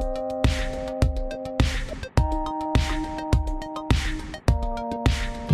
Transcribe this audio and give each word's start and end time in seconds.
thank 0.00 0.18
you 0.18 0.27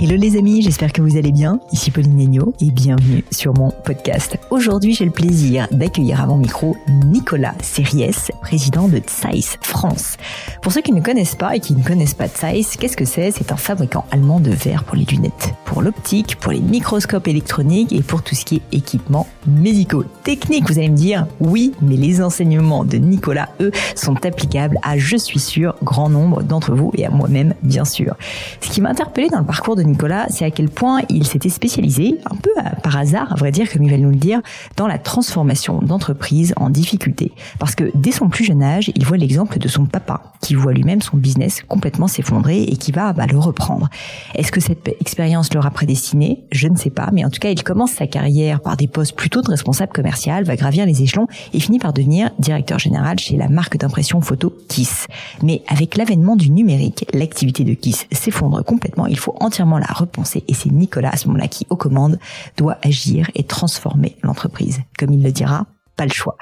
Hello 0.04 0.16
les 0.16 0.36
amis, 0.36 0.60
j'espère 0.60 0.92
que 0.92 1.00
vous 1.00 1.16
allez 1.16 1.32
bien. 1.32 1.60
Ici 1.72 1.90
Pauline 1.90 2.14
Negno 2.14 2.52
et 2.60 2.70
bienvenue 2.70 3.24
sur 3.30 3.54
mon 3.54 3.70
podcast. 3.70 4.36
Aujourd'hui, 4.50 4.94
j'ai 4.94 5.06
le 5.06 5.10
plaisir 5.10 5.66
d'accueillir 5.70 6.20
à 6.20 6.26
mon 6.26 6.36
micro 6.36 6.76
Nicolas 7.06 7.54
Series, 7.62 8.14
président 8.42 8.86
de 8.86 9.00
Zeiss 9.08 9.56
France. 9.62 10.18
Pour 10.60 10.72
ceux 10.72 10.82
qui 10.82 10.92
ne 10.92 11.00
connaissent 11.00 11.36
pas 11.36 11.56
et 11.56 11.60
qui 11.60 11.74
ne 11.74 11.82
connaissent 11.82 12.12
pas 12.12 12.28
Zeiss, 12.28 12.76
qu'est-ce 12.76 12.98
que 12.98 13.06
c'est? 13.06 13.30
C'est 13.30 13.50
un 13.50 13.56
fabricant 13.56 14.04
allemand 14.10 14.40
de 14.40 14.50
verre 14.50 14.84
pour 14.84 14.96
les 14.96 15.06
lunettes, 15.06 15.54
pour 15.64 15.80
l'optique, 15.80 16.36
pour 16.36 16.52
les 16.52 16.60
microscopes 16.60 17.26
électroniques 17.26 17.94
et 17.94 18.02
pour 18.02 18.22
tout 18.22 18.34
ce 18.34 18.44
qui 18.44 18.56
est 18.56 18.76
équipement 18.76 19.26
médicaux. 19.46 20.04
Technique, 20.22 20.68
vous 20.68 20.76
allez 20.78 20.90
me 20.90 20.96
dire, 20.96 21.26
oui, 21.40 21.72
mais 21.80 21.96
les 21.96 22.20
enseignements 22.20 22.84
de 22.84 22.98
Nicolas, 22.98 23.48
eux, 23.62 23.72
sont 23.94 24.26
applicables 24.26 24.78
à, 24.82 24.98
je 24.98 25.16
suis 25.16 25.40
sûr, 25.40 25.76
grand 25.82 26.10
nombre 26.10 26.42
d'entre 26.42 26.74
vous 26.74 26.92
et 26.94 27.06
à 27.06 27.10
moi-même, 27.10 27.54
bien 27.62 27.86
sûr. 27.86 28.16
Ce 28.60 28.68
qui 28.68 28.82
m'a 28.82 28.90
interpellé 28.90 29.30
dans 29.30 29.38
le 29.38 29.46
parcours 29.46 29.76
de 29.76 29.80
Nicolas, 29.82 29.93
Nicolas, 29.94 30.26
c'est 30.28 30.44
à 30.44 30.50
quel 30.50 30.70
point 30.70 31.02
il 31.08 31.24
s'était 31.24 31.48
spécialisé, 31.48 32.18
un 32.28 32.34
peu 32.34 32.50
par 32.82 32.96
hasard, 32.96 33.32
à 33.32 33.36
vrai 33.36 33.52
dire, 33.52 33.70
comme 33.70 33.84
il 33.84 33.90
va 33.92 33.96
nous 33.96 34.10
le 34.10 34.16
dire, 34.16 34.40
dans 34.76 34.88
la 34.88 34.98
transformation 34.98 35.78
d'entreprises 35.78 36.52
en 36.56 36.68
difficulté. 36.68 37.30
Parce 37.60 37.76
que 37.76 37.92
dès 37.94 38.10
son 38.10 38.28
plus 38.28 38.44
jeune 38.44 38.64
âge, 38.64 38.90
il 38.96 39.06
voit 39.06 39.18
l'exemple 39.18 39.60
de 39.60 39.68
son 39.68 39.86
papa, 39.86 40.32
qui 40.40 40.56
voit 40.56 40.72
lui-même 40.72 41.00
son 41.00 41.16
business 41.16 41.62
complètement 41.68 42.08
s'effondrer 42.08 42.64
et 42.64 42.76
qui 42.76 42.90
va 42.90 43.12
bah, 43.12 43.26
le 43.30 43.38
reprendre. 43.38 43.88
Est-ce 44.34 44.50
que 44.50 44.60
cette 44.60 44.88
expérience 45.00 45.54
l'aura 45.54 45.70
prédestiné? 45.70 46.42
Je 46.50 46.66
ne 46.66 46.76
sais 46.76 46.90
pas, 46.90 47.10
mais 47.12 47.24
en 47.24 47.30
tout 47.30 47.38
cas, 47.38 47.50
il 47.50 47.62
commence 47.62 47.92
sa 47.92 48.08
carrière 48.08 48.60
par 48.60 48.76
des 48.76 48.88
postes 48.88 49.14
plutôt 49.14 49.42
de 49.42 49.48
responsable 49.48 49.92
commercial, 49.92 50.42
va 50.42 50.56
gravir 50.56 50.86
les 50.86 51.02
échelons 51.02 51.28
et 51.52 51.60
finit 51.60 51.78
par 51.78 51.92
devenir 51.92 52.30
directeur 52.40 52.80
général 52.80 53.20
chez 53.20 53.36
la 53.36 53.48
marque 53.48 53.76
d'impression 53.76 54.20
photo 54.20 54.52
Kiss. 54.68 55.06
Mais 55.40 55.62
avec 55.68 55.96
l'avènement 55.96 56.34
du 56.34 56.50
numérique, 56.50 57.06
l'activité 57.14 57.62
de 57.62 57.74
Kiss 57.74 58.08
s'effondre 58.10 58.64
complètement. 58.64 59.06
Il 59.06 59.18
faut 59.18 59.36
entièrement 59.38 59.73
à 59.82 59.92
repenser 59.92 60.44
et 60.48 60.54
c'est 60.54 60.70
Nicolas 60.70 61.10
à 61.10 61.16
ce 61.16 61.26
moment-là 61.28 61.48
qui, 61.48 61.66
aux 61.70 61.76
commandes, 61.76 62.18
doit 62.56 62.78
agir 62.82 63.30
et 63.34 63.44
transformer 63.44 64.16
l'entreprise. 64.22 64.80
Comme 64.98 65.12
il 65.12 65.22
le 65.22 65.32
dira, 65.32 65.66
pas 65.96 66.06
le 66.06 66.12
choix. 66.12 66.36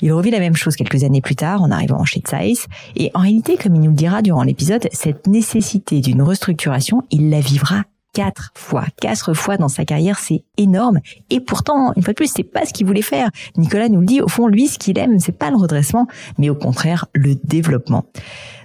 Il 0.00 0.12
revit 0.12 0.30
la 0.30 0.38
même 0.38 0.56
chose 0.56 0.76
quelques 0.76 1.04
années 1.04 1.20
plus 1.22 1.36
tard 1.36 1.62
en 1.62 1.70
arrivant 1.70 2.04
chez 2.04 2.22
Zeiss 2.26 2.66
et 2.96 3.10
en 3.14 3.20
réalité, 3.20 3.56
comme 3.56 3.74
il 3.74 3.80
nous 3.80 3.90
le 3.90 3.96
dira 3.96 4.22
durant 4.22 4.42
l'épisode, 4.42 4.88
cette 4.92 5.26
nécessité 5.26 6.00
d'une 6.00 6.22
restructuration, 6.22 7.02
il 7.10 7.30
la 7.30 7.40
vivra 7.40 7.84
quatre 8.14 8.50
fois, 8.54 8.84
quatre 9.00 9.34
fois 9.34 9.56
dans 9.58 9.68
sa 9.68 9.84
carrière, 9.84 10.18
c'est 10.18 10.42
énorme. 10.56 10.98
Et 11.30 11.40
pourtant, 11.40 11.92
une 11.94 12.02
fois 12.02 12.12
de 12.12 12.16
plus, 12.16 12.32
c'est 12.34 12.42
pas 12.42 12.64
ce 12.64 12.72
qu'il 12.72 12.86
voulait 12.86 13.02
faire. 13.02 13.30
Nicolas 13.56 13.88
nous 13.88 14.00
le 14.00 14.06
dit, 14.06 14.20
au 14.20 14.28
fond, 14.28 14.48
lui, 14.48 14.66
ce 14.66 14.78
qu'il 14.78 14.98
aime, 14.98 15.20
c'est 15.20 15.30
pas 15.30 15.50
le 15.50 15.56
redressement, 15.56 16.06
mais 16.36 16.50
au 16.50 16.54
contraire, 16.54 17.06
le 17.12 17.36
développement. 17.44 18.06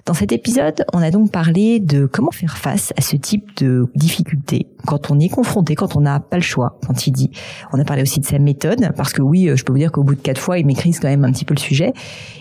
Dans 0.05 0.13
cet 0.13 0.33
épisode, 0.33 0.83
on 0.91 1.01
a 1.01 1.11
donc 1.11 1.31
parlé 1.31 1.79
de 1.79 2.05
comment 2.07 2.31
faire 2.31 2.57
face 2.57 2.91
à 2.97 3.01
ce 3.01 3.15
type 3.15 3.55
de 3.55 3.87
difficultés 3.95 4.67
quand 4.85 5.11
on 5.11 5.19
est 5.19 5.29
confronté, 5.29 5.75
quand 5.75 5.95
on 5.95 6.01
n'a 6.01 6.19
pas 6.19 6.35
le 6.35 6.43
choix, 6.43 6.77
quand 6.85 7.07
il 7.07 7.11
dit. 7.11 7.31
On 7.71 7.79
a 7.79 7.85
parlé 7.85 8.01
aussi 8.01 8.19
de 8.19 8.25
sa 8.25 8.37
méthode, 8.37 8.91
parce 8.97 9.13
que 9.13 9.21
oui, 9.21 9.49
je 9.55 9.63
peux 9.63 9.71
vous 9.71 9.79
dire 9.79 9.93
qu'au 9.93 10.03
bout 10.03 10.15
de 10.15 10.19
quatre 10.19 10.41
fois, 10.41 10.59
il 10.59 10.65
maîtrise 10.65 10.99
quand 10.99 11.07
même 11.07 11.23
un 11.23 11.31
petit 11.31 11.45
peu 11.45 11.53
le 11.53 11.59
sujet. 11.59 11.93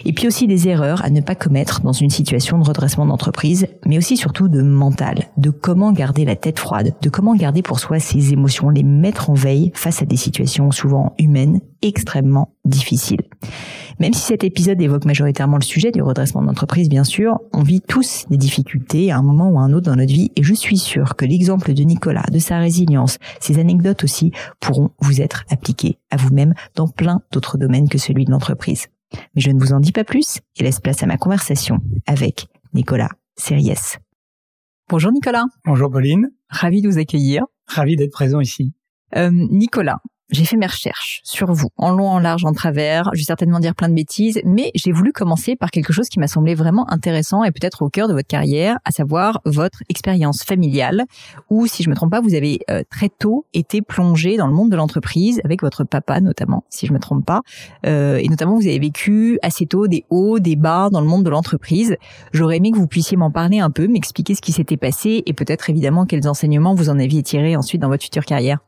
Et 0.04 0.12
puis 0.12 0.26
aussi 0.26 0.48
des 0.48 0.66
erreurs 0.66 1.04
à 1.04 1.10
ne 1.10 1.20
pas 1.20 1.36
commettre 1.36 1.82
dans 1.82 1.92
une 1.92 2.10
situation 2.10 2.58
de 2.58 2.64
redressement 2.64 3.06
d'entreprise, 3.06 3.68
mais 3.86 3.96
aussi 3.96 4.16
surtout 4.16 4.48
de 4.48 4.60
mental, 4.60 5.28
de 5.36 5.50
comment 5.50 5.92
garder 5.92 6.24
la 6.24 6.34
tête 6.34 6.58
froide, 6.58 6.94
de 7.00 7.10
comment 7.10 7.36
garder 7.36 7.62
pour 7.62 7.78
soi 7.78 8.00
ses 8.00 8.32
émotions, 8.32 8.70
les 8.70 8.82
mettre 8.82 9.30
en 9.30 9.34
veille 9.34 9.70
face 9.74 10.02
à 10.02 10.04
des 10.04 10.16
situations 10.16 10.72
souvent 10.72 11.14
humaines 11.16 11.60
extrêmement 11.82 12.54
difficiles. 12.64 13.22
Même 13.98 14.14
si 14.14 14.22
cet 14.22 14.44
épisode 14.44 14.80
évoque 14.80 15.04
majoritairement 15.04 15.58
le 15.58 15.64
sujet 15.64 15.90
du 15.90 16.02
redressement 16.02 16.42
d'entreprise, 16.42 16.88
bien 16.88 17.04
sûr, 17.04 17.40
on 17.52 17.62
vit 17.62 17.80
tous 17.80 18.24
des 18.30 18.36
difficultés 18.36 19.12
à 19.12 19.18
un 19.18 19.22
moment 19.22 19.50
ou 19.50 19.58
à 19.58 19.62
un 19.62 19.72
autre 19.72 19.86
dans 19.86 19.96
notre 19.96 20.12
vie 20.12 20.30
et 20.36 20.42
je 20.42 20.54
suis 20.54 20.78
sûr 20.78 21.14
que 21.16 21.24
l'exemple 21.24 21.74
de 21.74 21.82
Nicolas, 21.82 22.24
de 22.32 22.38
sa 22.38 22.58
résilience, 22.58 23.18
ses 23.40 23.58
anecdotes 23.58 24.04
aussi 24.04 24.32
pourront 24.60 24.90
vous 25.00 25.20
être 25.20 25.44
appliquées 25.50 25.98
à 26.10 26.16
vous-même 26.16 26.54
dans 26.74 26.88
plein 26.88 27.20
d'autres 27.32 27.58
domaines 27.58 27.88
que 27.88 27.98
celui 27.98 28.24
de 28.24 28.30
l'entreprise. 28.30 28.86
Mais 29.34 29.42
je 29.42 29.50
ne 29.50 29.60
vous 29.60 29.72
en 29.72 29.80
dis 29.80 29.92
pas 29.92 30.04
plus 30.04 30.38
et 30.56 30.62
laisse 30.62 30.80
place 30.80 31.02
à 31.02 31.06
ma 31.06 31.16
conversation 31.16 31.78
avec 32.06 32.46
Nicolas 32.74 33.10
Series. 33.36 33.98
Bonjour 34.88 35.12
Nicolas. 35.12 35.44
Bonjour 35.64 35.90
Pauline. 35.90 36.30
Ravi 36.48 36.82
de 36.82 36.88
vous 36.88 36.98
accueillir. 36.98 37.44
Ravi 37.66 37.96
d'être 37.96 38.12
présent 38.12 38.40
ici. 38.40 38.72
Euh, 39.16 39.30
Nicolas, 39.30 40.00
j'ai 40.32 40.46
fait 40.46 40.56
mes 40.56 40.66
recherches 40.66 41.20
sur 41.24 41.52
vous, 41.52 41.68
en 41.76 41.92
long, 41.92 42.08
en 42.08 42.18
large, 42.18 42.44
en 42.44 42.52
travers. 42.52 43.10
Je 43.12 43.20
vais 43.20 43.24
certainement 43.24 43.60
dire 43.60 43.74
plein 43.74 43.88
de 43.88 43.94
bêtises, 43.94 44.40
mais 44.44 44.70
j'ai 44.74 44.90
voulu 44.90 45.12
commencer 45.12 45.56
par 45.56 45.70
quelque 45.70 45.92
chose 45.92 46.08
qui 46.08 46.18
m'a 46.18 46.26
semblé 46.26 46.54
vraiment 46.54 46.90
intéressant 46.90 47.44
et 47.44 47.52
peut-être 47.52 47.82
au 47.82 47.90
cœur 47.90 48.08
de 48.08 48.14
votre 48.14 48.26
carrière, 48.26 48.78
à 48.84 48.90
savoir 48.90 49.40
votre 49.44 49.82
expérience 49.88 50.42
familiale, 50.42 51.04
où, 51.50 51.66
si 51.66 51.82
je 51.82 51.90
me 51.90 51.94
trompe 51.94 52.10
pas, 52.10 52.20
vous 52.20 52.34
avez 52.34 52.60
euh, 52.70 52.82
très 52.90 53.10
tôt 53.10 53.46
été 53.52 53.82
plongé 53.82 54.36
dans 54.38 54.46
le 54.46 54.54
monde 54.54 54.70
de 54.70 54.76
l'entreprise 54.76 55.40
avec 55.44 55.60
votre 55.62 55.84
papa 55.84 56.20
notamment, 56.20 56.64
si 56.70 56.86
je 56.86 56.92
me 56.92 56.98
trompe 56.98 57.26
pas, 57.26 57.42
euh, 57.86 58.16
et 58.16 58.28
notamment 58.28 58.56
vous 58.56 58.66
avez 58.66 58.78
vécu 58.78 59.38
assez 59.42 59.66
tôt 59.66 59.86
des 59.86 60.04
hauts, 60.08 60.38
des 60.38 60.56
bas 60.56 60.88
dans 60.90 61.00
le 61.00 61.06
monde 61.06 61.24
de 61.24 61.30
l'entreprise. 61.30 61.96
J'aurais 62.32 62.56
aimé 62.56 62.70
que 62.70 62.78
vous 62.78 62.86
puissiez 62.86 63.18
m'en 63.18 63.30
parler 63.30 63.58
un 63.58 63.70
peu, 63.70 63.86
m'expliquer 63.86 64.34
ce 64.34 64.40
qui 64.40 64.52
s'était 64.52 64.78
passé 64.78 65.22
et 65.26 65.32
peut-être 65.34 65.68
évidemment 65.68 66.06
quels 66.06 66.26
enseignements 66.26 66.74
vous 66.74 66.88
en 66.88 66.98
aviez 66.98 67.22
tirés 67.22 67.54
ensuite 67.54 67.82
dans 67.82 67.88
votre 67.88 68.04
future 68.04 68.24
carrière. 68.24 68.58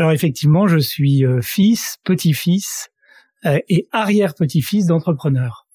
Alors 0.00 0.12
effectivement, 0.12 0.66
je 0.66 0.78
suis 0.78 1.26
euh, 1.26 1.42
fils, 1.42 1.98
petit-fils 2.04 2.88
euh, 3.44 3.58
et 3.68 3.86
arrière-petit-fils 3.92 4.86
d'entrepreneurs. 4.86 5.66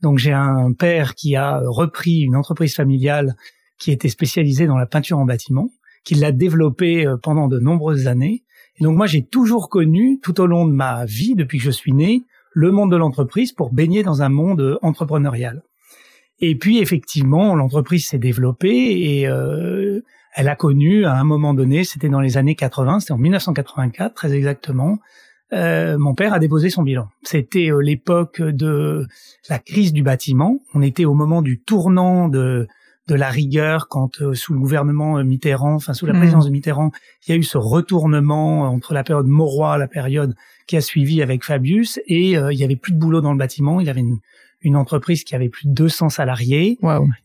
Donc 0.00 0.16
j'ai 0.16 0.32
un 0.32 0.72
père 0.72 1.14
qui 1.14 1.36
a 1.36 1.60
repris 1.62 2.20
une 2.20 2.34
entreprise 2.34 2.74
familiale 2.74 3.36
qui 3.76 3.92
était 3.92 4.08
spécialisée 4.08 4.66
dans 4.66 4.78
la 4.78 4.86
peinture 4.86 5.18
en 5.18 5.26
bâtiment, 5.26 5.68
qui 6.02 6.14
l'a 6.14 6.32
développée 6.32 7.06
euh, 7.06 7.18
pendant 7.18 7.46
de 7.46 7.58
nombreuses 7.58 8.06
années. 8.06 8.44
Et 8.78 8.84
donc 8.84 8.96
moi 8.96 9.06
j'ai 9.06 9.22
toujours 9.22 9.68
connu 9.68 10.18
tout 10.22 10.40
au 10.40 10.46
long 10.46 10.64
de 10.66 10.72
ma 10.72 11.04
vie, 11.04 11.34
depuis 11.34 11.58
que 11.58 11.64
je 11.64 11.70
suis 11.70 11.92
né, 11.92 12.22
le 12.54 12.70
monde 12.70 12.90
de 12.90 12.96
l'entreprise 12.96 13.52
pour 13.52 13.70
baigner 13.70 14.02
dans 14.02 14.22
un 14.22 14.30
monde 14.30 14.78
entrepreneurial. 14.80 15.62
Et 16.40 16.56
puis 16.56 16.78
effectivement, 16.78 17.54
l'entreprise 17.54 18.06
s'est 18.06 18.18
développée 18.18 19.18
et 19.20 19.28
elle 20.34 20.48
a 20.48 20.56
connu 20.56 21.04
à 21.04 21.14
un 21.14 21.24
moment 21.24 21.54
donné, 21.54 21.84
c'était 21.84 22.08
dans 22.08 22.20
les 22.20 22.36
années 22.36 22.56
80, 22.56 23.00
c'était 23.00 23.12
en 23.12 23.18
1984 23.18 24.14
très 24.14 24.32
exactement, 24.32 24.98
euh, 25.52 25.98
mon 25.98 26.14
père 26.14 26.32
a 26.32 26.38
déposé 26.38 26.70
son 26.70 26.82
bilan. 26.82 27.08
C'était 27.22 27.70
euh, 27.70 27.78
l'époque 27.80 28.42
de 28.42 29.06
la 29.48 29.58
crise 29.58 29.92
du 29.92 30.02
bâtiment. 30.02 30.58
On 30.74 30.82
était 30.82 31.04
au 31.04 31.14
moment 31.14 31.42
du 31.42 31.60
tournant 31.60 32.28
de 32.28 32.66
de 33.06 33.14
la 33.14 33.28
rigueur 33.28 33.88
quand 33.88 34.22
euh, 34.22 34.32
sous 34.32 34.54
le 34.54 34.58
gouvernement 34.58 35.22
Mitterrand, 35.22 35.74
enfin 35.74 35.92
sous 35.92 36.06
la 36.06 36.14
mmh. 36.14 36.18
présidence 36.18 36.46
de 36.46 36.50
Mitterrand, 36.50 36.90
il 37.26 37.32
y 37.32 37.34
a 37.34 37.36
eu 37.36 37.42
ce 37.42 37.58
retournement 37.58 38.62
entre 38.62 38.94
la 38.94 39.04
période 39.04 39.26
Mauroy, 39.26 39.76
la 39.76 39.88
période 39.88 40.34
qui 40.66 40.78
a 40.78 40.80
suivi 40.80 41.20
avec 41.20 41.44
Fabius, 41.44 42.00
et 42.06 42.30
il 42.30 42.58
y 42.58 42.64
avait 42.64 42.76
plus 42.76 42.94
de 42.94 42.98
boulot 42.98 43.20
dans 43.20 43.32
le 43.32 43.38
bâtiment. 43.38 43.78
Il 43.78 43.86
y 43.86 43.90
avait 43.90 44.00
une, 44.00 44.20
une 44.64 44.76
entreprise 44.76 45.22
qui 45.22 45.34
avait 45.34 45.48
plus 45.48 45.68
de 45.68 45.72
200 45.72 46.08
salariés. 46.08 46.78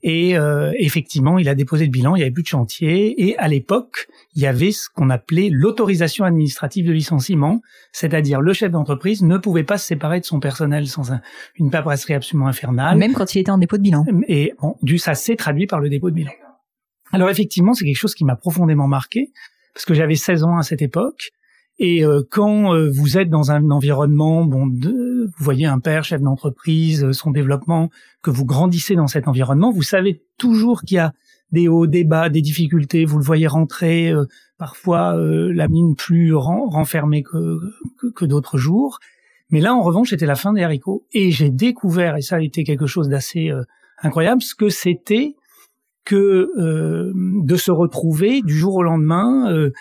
Et 0.03 0.37
euh, 0.37 0.71
effectivement, 0.77 1.39
il 1.39 1.49
a 1.49 1.55
déposé 1.55 1.85
le 1.85 1.91
bilan, 1.91 2.15
il 2.15 2.19
y 2.19 2.21
avait 2.21 2.31
plus 2.31 2.43
de 2.43 2.47
chantier. 2.47 3.27
Et 3.27 3.37
à 3.37 3.47
l'époque, 3.47 4.07
il 4.35 4.43
y 4.43 4.45
avait 4.45 4.71
ce 4.71 4.89
qu'on 4.93 5.09
appelait 5.09 5.49
l'autorisation 5.49 6.25
administrative 6.25 6.85
de 6.85 6.91
licenciement, 6.91 7.61
c'est-à-dire 7.91 8.41
le 8.41 8.53
chef 8.53 8.71
d'entreprise 8.71 9.23
ne 9.23 9.37
pouvait 9.37 9.63
pas 9.63 9.77
se 9.77 9.87
séparer 9.87 10.19
de 10.19 10.25
son 10.25 10.39
personnel 10.39 10.87
sans 10.87 11.11
une 11.55 11.71
paperasserie 11.71 12.13
absolument 12.13 12.47
infernale. 12.47 12.97
Même 12.97 13.13
quand 13.13 13.33
il 13.33 13.39
était 13.39 13.51
en 13.51 13.57
dépôt 13.57 13.77
de 13.77 13.83
bilan. 13.83 14.05
Et 14.27 14.53
bon, 14.61 14.75
du 14.81 14.97
ça 14.97 15.15
s'est 15.15 15.35
traduit 15.35 15.65
par 15.65 15.79
le 15.79 15.89
dépôt 15.89 16.09
de 16.09 16.15
bilan. 16.15 16.31
Alors 17.11 17.29
effectivement, 17.29 17.73
c'est 17.73 17.85
quelque 17.85 17.97
chose 17.97 18.13
qui 18.13 18.25
m'a 18.25 18.35
profondément 18.35 18.87
marqué 18.87 19.31
parce 19.73 19.85
que 19.85 19.93
j'avais 19.93 20.15
16 20.15 20.43
ans 20.43 20.57
à 20.57 20.63
cette 20.63 20.81
époque 20.81 21.31
et 21.79 22.03
euh, 22.03 22.21
quand 22.29 22.75
euh, 22.75 22.89
vous 22.93 23.17
êtes 23.17 23.29
dans 23.29 23.51
un 23.51 23.71
environnement, 23.71 24.43
bon, 24.43 24.67
de, 24.67 25.25
vous 25.25 25.43
voyez 25.43 25.65
un 25.65 25.79
père, 25.79 26.03
chef 26.03 26.21
d'entreprise, 26.21 27.05
euh, 27.05 27.13
son 27.13 27.31
développement, 27.31 27.89
que 28.21 28.29
vous 28.29 28.45
grandissez 28.45 28.95
dans 28.95 29.07
cet 29.07 29.29
environnement, 29.29 29.71
vous 29.71 29.81
savez 29.81 30.21
toujours 30.37 30.81
qu'il 30.81 30.95
y 30.95 30.99
a 30.99 31.13
des 31.53 31.69
hauts, 31.69 31.87
des 31.87 32.03
bas, 32.03 32.27
des 32.29 32.41
difficultés. 32.41 33.05
Vous 33.05 33.17
le 33.17 33.23
voyez 33.23 33.47
rentrer, 33.47 34.13
parfois 34.59 35.15
la 35.17 35.67
mine 35.67 35.95
plus 35.95 36.35
renfermée 36.35 37.23
que, 37.23 37.57
que, 37.97 38.07
que 38.07 38.25
d'autres 38.25 38.59
jours. 38.59 38.99
Mais 39.49 39.59
là, 39.59 39.73
en 39.73 39.81
revanche, 39.81 40.11
c'était 40.11 40.27
la 40.27 40.35
fin 40.35 40.53
des 40.53 40.61
haricots. 40.61 41.07
Et 41.11 41.31
j'ai 41.31 41.49
découvert, 41.49 42.17
et 42.17 42.21
ça 42.21 42.35
a 42.35 42.41
été 42.41 42.63
quelque 42.63 42.85
chose 42.85 43.09
d'assez 43.09 43.51
incroyable, 44.03 44.43
ce 44.43 44.53
que 44.53 44.69
c'était 44.69 45.37
que 46.05 46.51
de 47.15 47.55
se 47.55 47.71
retrouver 47.71 48.43
du 48.43 48.55
jour 48.55 48.75
au 48.75 48.83
lendemain 48.83 49.71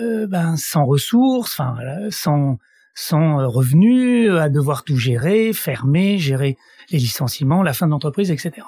euh, 0.00 0.26
ben, 0.26 0.56
sans 0.56 0.84
ressources, 0.84 1.58
enfin, 1.58 1.76
sans, 2.10 2.58
sans 2.94 3.40
euh, 3.40 3.46
revenus, 3.46 4.30
à 4.32 4.48
devoir 4.48 4.84
tout 4.84 4.96
gérer, 4.96 5.52
fermer, 5.52 6.18
gérer 6.18 6.56
les 6.90 6.98
licenciements, 6.98 7.62
la 7.62 7.72
fin 7.72 7.86
de 7.86 7.92
l'entreprise, 7.92 8.30
etc. 8.30 8.66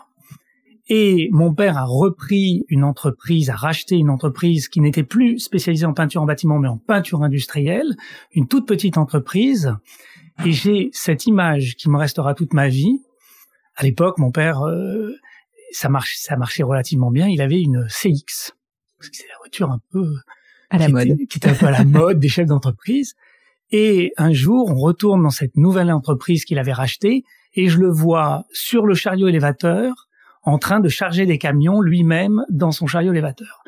Et 0.89 1.29
mon 1.33 1.55
père 1.55 1.79
a 1.79 1.85
repris 1.85 2.65
une 2.69 2.85
entreprise, 2.85 3.51
a 3.51 3.55
racheté 3.55 3.97
une 3.97 4.11
entreprise 4.11 4.69
qui 4.69 4.81
n'était 4.81 5.05
plus 5.05 5.39
spécialisée 5.39 5.87
en 5.87 5.95
peinture 5.95 6.23
en 6.23 6.27
bâtiment, 6.27 6.59
mais 6.59 6.69
en 6.69 6.79
peinture 6.79 7.23
industrielle, 7.23 7.97
une 8.33 8.49
toute 8.49 8.67
petite 8.67 8.99
entreprise. 8.99 9.75
Et 10.45 10.53
j'ai 10.53 10.91
cette 10.93 11.27
image 11.27 11.77
qui 11.77 11.89
me 11.91 11.97
restera 11.97 12.35
toute 12.35 12.55
ma 12.55 12.69
vie, 12.69 13.03
à 13.77 13.85
l'époque, 13.85 14.19
mon 14.19 14.31
père, 14.31 14.63
ça 15.71 15.89
marchait, 15.89 16.19
ça 16.19 16.37
marchait 16.37 16.63
relativement 16.63 17.11
bien. 17.11 17.29
Il 17.29 17.41
avait 17.41 17.61
une 17.61 17.87
CX, 17.89 18.53
c'est 19.01 19.29
la 19.29 19.39
voiture 19.39 19.71
un 19.71 19.81
peu 19.91 20.13
à 20.71 20.79
la 20.79 20.89
mode, 20.89 21.17
qui 21.29 21.39
était 21.39 21.51
un 21.51 21.55
peu 21.55 21.67
à 21.67 21.71
la 21.71 21.85
mode 21.85 22.19
des 22.19 22.29
chefs 22.29 22.47
d'entreprise. 22.47 23.15
Et 23.73 24.13
un 24.17 24.33
jour, 24.33 24.71
on 24.71 24.79
retourne 24.81 25.23
dans 25.23 25.31
cette 25.31 25.57
nouvelle 25.57 25.93
entreprise 25.93 26.45
qu'il 26.45 26.59
avait 26.59 26.73
rachetée 26.73 27.25
et 27.55 27.69
je 27.69 27.79
le 27.79 27.91
vois 27.91 28.47
sur 28.53 28.87
le 28.87 28.95
chariot 28.95 29.29
élévateur 29.29 30.09
en 30.43 30.59
train 30.59 30.81
de 30.81 30.89
charger 30.89 31.27
des 31.27 31.39
camions 31.39 31.81
lui-même 31.81 32.45
dans 32.49 32.73
son 32.73 32.87
chariot 32.87 33.13
élévateur. 33.13 33.63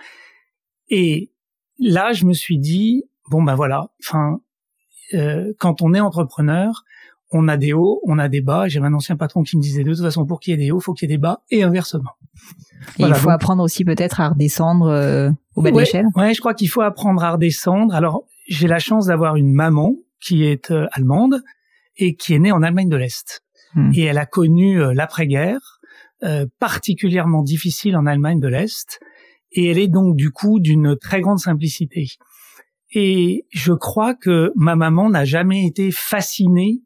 Et 0.89 1.31
là, 1.79 2.13
je 2.13 2.25
me 2.25 2.33
suis 2.33 2.59
dit 2.59 3.05
bon 3.31 3.43
ben 3.43 3.55
voilà, 3.55 3.91
enfin 4.01 4.41
euh, 5.15 5.53
quand 5.59 5.83
on 5.83 5.95
est 5.95 6.01
entrepreneur, 6.01 6.85
on 7.33 7.49
a 7.49 7.57
des 7.57 7.73
hauts, 7.73 8.01
on 8.05 8.19
a 8.19 8.29
des 8.29 8.41
bas. 8.41 8.69
J'ai 8.69 8.81
un 8.81 8.93
ancien 8.93 9.17
patron 9.17 9.43
qui 9.43 9.57
me 9.57 9.63
disait 9.63 9.85
de 9.85 9.93
toute 9.93 10.03
façon 10.03 10.27
pour 10.27 10.39
qu'il 10.39 10.53
y 10.53 10.55
ait 10.55 10.65
des 10.65 10.71
hauts, 10.71 10.81
faut 10.81 10.93
qu'il 10.93 11.09
y 11.09 11.13
ait 11.13 11.17
des 11.17 11.21
bas 11.21 11.43
et 11.51 11.63
inversement. 11.63 12.11
Et 12.99 13.05
il 13.05 13.15
faut 13.15 13.31
apprendre 13.31 13.63
aussi 13.63 13.85
peut-être 13.85 14.21
à 14.21 14.31
redescendre 14.31 14.87
euh, 14.87 15.31
au 15.55 15.63
bas 15.63 15.71
de 15.71 15.79
l'échelle. 15.79 16.07
Ouais, 16.15 16.35
je 16.35 16.41
crois 16.41 16.55
qu'il 16.55 16.69
faut 16.69 16.83
apprendre 16.83 17.23
à 17.25 17.33
redescendre. 17.33 17.95
Alors 17.95 18.25
j'ai 18.49 18.69
la 18.69 18.79
chance 18.79 19.07
d'avoir 19.07 19.37
une 19.37 19.53
maman 19.53 19.97
qui 20.21 20.45
est 20.45 20.71
euh, 20.71 20.87
allemande 20.93 21.43
et 21.97 22.15
qui 22.15 22.35
est 22.35 22.39
née 22.39 22.53
en 22.53 22.63
Allemagne 22.63 22.89
de 22.89 22.97
l'Est. 22.97 23.43
Hmm. 23.75 23.91
Et 23.95 24.03
elle 24.03 24.19
a 24.19 24.27
connu 24.27 24.81
euh, 24.81 24.93
l'après-guerre, 24.95 25.81
particulièrement 26.61 27.43
difficile 27.43 27.97
en 27.97 28.07
Allemagne 28.07 28.39
de 28.39 28.47
l'Est. 28.47 29.01
Et 29.51 29.71
elle 29.71 29.79
est 29.79 29.89
donc 29.89 30.15
du 30.15 30.31
coup 30.31 30.61
d'une 30.61 30.97
très 30.97 31.21
grande 31.21 31.41
simplicité. 31.41 32.07
Et 32.95 33.45
je 33.51 33.73
crois 33.73 34.15
que 34.15 34.53
ma 34.55 34.77
maman 34.77 35.11
n'a 35.11 35.25
jamais 35.25 35.67
été 35.67 35.91
fascinée 35.91 36.83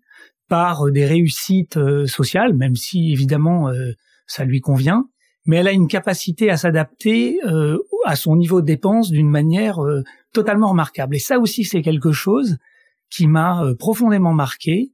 par 0.48 0.90
des 0.90 1.04
réussites 1.04 1.78
sociales, 2.06 2.54
même 2.54 2.76
si 2.76 3.12
évidemment 3.12 3.70
ça 4.26 4.44
lui 4.44 4.60
convient, 4.60 5.08
mais 5.44 5.56
elle 5.56 5.68
a 5.68 5.72
une 5.72 5.88
capacité 5.88 6.50
à 6.50 6.56
s'adapter 6.56 7.38
à 8.04 8.16
son 8.16 8.36
niveau 8.36 8.60
de 8.60 8.66
dépenses 8.66 9.10
d'une 9.10 9.28
manière 9.28 9.78
totalement 10.32 10.68
remarquable. 10.68 11.16
Et 11.16 11.18
ça 11.18 11.38
aussi, 11.38 11.64
c'est 11.64 11.82
quelque 11.82 12.12
chose 12.12 12.58
qui 13.10 13.26
m'a 13.26 13.62
euh, 13.62 13.74
profondément 13.74 14.32
marqué 14.32 14.90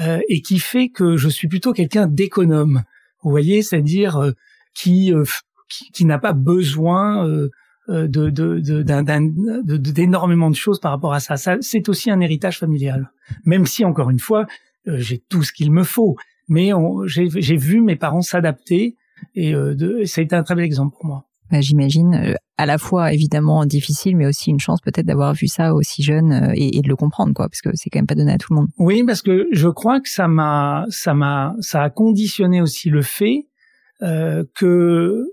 euh, 0.00 0.20
et 0.28 0.40
qui 0.42 0.58
fait 0.58 0.88
que 0.88 1.16
je 1.16 1.28
suis 1.28 1.48
plutôt 1.48 1.72
quelqu'un 1.72 2.06
d'économe. 2.06 2.82
Vous 3.22 3.30
voyez, 3.30 3.62
c'est-à-dire 3.62 4.16
euh, 4.16 4.32
qui, 4.74 5.12
qui, 5.92 6.04
n'a 6.04 6.18
pas 6.18 6.32
besoin 6.32 7.26
de, 7.88 8.28
d'énormément 9.68 10.50
de, 10.50 10.56
choses 10.56 10.80
par 10.80 10.90
rapport 10.90 11.14
à 11.14 11.20
ça. 11.20 11.36
ça 11.36 11.56
c'est 11.60 11.88
aussi 11.88 12.10
un 12.10 12.20
héritage 12.20 12.58
familial. 12.58 13.12
Même 13.44 13.66
si, 13.66 13.84
encore 13.84 14.10
une 14.10 14.18
fois, 14.18 14.46
j'ai 14.86 15.18
tout 15.18 15.42
ce 15.42 15.52
qu'il 15.52 15.70
me 15.70 15.84
faut. 15.84 16.16
Mais 16.48 16.70
j'ai 17.06 17.56
vu 17.56 17.80
mes 17.80 17.96
parents 17.96 18.22
s'adapter 18.22 18.96
et 19.34 19.52
de, 19.52 20.04
ça 20.04 20.20
a 20.20 20.24
été 20.24 20.36
un 20.36 20.42
très 20.42 20.54
bel 20.54 20.64
exemple 20.64 20.94
pour 20.96 21.06
moi. 21.06 21.26
Bah, 21.50 21.60
j'imagine, 21.60 22.14
euh, 22.14 22.34
à 22.56 22.64
la 22.64 22.78
fois 22.78 23.12
évidemment 23.12 23.66
difficile, 23.66 24.16
mais 24.16 24.26
aussi 24.26 24.50
une 24.50 24.60
chance 24.60 24.80
peut-être 24.80 25.06
d'avoir 25.06 25.34
vu 25.34 25.46
ça 25.46 25.74
aussi 25.74 26.02
jeune 26.02 26.32
euh, 26.32 26.52
et, 26.54 26.80
de 26.80 26.88
le 26.88 26.96
comprendre, 26.96 27.34
quoi, 27.34 27.48
parce 27.48 27.60
que 27.60 27.68
c'est 27.74 27.90
quand 27.90 27.98
même 27.98 28.06
pas 28.06 28.14
donné 28.14 28.32
à 28.32 28.38
tout 28.38 28.52
le 28.52 28.60
monde. 28.60 28.68
Oui, 28.78 29.04
parce 29.04 29.20
que 29.20 29.46
je 29.52 29.68
crois 29.68 30.00
que 30.00 30.08
ça 30.08 30.26
m'a, 30.26 30.86
ça 30.88 31.12
m'a, 31.12 31.54
ça 31.60 31.82
a 31.82 31.90
conditionné 31.90 32.62
aussi 32.62 32.88
le 32.88 33.02
fait 33.02 33.46
euh, 34.02 34.44
que 34.54 35.26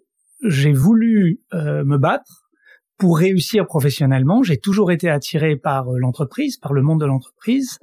j'ai 0.43 0.73
voulu 0.73 1.39
me 1.53 1.97
battre 1.97 2.49
pour 2.97 3.19
réussir 3.19 3.67
professionnellement. 3.67 4.41
J'ai 4.41 4.57
toujours 4.57 4.91
été 4.91 5.07
attiré 5.07 5.55
par 5.55 5.85
l'entreprise, 5.91 6.57
par 6.57 6.73
le 6.73 6.81
monde 6.81 6.99
de 6.99 7.05
l'entreprise, 7.05 7.77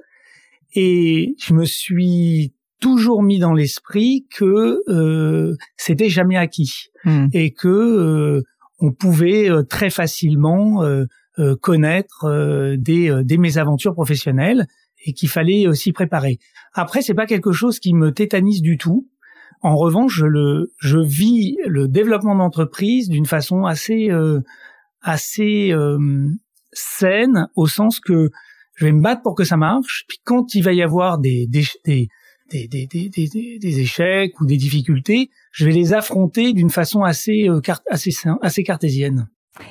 et 0.73 1.35
je 1.39 1.53
me 1.53 1.65
suis 1.65 2.53
toujours 2.79 3.23
mis 3.23 3.39
dans 3.39 3.53
l'esprit 3.53 4.25
que 4.33 4.81
euh, 4.87 5.55
c'était 5.77 6.09
jamais 6.09 6.37
acquis 6.37 6.87
hmm. 7.03 7.27
et 7.33 7.51
que 7.51 7.67
euh, 7.67 8.43
on 8.79 8.91
pouvait 8.91 9.49
euh, 9.49 9.63
très 9.63 9.89
facilement 9.89 10.83
euh, 10.83 11.05
connaître 11.61 12.75
des, 12.75 13.21
des 13.23 13.37
mésaventures 13.37 13.93
professionnelles 13.93 14.67
et 15.05 15.13
qu'il 15.13 15.29
fallait 15.29 15.73
s'y 15.73 15.93
préparer. 15.93 16.37
Après, 16.73 17.01
c'est 17.01 17.13
pas 17.13 17.27
quelque 17.27 17.53
chose 17.53 17.79
qui 17.79 17.93
me 17.93 18.11
tétanise 18.11 18.61
du 18.61 18.77
tout. 18.77 19.07
En 19.61 19.77
revanche, 19.77 20.13
je 20.17 20.25
le 20.25 20.73
je 20.79 20.97
vis 20.97 21.55
le 21.65 21.87
développement 21.87 22.35
d'entreprise 22.35 23.07
d'une 23.07 23.25
façon 23.25 23.63
assez 23.63 24.09
assez 25.01 25.73
saine 26.73 27.47
au 27.55 27.67
sens 27.67 28.01
que 28.01 28.31
je 28.79 28.85
vais 28.85 28.93
me 28.93 29.01
battre 29.01 29.21
pour 29.21 29.35
que 29.35 29.43
ça 29.43 29.57
marche. 29.57 30.05
Puis 30.07 30.19
quand 30.23 30.55
il 30.55 30.63
va 30.63 30.71
y 30.71 30.81
avoir 30.81 31.19
des, 31.19 31.47
des, 31.47 31.65
des 31.85 32.07
des, 32.51 32.67
des, 32.67 33.09
des, 33.59 33.79
échecs 33.79 34.39
ou 34.41 34.45
des 34.45 34.57
difficultés, 34.57 35.29
je 35.51 35.65
vais 35.65 35.71
les 35.71 35.93
affronter 35.93 36.53
d'une 36.53 36.71
façon 36.71 37.03
assez, 37.03 37.47
euh, 37.47 37.61
assez, 37.91 38.11
assez 38.41 38.63
cartésienne. 38.63 39.27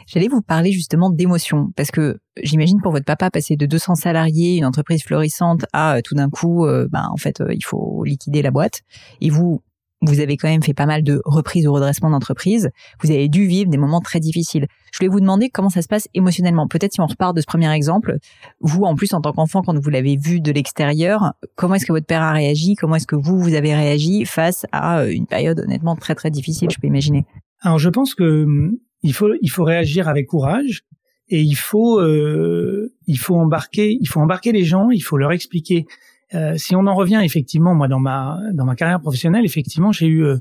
J'allais 0.06 0.28
vous 0.28 0.42
parler 0.42 0.70
justement 0.70 1.10
d'émotion, 1.10 1.72
parce 1.74 1.90
que 1.90 2.18
j'imagine 2.40 2.80
pour 2.80 2.92
votre 2.92 3.06
papa 3.06 3.32
passer 3.32 3.56
de 3.56 3.66
200 3.66 3.96
salariés, 3.96 4.58
une 4.58 4.64
entreprise 4.64 5.02
florissante, 5.02 5.64
à 5.72 5.96
euh, 5.96 6.00
tout 6.04 6.14
d'un 6.14 6.30
coup, 6.30 6.66
euh, 6.66 6.86
ben 6.92 7.08
en 7.10 7.16
fait, 7.16 7.42
il 7.50 7.64
faut 7.64 8.04
liquider 8.04 8.42
la 8.42 8.52
boîte. 8.52 8.82
Et 9.20 9.30
vous, 9.30 9.62
vous 10.00 10.20
avez 10.20 10.36
quand 10.36 10.48
même 10.48 10.62
fait 10.62 10.74
pas 10.74 10.86
mal 10.86 11.02
de 11.02 11.20
reprises 11.24 11.66
ou 11.66 11.72
redressements 11.72 12.10
d'entreprise. 12.10 12.70
Vous 13.02 13.10
avez 13.10 13.28
dû 13.28 13.46
vivre 13.46 13.70
des 13.70 13.78
moments 13.78 14.00
très 14.00 14.20
difficiles. 14.20 14.66
Je 14.92 14.98
voulais 14.98 15.08
vous 15.08 15.20
demander 15.20 15.50
comment 15.50 15.70
ça 15.70 15.82
se 15.82 15.88
passe 15.88 16.08
émotionnellement. 16.14 16.68
Peut-être 16.68 16.92
si 16.92 17.00
on 17.00 17.06
repart 17.06 17.34
de 17.34 17.40
ce 17.40 17.46
premier 17.46 17.72
exemple, 17.72 18.18
vous, 18.60 18.82
en 18.84 18.94
plus, 18.94 19.12
en 19.12 19.20
tant 19.20 19.32
qu'enfant, 19.32 19.62
quand 19.62 19.76
vous 19.78 19.90
l'avez 19.90 20.16
vu 20.16 20.40
de 20.40 20.52
l'extérieur, 20.52 21.32
comment 21.56 21.74
est-ce 21.74 21.86
que 21.86 21.92
votre 21.92 22.06
père 22.06 22.22
a 22.22 22.32
réagi? 22.32 22.74
Comment 22.74 22.96
est-ce 22.96 23.06
que 23.06 23.16
vous, 23.16 23.38
vous 23.38 23.54
avez 23.54 23.74
réagi 23.74 24.24
face 24.24 24.66
à 24.72 25.00
euh, 25.00 25.10
une 25.10 25.26
période 25.26 25.60
honnêtement 25.60 25.96
très, 25.96 26.14
très 26.14 26.30
difficile, 26.30 26.68
je 26.70 26.78
peux 26.78 26.86
imaginer? 26.86 27.26
Alors, 27.60 27.78
je 27.78 27.88
pense 27.88 28.14
que 28.14 28.44
hum, 28.44 28.78
il 29.02 29.12
faut, 29.12 29.30
il 29.42 29.50
faut 29.50 29.64
réagir 29.64 30.08
avec 30.08 30.28
courage 30.28 30.82
et 31.28 31.42
il 31.42 31.56
faut, 31.56 32.00
euh, 32.00 32.94
il 33.06 33.18
faut 33.18 33.34
embarquer, 33.34 33.96
il 34.00 34.06
faut 34.08 34.20
embarquer 34.20 34.52
les 34.52 34.64
gens, 34.64 34.90
il 34.90 35.00
faut 35.00 35.16
leur 35.16 35.32
expliquer 35.32 35.86
euh, 36.34 36.56
si 36.56 36.76
on 36.76 36.86
en 36.86 36.94
revient 36.94 37.20
effectivement, 37.22 37.74
moi 37.74 37.88
dans 37.88 38.00
ma 38.00 38.38
dans 38.52 38.64
ma 38.64 38.74
carrière 38.74 39.00
professionnelle, 39.00 39.44
effectivement, 39.44 39.92
j'ai 39.92 40.06
eu 40.06 40.24
euh, 40.24 40.36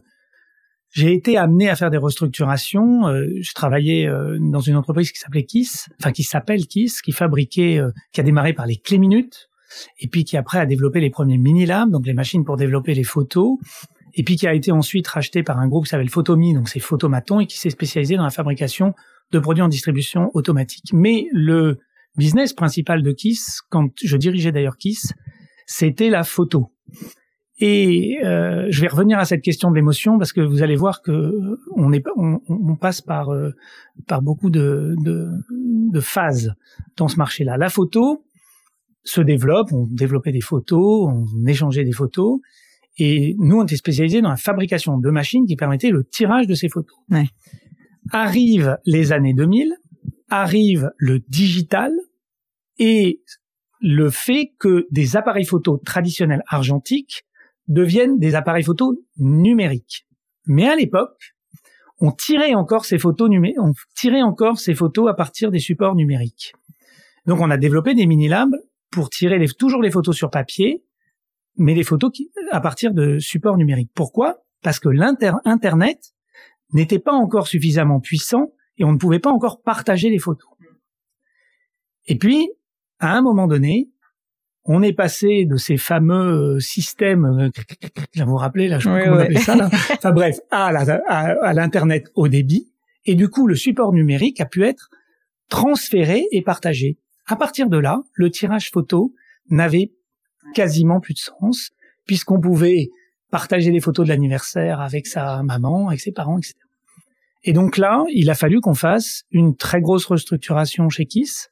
j'ai 0.91 1.13
été 1.13 1.37
amené 1.37 1.69
à 1.69 1.75
faire 1.75 1.89
des 1.89 1.97
restructurations. 1.97 3.07
Euh, 3.07 3.27
je 3.41 3.53
travaillais 3.53 4.09
dans 4.39 4.61
une 4.61 4.75
entreprise 4.75 5.11
qui 5.11 5.19
s'appelait 5.19 5.45
Kiss, 5.45 5.89
enfin 5.99 6.11
qui 6.11 6.23
s'appelle 6.23 6.65
Kiss, 6.65 7.01
qui 7.01 7.11
fabriquait, 7.11 7.79
qui 8.13 8.21
a 8.21 8.23
démarré 8.23 8.53
par 8.53 8.65
les 8.65 8.77
clés 8.77 8.97
minutes, 8.97 9.49
et 9.99 10.07
puis 10.07 10.23
qui 10.23 10.37
après 10.37 10.59
a 10.59 10.65
développé 10.65 10.99
les 10.99 11.09
premiers 11.09 11.37
mini 11.37 11.65
labs, 11.65 11.91
donc 11.91 12.05
les 12.05 12.13
machines 12.13 12.45
pour 12.45 12.57
développer 12.57 12.93
les 12.93 13.03
photos, 13.03 13.57
et 14.13 14.23
puis 14.23 14.35
qui 14.35 14.47
a 14.47 14.53
été 14.53 14.71
ensuite 14.71 15.07
racheté 15.07 15.43
par 15.43 15.59
un 15.59 15.67
groupe 15.67 15.85
qui 15.85 15.89
s'appelle 15.89 16.09
Photomi, 16.09 16.53
donc 16.53 16.69
c'est 16.69 16.79
Photomaton, 16.79 17.39
et 17.41 17.47
qui 17.47 17.59
s'est 17.59 17.69
spécialisé 17.69 18.15
dans 18.15 18.23
la 18.23 18.31
fabrication 18.31 18.93
de 19.31 19.39
produits 19.39 19.61
en 19.63 19.67
distribution 19.67 20.31
automatique. 20.33 20.91
Mais 20.93 21.27
le 21.31 21.79
business 22.17 22.53
principal 22.53 23.03
de 23.03 23.11
Kiss, 23.11 23.61
quand 23.69 23.89
je 24.01 24.17
dirigeais 24.17 24.51
d'ailleurs 24.51 24.77
Kiss, 24.77 25.13
c'était 25.67 26.09
la 26.09 26.23
photo. 26.23 26.71
Et 27.59 28.19
euh, 28.23 28.67
je 28.69 28.81
vais 28.81 28.87
revenir 28.87 29.19
à 29.19 29.25
cette 29.25 29.41
question 29.41 29.69
de 29.69 29.75
l'émotion 29.75 30.17
parce 30.17 30.31
que 30.31 30.41
vous 30.41 30.61
allez 30.61 30.75
voir 30.75 31.01
que 31.01 31.59
on, 31.75 31.91
est, 31.91 32.03
on, 32.15 32.39
on 32.47 32.75
passe 32.75 33.01
par 33.01 33.29
euh, 33.29 33.51
par 34.07 34.21
beaucoup 34.21 34.49
de, 34.49 34.95
de, 35.03 35.27
de 35.49 35.99
phases 35.99 36.53
dans 36.95 37.07
ce 37.07 37.17
marché-là. 37.17 37.57
La 37.57 37.69
photo 37.69 38.23
se 39.03 39.21
développe, 39.21 39.71
on 39.73 39.87
développait 39.87 40.31
des 40.31 40.41
photos, 40.41 41.09
on 41.09 41.45
échangeait 41.47 41.83
des 41.83 41.93
photos, 41.93 42.39
et 42.99 43.35
nous 43.39 43.57
on 43.57 43.63
était 43.63 43.75
spécialisés 43.75 44.21
dans 44.21 44.29
la 44.29 44.37
fabrication 44.37 44.97
de 44.99 45.09
machines 45.09 45.45
qui 45.47 45.55
permettaient 45.55 45.89
le 45.89 46.03
tirage 46.03 46.45
de 46.45 46.53
ces 46.53 46.69
photos. 46.69 46.97
Ouais. 47.09 47.27
Arrivent 48.11 48.77
les 48.85 49.13
années 49.13 49.33
2000, 49.33 49.73
arrive 50.29 50.91
le 50.97 51.19
digital, 51.27 51.91
et 52.77 53.21
le 53.79 54.09
fait 54.09 54.53
que 54.59 54.87
des 54.91 55.15
appareils 55.15 55.45
photo 55.45 55.77
traditionnels 55.77 56.43
argentiques 56.47 57.25
deviennent 57.67 58.17
des 58.17 58.35
appareils 58.35 58.63
photo 58.63 58.97
numériques. 59.17 60.07
Mais 60.45 60.67
à 60.67 60.75
l'époque, 60.75 61.35
on 61.99 62.11
tirait 62.11 62.53
encore 62.53 62.85
ces 62.85 62.99
photos 62.99 63.29
on 63.57 63.73
tirait 63.95 64.21
encore 64.21 64.59
ces 64.59 64.75
photos 64.75 65.09
à 65.09 65.13
partir 65.13 65.51
des 65.51 65.59
supports 65.59 65.95
numériques. 65.95 66.53
Donc 67.25 67.39
on 67.41 67.49
a 67.49 67.57
développé 67.57 67.93
des 67.93 68.05
mini 68.05 68.27
labs 68.27 68.55
pour 68.91 69.09
tirer 69.09 69.43
toujours 69.57 69.81
les 69.81 69.91
photos 69.91 70.15
sur 70.15 70.29
papier, 70.29 70.83
mais 71.57 71.73
les 71.73 71.83
photos 71.83 72.11
à 72.51 72.61
partir 72.61 72.93
de 72.93 73.19
supports 73.19 73.57
numériques. 73.57 73.91
Pourquoi? 73.93 74.37
Parce 74.61 74.79
que 74.79 74.89
l'internet 74.89 76.13
n'était 76.73 76.99
pas 76.99 77.13
encore 77.13 77.47
suffisamment 77.47 77.99
puissant 77.99 78.53
et 78.77 78.83
on 78.83 78.91
ne 78.91 78.97
pouvait 78.97 79.19
pas 79.19 79.31
encore 79.31 79.61
partager 79.61 80.09
les 80.09 80.19
photos. 80.19 80.49
Et 82.05 82.17
puis, 82.17 82.49
à 82.99 83.15
un 83.15 83.21
moment 83.21 83.47
donné, 83.47 83.89
on 84.65 84.81
est 84.81 84.93
passé 84.93 85.45
de 85.45 85.55
ces 85.55 85.77
fameux 85.77 86.55
euh, 86.55 86.59
systèmes, 86.59 87.25
euh, 87.25 87.49
vous 88.15 88.31
vous 88.31 88.35
rappelez 88.35 88.67
là, 88.67 88.79
je 88.79 88.89
sais 88.89 89.05
comment 89.05 89.23
on 89.29 89.39
ça 89.39 89.55
là. 89.55 89.69
Enfin 89.93 90.11
bref, 90.11 90.39
à, 90.51 90.67
à, 90.67 91.53
l'internet 91.53 92.11
au 92.15 92.27
débit, 92.27 92.67
et 93.05 93.15
du 93.15 93.29
coup 93.29 93.47
le 93.47 93.55
support 93.55 93.93
numérique 93.93 94.41
a 94.41 94.45
pu 94.45 94.63
être 94.63 94.89
transféré 95.49 96.25
et 96.31 96.41
partagé. 96.41 96.97
À 97.25 97.35
partir 97.35 97.69
de 97.69 97.77
là, 97.77 98.01
le 98.13 98.29
tirage 98.29 98.71
photo 98.71 99.13
n'avait 99.49 99.91
quasiment 100.53 100.99
plus 100.99 101.13
de 101.13 101.19
sens 101.19 101.71
puisqu'on 102.05 102.39
pouvait 102.39 102.89
partager 103.29 103.71
des 103.71 103.79
photos 103.79 104.05
de 104.05 104.09
l'anniversaire 104.09 104.81
avec 104.81 105.07
sa 105.07 105.43
maman, 105.43 105.89
avec 105.89 105.99
ses 105.99 106.11
parents, 106.11 106.37
etc. 106.37 106.55
Et 107.43 107.53
donc 107.53 107.77
là, 107.77 108.03
il 108.09 108.29
a 108.29 108.35
fallu 108.35 108.61
qu'on 108.61 108.73
fasse 108.73 109.23
une 109.31 109.55
très 109.55 109.81
grosse 109.81 110.05
restructuration 110.05 110.89
chez 110.89 111.05
Kiss. 111.05 111.51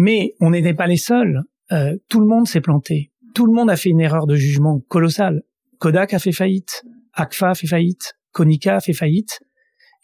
Mais 0.00 0.34
on 0.40 0.48
n'était 0.48 0.72
pas 0.72 0.86
les 0.86 0.96
seuls. 0.96 1.42
Euh, 1.72 1.94
tout 2.08 2.20
le 2.20 2.26
monde 2.26 2.48
s'est 2.48 2.62
planté. 2.62 3.12
Tout 3.34 3.44
le 3.44 3.52
monde 3.52 3.68
a 3.68 3.76
fait 3.76 3.90
une 3.90 4.00
erreur 4.00 4.26
de 4.26 4.34
jugement 4.34 4.80
colossale. 4.88 5.42
Kodak 5.78 6.14
a 6.14 6.18
fait 6.18 6.32
faillite, 6.32 6.84
Agfa 7.12 7.50
a 7.50 7.54
fait 7.54 7.66
faillite, 7.66 8.14
Konica 8.32 8.76
a 8.76 8.80
fait 8.80 8.94
faillite. 8.94 9.40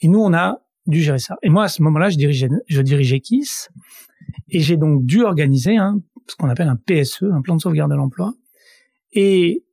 Et 0.01 0.09
nous, 0.09 0.19
on 0.19 0.35
a 0.35 0.59
dû 0.87 1.01
gérer 1.01 1.19
ça. 1.19 1.37
Et 1.43 1.49
moi, 1.49 1.65
à 1.65 1.69
ce 1.69 1.81
moment-là, 1.81 2.11
je 2.11 2.19
dirigeais, 2.19 2.51
je 2.69 2.83
dirigeais 2.83 3.21
Kiss. 3.21 3.71
Et 4.51 4.61
j'ai 4.61 4.77
donc 4.77 5.07
dû 5.07 5.23
organiser 5.23 5.79
un, 5.79 6.03
ce 6.27 6.37
qu'on 6.37 6.51
appelle 6.51 6.69
un 6.69 6.77
PSE, 6.77 7.23
un 7.33 7.41
plan 7.41 7.57
de 7.57 7.63
sauvegarde 7.63 7.91
de 7.91 7.97
l'emploi. 7.97 8.35
Et 9.13 9.65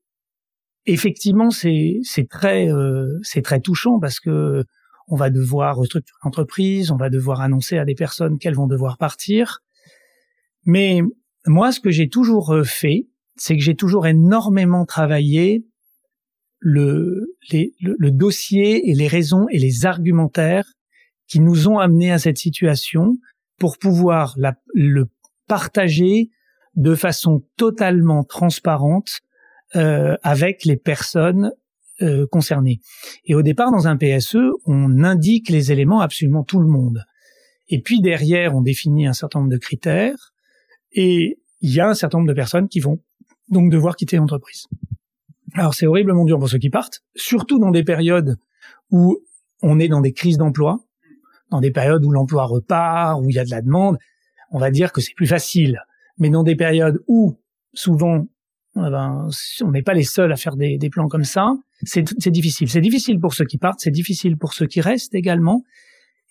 effectivement, 0.85 1.49
c'est 1.51 1.99
très 2.29 2.71
euh, 2.71 3.19
c'est 3.23 3.41
très 3.41 3.59
touchant 3.59 3.99
parce 3.99 4.21
que 4.21 4.63
on 5.09 5.17
va 5.17 5.29
devoir 5.29 5.75
restructurer 5.75 6.17
l'entreprise, 6.23 6.91
on 6.91 6.95
va 6.95 7.09
devoir 7.09 7.41
annoncer 7.41 7.77
à 7.77 7.83
des 7.83 7.95
personnes 7.95 8.39
qu'elles 8.39 8.55
vont 8.55 8.67
devoir 8.67 8.97
partir. 8.97 9.59
Mais 10.65 11.01
moi, 11.45 11.71
ce 11.71 11.79
que 11.79 11.91
j'ai 11.91 12.09
toujours 12.09 12.53
euh, 12.53 12.63
fait, 12.63 13.07
c'est 13.35 13.55
que 13.55 13.63
j'ai 13.63 13.75
toujours 13.75 14.07
énormément 14.07 14.85
travaillé 14.85 15.65
le, 16.59 17.35
le, 17.51 18.11
dossier 18.11 18.89
et 18.89 18.93
les 18.93 19.07
raisons 19.07 19.47
et 19.51 19.59
les 19.59 19.85
argumentaires 19.85 20.71
qui 21.27 21.41
nous 21.41 21.67
ont 21.67 21.77
amenés 21.77 22.11
à 22.11 22.19
cette 22.19 22.37
situation 22.37 23.17
pour 23.59 23.77
pouvoir 23.77 24.33
la, 24.37 24.55
le 24.73 25.09
partager 25.47 26.29
de 26.75 26.95
façon 26.95 27.43
totalement 27.57 28.23
transparente 28.23 29.19
euh, 29.75 30.15
avec 30.23 30.63
les 30.63 30.77
personnes 30.77 31.51
euh, 32.01 32.25
concernées. 32.31 32.79
Et 33.25 33.35
au 33.35 33.41
départ, 33.41 33.71
dans 33.71 33.87
un 33.87 33.97
PSE, 33.97 34.37
on 34.65 35.03
indique 35.03 35.49
les 35.49 35.71
éléments 35.71 35.99
à 35.99 36.05
absolument 36.05 36.43
tout 36.43 36.59
le 36.59 36.67
monde. 36.67 37.03
Et 37.67 37.81
puis 37.81 38.01
derrière, 38.01 38.55
on 38.55 38.61
définit 38.61 39.05
un 39.05 39.13
certain 39.13 39.39
nombre 39.39 39.51
de 39.51 39.57
critères 39.57 40.32
et 40.93 41.39
il 41.61 41.73
y 41.73 41.79
a 41.79 41.87
un 41.87 41.93
certain 41.93 42.19
nombre 42.19 42.29
de 42.29 42.33
personnes 42.33 42.67
qui 42.67 42.79
vont 42.79 42.99
donc 43.49 43.71
devoir 43.71 43.95
quitter 43.95 44.17
l'entreprise. 44.17 44.67
Alors 45.53 45.73
c'est 45.73 45.85
horriblement 45.85 46.25
dur 46.25 46.39
pour 46.39 46.49
ceux 46.49 46.57
qui 46.57 46.69
partent, 46.69 47.03
surtout 47.15 47.59
dans 47.59 47.71
des 47.71 47.83
périodes 47.83 48.37
où 48.91 49.17
on 49.61 49.79
est 49.79 49.87
dans 49.87 50.01
des 50.01 50.13
crises 50.13 50.37
d'emploi, 50.37 50.79
dans 51.51 51.61
des 51.61 51.71
périodes 51.71 52.03
où 52.05 52.11
l'emploi 52.11 52.45
repart, 52.45 53.21
où 53.21 53.29
il 53.29 53.35
y 53.35 53.39
a 53.39 53.45
de 53.45 53.51
la 53.51 53.61
demande, 53.61 53.97
on 54.51 54.59
va 54.59 54.71
dire 54.71 54.91
que 54.91 55.01
c'est 55.01 55.13
plus 55.15 55.27
facile. 55.27 55.79
Mais 56.17 56.29
dans 56.29 56.43
des 56.43 56.55
périodes 56.55 57.01
où 57.07 57.39
souvent 57.73 58.27
eh 58.75 58.79
ben, 58.79 59.29
on 59.63 59.71
n'est 59.71 59.83
pas 59.83 59.93
les 59.93 60.03
seuls 60.03 60.31
à 60.31 60.35
faire 60.35 60.55
des, 60.55 60.89
plans 60.91 61.07
comme 61.07 61.23
ça, 61.23 61.55
c'est 61.83 62.31
difficile. 62.31 62.69
C'est 62.69 62.81
difficile 62.81 63.19
pour 63.19 63.33
ceux 63.33 63.45
qui 63.45 63.57
partent, 63.59 63.79
c'est 63.79 63.91
difficile 63.91 64.37
pour 64.37 64.53
ceux 64.53 64.65
qui 64.65 64.81
restent 64.81 65.13
également. 65.13 65.63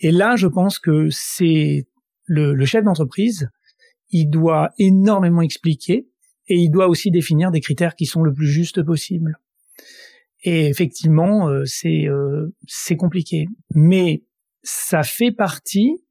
Et 0.00 0.10
là, 0.10 0.34
je 0.34 0.48
pense 0.48 0.80
que 0.80 1.08
c'est 1.10 1.86
le, 2.26 2.54
le 2.54 2.64
chef 2.64 2.82
d'entreprise, 2.82 3.48
il 4.12 4.28
doit 4.28 4.70
énormément 4.78 5.42
expliquer 5.42 6.06
et 6.48 6.56
il 6.56 6.70
doit 6.70 6.88
aussi 6.88 7.10
définir 7.10 7.50
des 7.50 7.60
critères 7.60 7.96
qui 7.96 8.06
sont 8.06 8.22
le 8.22 8.32
plus 8.32 8.46
justes 8.46 8.82
possible. 8.82 9.38
Et 10.44 10.66
effectivement, 10.66 11.48
euh, 11.48 11.64
c'est 11.64 12.06
euh, 12.06 12.54
c'est 12.66 12.96
compliqué, 12.96 13.46
mais 13.74 14.24
ça 14.62 15.02
fait 15.02 15.32
partie 15.32 16.02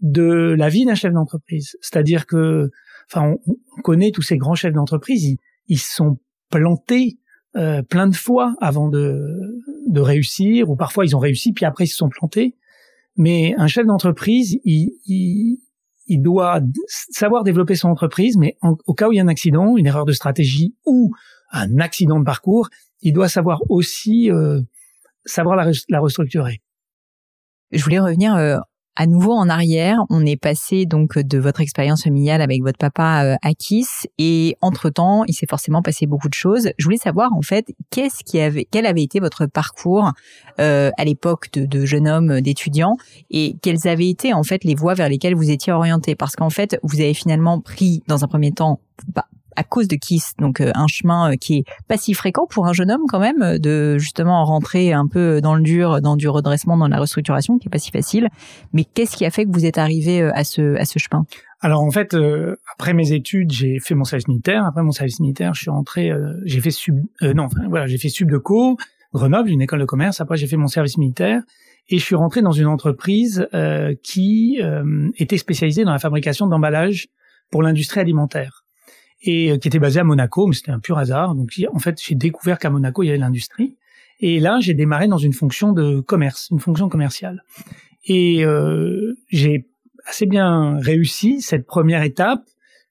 de 0.00 0.54
la 0.56 0.68
vie 0.68 0.84
d'un 0.84 0.94
chef 0.94 1.12
d'entreprise. 1.12 1.76
C'est-à-dire 1.80 2.26
que, 2.26 2.70
enfin, 3.10 3.36
on, 3.46 3.82
connaît 3.82 4.10
tous 4.10 4.22
ces 4.22 4.36
grands 4.36 4.54
chefs 4.54 4.72
d'entreprise, 4.72 5.36
ils 5.68 5.78
sont 5.78 6.18
plantés 6.50 7.18
euh, 7.56 7.82
plein 7.82 8.06
de 8.06 8.14
fois 8.14 8.54
avant 8.60 8.88
de, 8.88 9.60
de 9.86 10.00
réussir, 10.00 10.70
ou 10.70 10.76
parfois 10.76 11.04
ils 11.04 11.16
ont 11.16 11.20
réussi, 11.20 11.52
puis 11.52 11.64
après 11.64 11.84
ils 11.84 11.88
se 11.88 11.96
sont 11.96 12.08
plantés. 12.08 12.56
Mais 13.16 13.54
un 13.56 13.66
chef 13.66 13.86
d'entreprise, 13.86 14.58
il, 14.64 15.58
il, 16.06 16.22
doit 16.22 16.60
savoir 16.86 17.44
développer 17.44 17.74
son 17.74 17.88
entreprise, 17.88 18.36
mais 18.36 18.56
au 18.62 18.94
cas 18.94 19.08
où 19.08 19.12
il 19.12 19.16
y 19.16 19.20
a 19.20 19.22
un 19.22 19.28
accident, 19.28 19.76
une 19.76 19.86
erreur 19.86 20.04
de 20.04 20.12
stratégie 20.12 20.74
ou 20.84 21.12
un 21.52 21.78
accident 21.78 22.18
de 22.18 22.24
parcours, 22.24 22.68
il 23.00 23.12
doit 23.12 23.28
savoir 23.28 23.60
aussi 23.68 24.30
euh, 24.30 24.60
savoir 25.24 25.56
la, 25.56 25.70
la, 25.88 26.00
restructurer. 26.00 26.62
Je 27.72 27.82
voulais 27.82 27.98
revenir 27.98 28.34
euh, 28.34 28.58
à 28.96 29.06
nouveau 29.06 29.32
en 29.32 29.48
arrière, 29.48 29.98
on 30.10 30.24
est 30.24 30.36
passé 30.36 30.86
donc 30.86 31.18
de 31.18 31.38
votre 31.38 31.60
expérience 31.60 32.02
familiale 32.04 32.40
avec 32.40 32.62
votre 32.62 32.78
papa 32.78 33.24
euh, 33.24 33.36
à 33.42 33.52
Kiss. 33.52 34.06
Et 34.18 34.56
entre-temps, 34.62 35.24
il 35.26 35.34
s'est 35.34 35.46
forcément 35.46 35.82
passé 35.82 36.06
beaucoup 36.06 36.28
de 36.28 36.34
choses. 36.34 36.70
Je 36.78 36.84
voulais 36.84 36.96
savoir 36.96 37.32
en 37.34 37.42
fait 37.42 37.66
qu'est-ce 37.90 38.24
qui 38.24 38.40
avait 38.40 38.66
quel 38.70 38.86
avait 38.86 39.02
été 39.02 39.20
votre 39.20 39.46
parcours 39.46 40.12
euh, 40.58 40.90
à 40.96 41.04
l'époque 41.04 41.52
de, 41.52 41.66
de, 41.66 41.84
jeune 41.84 42.08
homme 42.08 42.40
d'étudiant 42.40 42.96
et 43.30 43.56
quelles 43.62 43.86
avaient 43.86 44.08
été 44.08 44.32
en 44.32 44.42
fait 44.42 44.64
les 44.64 44.74
voies 44.74 44.94
vers 44.94 45.08
lesquelles 45.08 45.34
vous 45.34 45.50
étiez 45.50 45.72
orienté? 45.72 46.14
Parce 46.14 46.34
qu'en 46.34 46.50
fait, 46.50 46.78
vous 46.82 47.00
avez 47.00 47.14
finalement 47.14 47.60
pris 47.60 48.02
dans 48.08 48.24
un 48.24 48.28
premier 48.28 48.52
temps 48.52 48.80
bah, 49.14 49.26
à 49.56 49.64
cause 49.64 49.88
de 49.88 49.96
Kiss, 49.96 50.34
donc 50.38 50.60
euh, 50.60 50.70
un 50.74 50.86
chemin 50.86 51.32
euh, 51.32 51.36
qui 51.36 51.58
est 51.58 51.64
pas 51.88 51.96
si 51.96 52.14
fréquent 52.14 52.46
pour 52.48 52.66
un 52.66 52.72
jeune 52.72 52.90
homme 52.90 53.04
quand 53.08 53.18
même, 53.18 53.42
euh, 53.42 53.58
de 53.58 53.98
justement 53.98 54.44
rentrer 54.44 54.92
un 54.92 55.06
peu 55.06 55.40
dans 55.40 55.54
le 55.54 55.62
dur, 55.62 56.00
dans 56.00 56.16
du 56.16 56.28
redressement, 56.28 56.76
dans 56.76 56.88
la 56.88 56.98
restructuration, 56.98 57.58
qui 57.58 57.68
est 57.68 57.70
pas 57.70 57.78
si 57.78 57.90
facile. 57.90 58.28
Mais 58.72 58.84
qu'est-ce 58.84 59.16
qui 59.16 59.24
a 59.24 59.30
fait 59.30 59.44
que 59.44 59.50
vous 59.52 59.64
êtes 59.64 59.78
arrivé 59.78 60.22
à 60.22 60.44
ce 60.44 60.76
chemin? 60.98 61.24
Alors 61.60 61.82
en 61.82 61.90
fait, 61.90 62.16
après 62.74 62.92
mes 62.92 63.12
études, 63.12 63.50
j'ai 63.50 63.78
fait 63.80 63.94
mon 63.94 64.04
service 64.04 64.28
militaire. 64.28 64.64
Après 64.66 64.82
mon 64.82 64.92
service 64.92 65.20
militaire, 65.20 65.54
je 65.54 65.62
suis 65.62 65.70
rentré, 65.70 66.12
j'ai 66.44 66.60
fait 66.60 66.70
sub, 66.70 67.00
non, 67.22 67.48
voilà, 67.68 67.86
j'ai 67.86 67.98
fait 67.98 68.08
subdeco, 68.08 68.76
Grenoble, 69.14 69.50
une 69.50 69.62
école 69.62 69.80
de 69.80 69.84
commerce. 69.84 70.20
Après, 70.20 70.36
j'ai 70.36 70.46
fait 70.46 70.56
mon 70.56 70.66
service 70.66 70.98
militaire 70.98 71.42
et 71.88 71.98
je 71.98 72.04
suis 72.04 72.16
rentré 72.16 72.42
dans 72.42 72.52
une 72.52 72.66
entreprise 72.66 73.48
qui 74.02 74.60
était 75.16 75.38
spécialisée 75.38 75.84
dans 75.84 75.92
la 75.92 75.98
fabrication 75.98 76.46
d'emballages 76.46 77.08
pour 77.50 77.62
l'industrie 77.62 78.00
alimentaire 78.00 78.65
et 79.22 79.50
euh, 79.50 79.58
qui 79.58 79.68
était 79.68 79.78
basé 79.78 80.00
à 80.00 80.04
Monaco, 80.04 80.46
mais 80.46 80.54
c'était 80.54 80.72
un 80.72 80.78
pur 80.78 80.98
hasard. 80.98 81.34
Donc 81.34 81.50
en 81.72 81.78
fait, 81.78 82.00
j'ai 82.02 82.14
découvert 82.14 82.58
qu'à 82.58 82.70
Monaco 82.70 83.02
il 83.02 83.06
y 83.06 83.08
avait 83.10 83.18
l'industrie. 83.18 83.76
Et 84.20 84.40
là, 84.40 84.58
j'ai 84.60 84.74
démarré 84.74 85.08
dans 85.08 85.18
une 85.18 85.32
fonction 85.32 85.72
de 85.72 86.00
commerce, 86.00 86.48
une 86.50 86.60
fonction 86.60 86.88
commerciale. 86.88 87.42
Et 88.06 88.44
euh, 88.44 89.14
j'ai 89.28 89.66
assez 90.06 90.26
bien 90.26 90.78
réussi 90.78 91.40
cette 91.40 91.66
première 91.66 92.02
étape, 92.02 92.44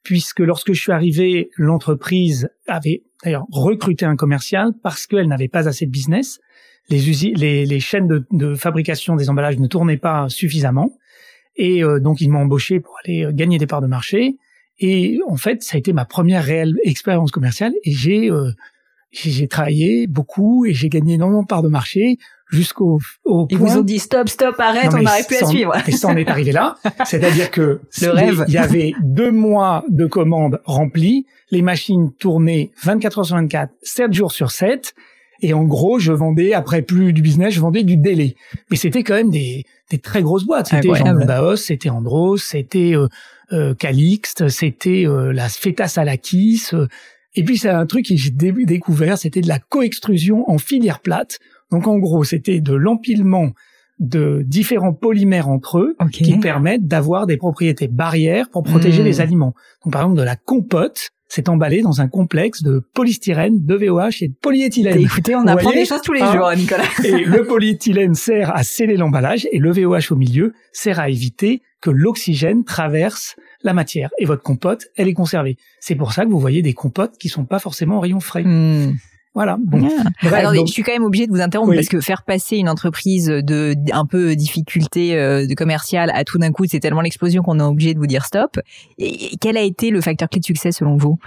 puisque 0.03 0.39
lorsque 0.39 0.74
je 0.74 0.79
suis 0.79 0.91
arrivé, 0.91 1.50
l'entreprise 1.58 2.50
avait 2.67 3.03
d'ailleurs 3.24 3.46
recruté 3.50 4.05
un 4.05 4.15
commercial 4.15 4.74
parce 4.84 5.08
qu'elle 5.08 5.27
n'avait 5.27 5.48
pas 5.48 5.67
assez 5.67 5.86
de 5.86 5.91
business. 5.91 6.39
Les, 6.89 7.00
les, 7.36 7.65
les 7.65 7.79
chaînes 7.79 8.08
de, 8.08 8.25
de, 8.32 8.53
fabrication 8.53 9.15
des 9.15 9.29
emballages 9.29 9.58
ne 9.58 9.67
tournaient 9.67 9.98
pas 9.98 10.29
suffisamment. 10.29 10.91
Et 11.55 11.84
euh, 11.84 12.00
donc, 12.00 12.22
ils 12.22 12.29
m'ont 12.29 12.41
embauché 12.41 12.79
pour 12.79 12.96
aller 13.03 13.25
euh, 13.25 13.32
gagner 13.34 13.58
des 13.58 13.65
parts 13.65 13.82
de 13.82 13.88
marché. 13.88 14.38
Et 14.79 15.20
en 15.27 15.38
fait, 15.38 15.63
ça 15.63 15.75
a 15.75 15.77
été 15.77 15.94
ma 15.94 16.05
première 16.05 16.44
réelle 16.44 16.75
expérience 16.84 17.32
commerciale 17.32 17.74
et 17.84 17.91
j'ai 17.91 18.29
euh, 18.29 18.51
j'ai 19.12 19.48
travaillé 19.48 20.08
beaucoup 20.08 20.65
et 20.65 20.74
j'ai 20.74 20.89
gagné 20.89 21.13
énormément 21.13 21.44
de 21.44 21.48
parts 21.48 21.63
de 21.63 21.70
marché 21.70 22.17
jusqu'au 22.51 23.00
au 23.24 23.48
Ils 23.50 23.58
vous 23.58 23.77
ont 23.77 23.82
dit 23.82 24.00
stop, 24.00 24.29
stop, 24.29 24.60
arrête, 24.60 24.94
on 24.94 25.01
n'arrive 25.01 25.25
plus 25.25 25.38
à 25.38 25.46
suivre. 25.46 25.74
Et 25.88 25.91
ça 25.91 26.10
en 26.10 26.17
est 26.17 26.27
arrivé 26.29 26.51
là. 26.51 26.75
C'est-à-dire 27.05 27.50
que 27.51 27.79
le 28.01 28.10
rêve. 28.10 28.46
Il 28.48 28.53
y 28.53 28.58
avait 28.58 28.94
deux 29.01 29.32
mois 29.32 29.84
de 29.89 30.05
commandes 30.05 30.60
remplies, 30.65 31.25
les 31.51 31.62
machines 31.62 32.12
tournaient 32.13 32.72
24 32.84 33.20
heures 33.20 33.25
sur 33.25 33.36
24, 33.36 33.72
7 33.82 34.13
jours 34.13 34.32
sur 34.32 34.51
7. 34.51 34.94
Et 35.41 35.53
en 35.53 35.63
gros, 35.63 36.00
je 36.00 36.13
vendais, 36.13 36.53
après 36.53 36.82
plus 36.82 37.12
du 37.12 37.22
business, 37.22 37.53
je 37.53 37.60
vendais 37.60 37.84
du 37.84 37.98
délai. 37.98 38.36
Mais 38.72 38.77
c'était 38.77 39.03
quand 39.03 39.15
même 39.15 39.29
des, 39.29 39.65
des 39.91 39.98
très 39.98 40.22
grosses 40.22 40.46
boîtes. 40.46 40.67
C'était 40.67 40.88
Baos, 41.25 41.58
c'était 41.58 41.89
Andros, 41.89 42.38
c'était 42.38 42.96
euh, 42.96 43.08
Calixte, 43.78 44.50
c'était 44.50 45.06
euh, 45.06 45.32
la 45.32 45.50
Fetas 45.50 45.90
Salakis. 45.90 46.70
Euh, 46.74 46.88
et 47.36 47.44
puis 47.44 47.58
c'est 47.58 47.70
un 47.70 47.86
truc 47.86 48.08
que 48.08 48.16
j'ai 48.16 48.32
découvert, 48.32 49.18
c'était 49.18 49.42
de 49.42 49.48
la 49.48 49.60
coextrusion 49.60 50.50
en 50.50 50.58
filière 50.58 51.02
plate. 51.02 51.40
Donc 51.72 51.88
en 51.88 51.98
gros, 51.98 52.24
c'était 52.24 52.62
de 52.62 52.74
l'empilement 52.74 53.52
de 54.00 54.44
différents 54.46 54.94
polymères 54.94 55.48
entre 55.48 55.80
eux 55.80 55.96
qui 56.12 56.38
permettent 56.38 56.88
d'avoir 56.88 57.28
des 57.28 57.38
propriétés 57.38 57.88
barrières 57.88 58.50
pour 58.50 58.64
protéger 58.64 59.02
hmm. 59.02 59.06
les 59.06 59.22
aliments. 59.22 59.54
Donc 59.84 59.94
par 59.94 60.02
exemple 60.04 60.20
de 60.20 60.24
la 60.24 60.36
compote, 60.36 61.12
c'est 61.27 61.50
emballé 61.50 61.82
dans 61.82 62.01
un 62.01 62.08
complexe 62.08 62.62
de 62.62 62.79
polystyrène, 62.94 63.65
de 63.65 63.75
VOH 63.75 64.22
et 64.22 64.27
de 64.29 64.36
polyéthylène. 64.39 65.00
Écoutez, 65.00 65.36
on 65.36 65.48
apprend 65.48 65.72
des 65.72 65.86
choses 65.86 66.01
tous 66.01 66.13
les 66.13 66.22
hein 66.22 66.34
jours, 66.34 66.51
Nicolas. 66.55 66.84
et 67.03 67.12
le 67.25 67.46
polyéthylène 67.46 68.15
sert 68.15 68.55
à 68.55 68.63
sceller 68.63 68.96
l'emballage 68.98 69.48
et 69.51 69.60
le 69.60 69.72
VOH 69.72 70.12
au 70.12 70.15
milieu 70.15 70.53
sert 70.72 71.00
à 71.00 71.10
éviter 71.10 71.62
que 71.82 71.89
l'oxygène 71.89 72.63
traverse 72.63 73.36
la 73.63 73.74
matière. 73.74 74.12
Et 74.20 74.25
votre 74.25 74.44
compote, 74.44 74.88
elle 74.96 75.08
est 75.08 75.13
conservée. 75.13 75.58
C'est 75.79 75.96
pour 75.96 76.13
ça 76.13 76.25
que 76.25 76.29
vous 76.29 76.39
voyez 76.39 76.62
des 76.62 76.74
compotes 76.74 77.17
qui 77.17 77.29
sont 77.29 77.46
pas 77.46 77.60
forcément 77.60 77.98
en 77.98 78.00
rayon 78.00 78.20
frais. 78.20 78.44
Hmm. 78.44 78.94
Voilà. 79.36 79.58
Bon. 79.65 79.86
Alors, 80.32 80.54
je 80.54 80.72
suis 80.72 80.84
quand 80.84 80.94
même 80.94 81.04
obligée 81.04 81.27
de 81.27 81.32
vous 81.32 81.42
interrompre 81.42 81.74
parce 81.75 81.89
que 81.89 82.00
faire 82.00 82.24
passer 82.24 82.58
une 82.58 82.70
entreprise 82.70 83.27
de 83.27 83.75
un 83.92 84.06
peu 84.06 84.36
difficulté 84.36 85.18
euh, 85.18 85.46
de 85.46 85.54
commerciale 85.54 86.12
à 86.13 86.24
tout 86.24 86.38
d'un 86.38 86.51
coup, 86.51 86.65
c'est 86.65 86.80
tellement 86.80 87.01
l'explosion 87.01 87.44
qu'on 87.44 87.60
est 87.60 87.63
obligé 87.63 87.94
de 87.94 88.00
vous 88.00 88.08
dire 88.08 88.25
stop. 88.25 88.60
Et 88.98 89.36
quel 89.42 89.58
a 89.58 89.62
été 89.62 89.89
le 89.89 90.01
facteur 90.01 90.30
clé 90.30 90.39
de 90.39 90.46
succès 90.46 90.72
selon 90.72 90.96
vous? 90.96 91.18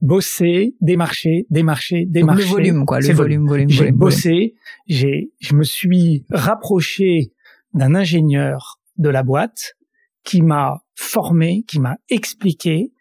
Bossé, 0.00 0.74
démarché, 0.80 1.46
démarché, 1.50 2.04
démarché. 2.06 2.42
le 2.42 2.48
volume, 2.48 2.84
quoi. 2.84 3.00
Le 3.00 3.12
volume, 3.12 3.46
volume, 3.46 3.70
J'ai 3.70 3.92
bossé, 3.92 4.54
j'ai, 4.86 5.30
je 5.40 5.54
me 5.54 5.62
suis 5.62 6.24
rapproché 6.30 7.32
d'un 7.72 7.94
ingénieur 7.94 8.80
de 8.96 9.08
la 9.08 9.22
boîte 9.22 9.74
qui 10.24 10.42
m'a 10.42 10.82
formé, 10.94 11.64
qui 11.68 11.78
m'a 11.78 11.96
expliqué. 12.08 12.92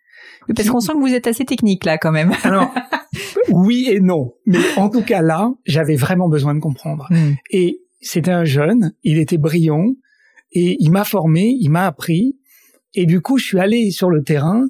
Parce 0.56 0.70
qu'on 0.70 0.80
sent 0.80 0.94
que 0.94 1.00
vous 1.00 1.14
êtes 1.14 1.28
assez 1.28 1.46
technique 1.46 1.86
là, 1.86 1.98
quand 1.98 2.12
même. 2.12 2.34
Alors, 2.44 2.74
oui 3.50 3.88
et 3.90 4.00
non. 4.00 4.34
Mais 4.46 4.60
en 4.78 4.90
tout 4.90 5.04
cas 5.04 5.22
là, 5.22 5.54
j'avais 5.66 5.96
vraiment 5.96 6.30
besoin 6.30 6.56
de 6.56 6.60
comprendre. 6.60 7.08
Hmm. 7.10 7.34
Et 7.52 7.82
c'était 8.02 8.32
un 8.32 8.46
jeune, 8.46 8.94
il 9.04 9.18
était 9.18 9.38
brillant, 9.38 9.94
et 10.52 10.78
il 10.80 10.92
m'a 10.92 11.04
formé, 11.04 11.56
il 11.60 11.70
m'a 11.70 11.86
appris. 11.86 12.38
Et 12.94 13.06
du 13.06 13.22
coup, 13.22 13.38
je 13.38 13.46
suis 13.46 13.60
allé 13.60 13.92
sur 13.92 14.10
le 14.10 14.24
terrain. 14.24 14.68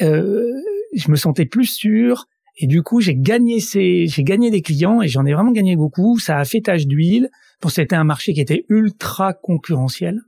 Euh, 0.00 0.52
je 0.94 1.10
me 1.10 1.16
sentais 1.16 1.46
plus 1.46 1.66
sûr. 1.66 2.26
Et 2.56 2.66
du 2.66 2.82
coup, 2.82 3.00
j'ai 3.00 3.14
gagné 3.14 3.60
ces, 3.60 4.06
j'ai 4.08 4.24
gagné 4.24 4.50
des 4.50 4.62
clients 4.62 5.00
et 5.00 5.06
j'en 5.06 5.24
ai 5.24 5.32
vraiment 5.32 5.52
gagné 5.52 5.76
beaucoup. 5.76 6.18
Ça 6.18 6.38
a 6.38 6.44
fait 6.44 6.60
tache 6.60 6.86
d'huile. 6.86 7.30
Pour 7.60 7.70
c'était 7.70 7.94
un 7.96 8.04
marché 8.04 8.32
qui 8.32 8.40
était 8.40 8.64
ultra 8.68 9.32
concurrentiel. 9.32 10.20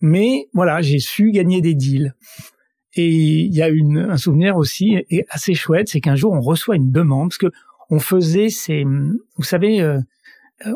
Mais 0.00 0.48
voilà, 0.52 0.80
j'ai 0.80 0.98
su 0.98 1.30
gagner 1.30 1.60
des 1.60 1.74
deals. 1.74 2.14
Et 2.94 3.08
il 3.08 3.54
y 3.54 3.62
a 3.62 3.68
une, 3.68 3.98
un 3.98 4.16
souvenir 4.16 4.56
aussi 4.56 4.98
et 5.10 5.24
assez 5.30 5.54
chouette, 5.54 5.88
c'est 5.88 6.00
qu'un 6.00 6.16
jour 6.16 6.32
on 6.32 6.40
reçoit 6.40 6.76
une 6.76 6.90
demande 6.90 7.30
parce 7.30 7.38
que 7.38 7.52
on 7.88 7.98
faisait 7.98 8.48
ces, 8.48 8.84
vous 8.84 9.42
savez, 9.42 9.80
euh, 9.80 10.00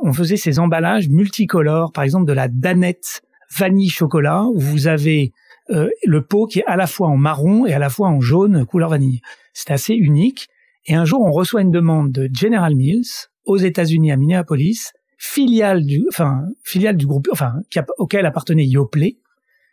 on 0.02 0.12
faisait 0.12 0.36
ces 0.36 0.58
emballages 0.58 1.08
multicolores, 1.08 1.92
par 1.92 2.04
exemple 2.04 2.26
de 2.26 2.32
la 2.32 2.48
danette 2.48 3.22
vanille 3.56 3.88
chocolat 3.88 4.44
où 4.44 4.58
vous 4.58 4.86
avez 4.86 5.32
euh, 5.70 5.88
le 6.04 6.22
pot 6.22 6.46
qui 6.46 6.60
est 6.60 6.64
à 6.66 6.76
la 6.76 6.86
fois 6.86 7.08
en 7.08 7.16
marron 7.16 7.66
et 7.66 7.72
à 7.72 7.78
la 7.78 7.88
fois 7.88 8.08
en 8.08 8.20
jaune 8.20 8.66
couleur 8.66 8.90
vanille. 8.90 9.20
C'est 9.52 9.70
assez 9.70 9.94
unique. 9.94 10.48
Et 10.86 10.94
un 10.94 11.04
jour, 11.04 11.22
on 11.22 11.30
reçoit 11.30 11.62
une 11.62 11.70
demande 11.70 12.12
de 12.12 12.28
General 12.32 12.74
Mills 12.74 13.28
aux 13.46 13.56
États-Unis 13.56 14.12
à 14.12 14.16
Minneapolis, 14.16 14.92
filiale 15.16 15.86
du, 15.86 16.04
enfin 16.08 16.42
filiale 16.62 16.96
du 16.96 17.06
groupe, 17.06 17.28
enfin 17.32 17.54
auquel 17.98 18.26
appartenait 18.26 18.66
Yoplait, 18.66 19.16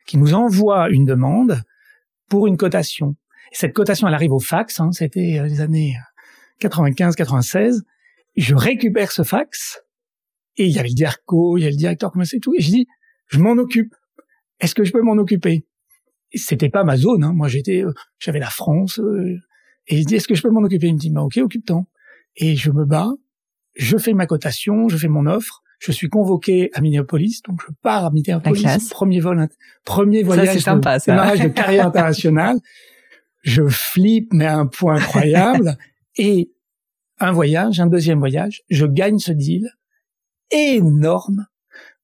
qui 0.05 0.17
nous 0.17 0.33
envoie 0.33 0.89
une 0.89 1.05
demande 1.05 1.61
pour 2.31 2.47
une 2.47 2.55
cotation. 2.55 3.17
Et 3.51 3.55
cette 3.55 3.73
cotation, 3.73 4.07
elle 4.07 4.13
arrive 4.13 4.31
au 4.31 4.39
fax. 4.39 4.79
Hein, 4.79 4.91
C'était 4.93 5.37
euh, 5.37 5.45
les 5.45 5.59
années 5.59 5.95
95-96. 6.61 7.81
Je 8.37 8.55
récupère 8.55 9.11
ce 9.11 9.23
fax 9.23 9.83
et 10.55 10.65
il 10.65 10.71
y 10.71 10.79
avait 10.79 10.87
le 10.87 10.95
DIRCO, 10.95 11.57
il 11.57 11.63
y 11.63 11.67
a 11.67 11.69
le 11.69 11.75
directeur 11.75 12.11
commercial 12.11 12.37
et 12.37 12.39
tout. 12.39 12.53
Et 12.57 12.61
je 12.61 12.69
dis, 12.69 12.87
je 13.27 13.39
m'en 13.39 13.51
occupe. 13.51 13.93
Est-ce 14.61 14.73
que 14.73 14.85
je 14.85 14.93
peux 14.93 15.01
m'en 15.01 15.17
occuper? 15.17 15.65
C'était 16.33 16.69
pas 16.69 16.85
ma 16.85 16.95
zone. 16.95 17.25
Hein. 17.25 17.33
Moi, 17.33 17.49
j'étais, 17.49 17.83
euh, 17.83 17.91
j'avais 18.17 18.39
la 18.39 18.49
France. 18.49 18.99
Euh, 18.99 19.35
et 19.87 19.97
il 19.97 20.05
dit, 20.05 20.15
est-ce 20.15 20.29
que 20.29 20.35
je 20.35 20.41
peux 20.41 20.49
m'en 20.49 20.61
occuper? 20.61 20.87
Il 20.87 20.93
me 20.93 20.99
dit, 20.99 21.09
bah, 21.09 21.21
ok, 21.21 21.37
occupe-t'en. 21.37 21.85
Et 22.37 22.55
je 22.55 22.71
me 22.71 22.85
bats, 22.85 23.11
je 23.75 23.97
fais 23.97 24.13
ma 24.13 24.25
cotation, 24.25 24.87
je 24.87 24.95
fais 24.95 25.09
mon 25.09 25.25
offre. 25.25 25.61
Je 25.81 25.91
suis 25.91 26.09
convoqué 26.09 26.69
à 26.75 26.81
Minneapolis, 26.81 27.41
donc 27.41 27.59
je 27.67 27.73
pars 27.81 28.05
à 28.05 28.11
Minneapolis, 28.11 28.89
premier 28.91 29.19
vol, 29.19 29.47
premier 29.83 30.21
voyage 30.21 30.59
sympa, 30.59 30.99
de, 30.99 31.43
de 31.43 31.47
carrière 31.47 31.87
internationale. 31.87 32.59
Je 33.41 33.67
flippe, 33.67 34.31
mais 34.31 34.45
à 34.45 34.59
un 34.59 34.67
point 34.67 34.97
incroyable. 34.97 35.75
et 36.17 36.51
un 37.19 37.31
voyage, 37.31 37.79
un 37.79 37.87
deuxième 37.87 38.19
voyage, 38.19 38.61
je 38.69 38.85
gagne 38.85 39.17
ce 39.17 39.31
deal 39.31 39.71
énorme 40.51 41.47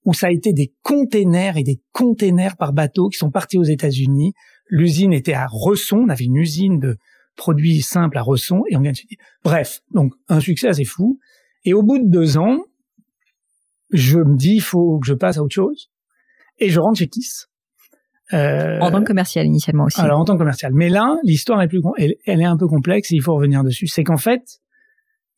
où 0.05 0.13
ça 0.15 0.27
a 0.27 0.31
été 0.31 0.53
des 0.53 0.73
containers 0.81 1.57
et 1.57 1.63
des 1.63 1.79
containers 1.91 2.57
par 2.57 2.73
bateau 2.73 3.09
qui 3.09 3.19
sont 3.19 3.29
partis 3.29 3.59
aux 3.59 3.63
États-Unis. 3.63 4.33
L'usine 4.69 5.13
était 5.13 5.33
à 5.33 5.45
Resson, 5.45 5.97
on 5.97 6.09
avait 6.09 6.25
une 6.25 6.37
usine 6.37 6.79
de 6.79 6.97
produits 7.35 7.83
simples 7.83 8.17
à 8.17 8.23
Resson 8.23 8.63
et 8.69 8.75
on 8.75 8.81
vient 8.81 8.93
de 8.93 8.97
se 8.97 9.05
dire. 9.05 9.19
Bref, 9.43 9.81
donc 9.93 10.13
un 10.29 10.39
succès 10.39 10.67
assez 10.67 10.85
fou. 10.85 11.19
Et 11.63 11.73
au 11.75 11.83
bout 11.83 11.99
de 11.99 12.09
deux 12.09 12.39
ans, 12.39 12.57
je 13.91 14.19
me 14.19 14.35
dis 14.35 14.55
il 14.55 14.61
faut 14.61 14.99
que 14.99 15.07
je 15.07 15.13
passe 15.13 15.37
à 15.37 15.43
autre 15.43 15.55
chose 15.55 15.89
et 16.59 16.69
je 16.69 16.79
rentre 16.79 16.99
chez 16.99 17.07
Kiss. 17.07 17.47
Euh, 18.33 18.79
en 18.81 18.91
tant 18.91 18.99
que 19.01 19.07
commercial 19.07 19.45
initialement 19.45 19.85
aussi. 19.85 20.01
Alors 20.01 20.19
en 20.19 20.25
tant 20.25 20.33
que 20.33 20.39
commercial. 20.39 20.73
Mais 20.73 20.89
là, 20.89 21.17
l'histoire 21.23 21.61
est 21.61 21.69
plus, 21.69 21.79
elle, 21.97 22.15
elle, 22.25 22.41
est 22.41 22.45
un 22.45 22.57
peu 22.57 22.67
complexe 22.67 23.11
et 23.11 23.15
il 23.15 23.21
faut 23.21 23.33
revenir 23.33 23.63
dessus. 23.63 23.87
C'est 23.87 24.03
qu'en 24.03 24.17
fait, 24.17 24.59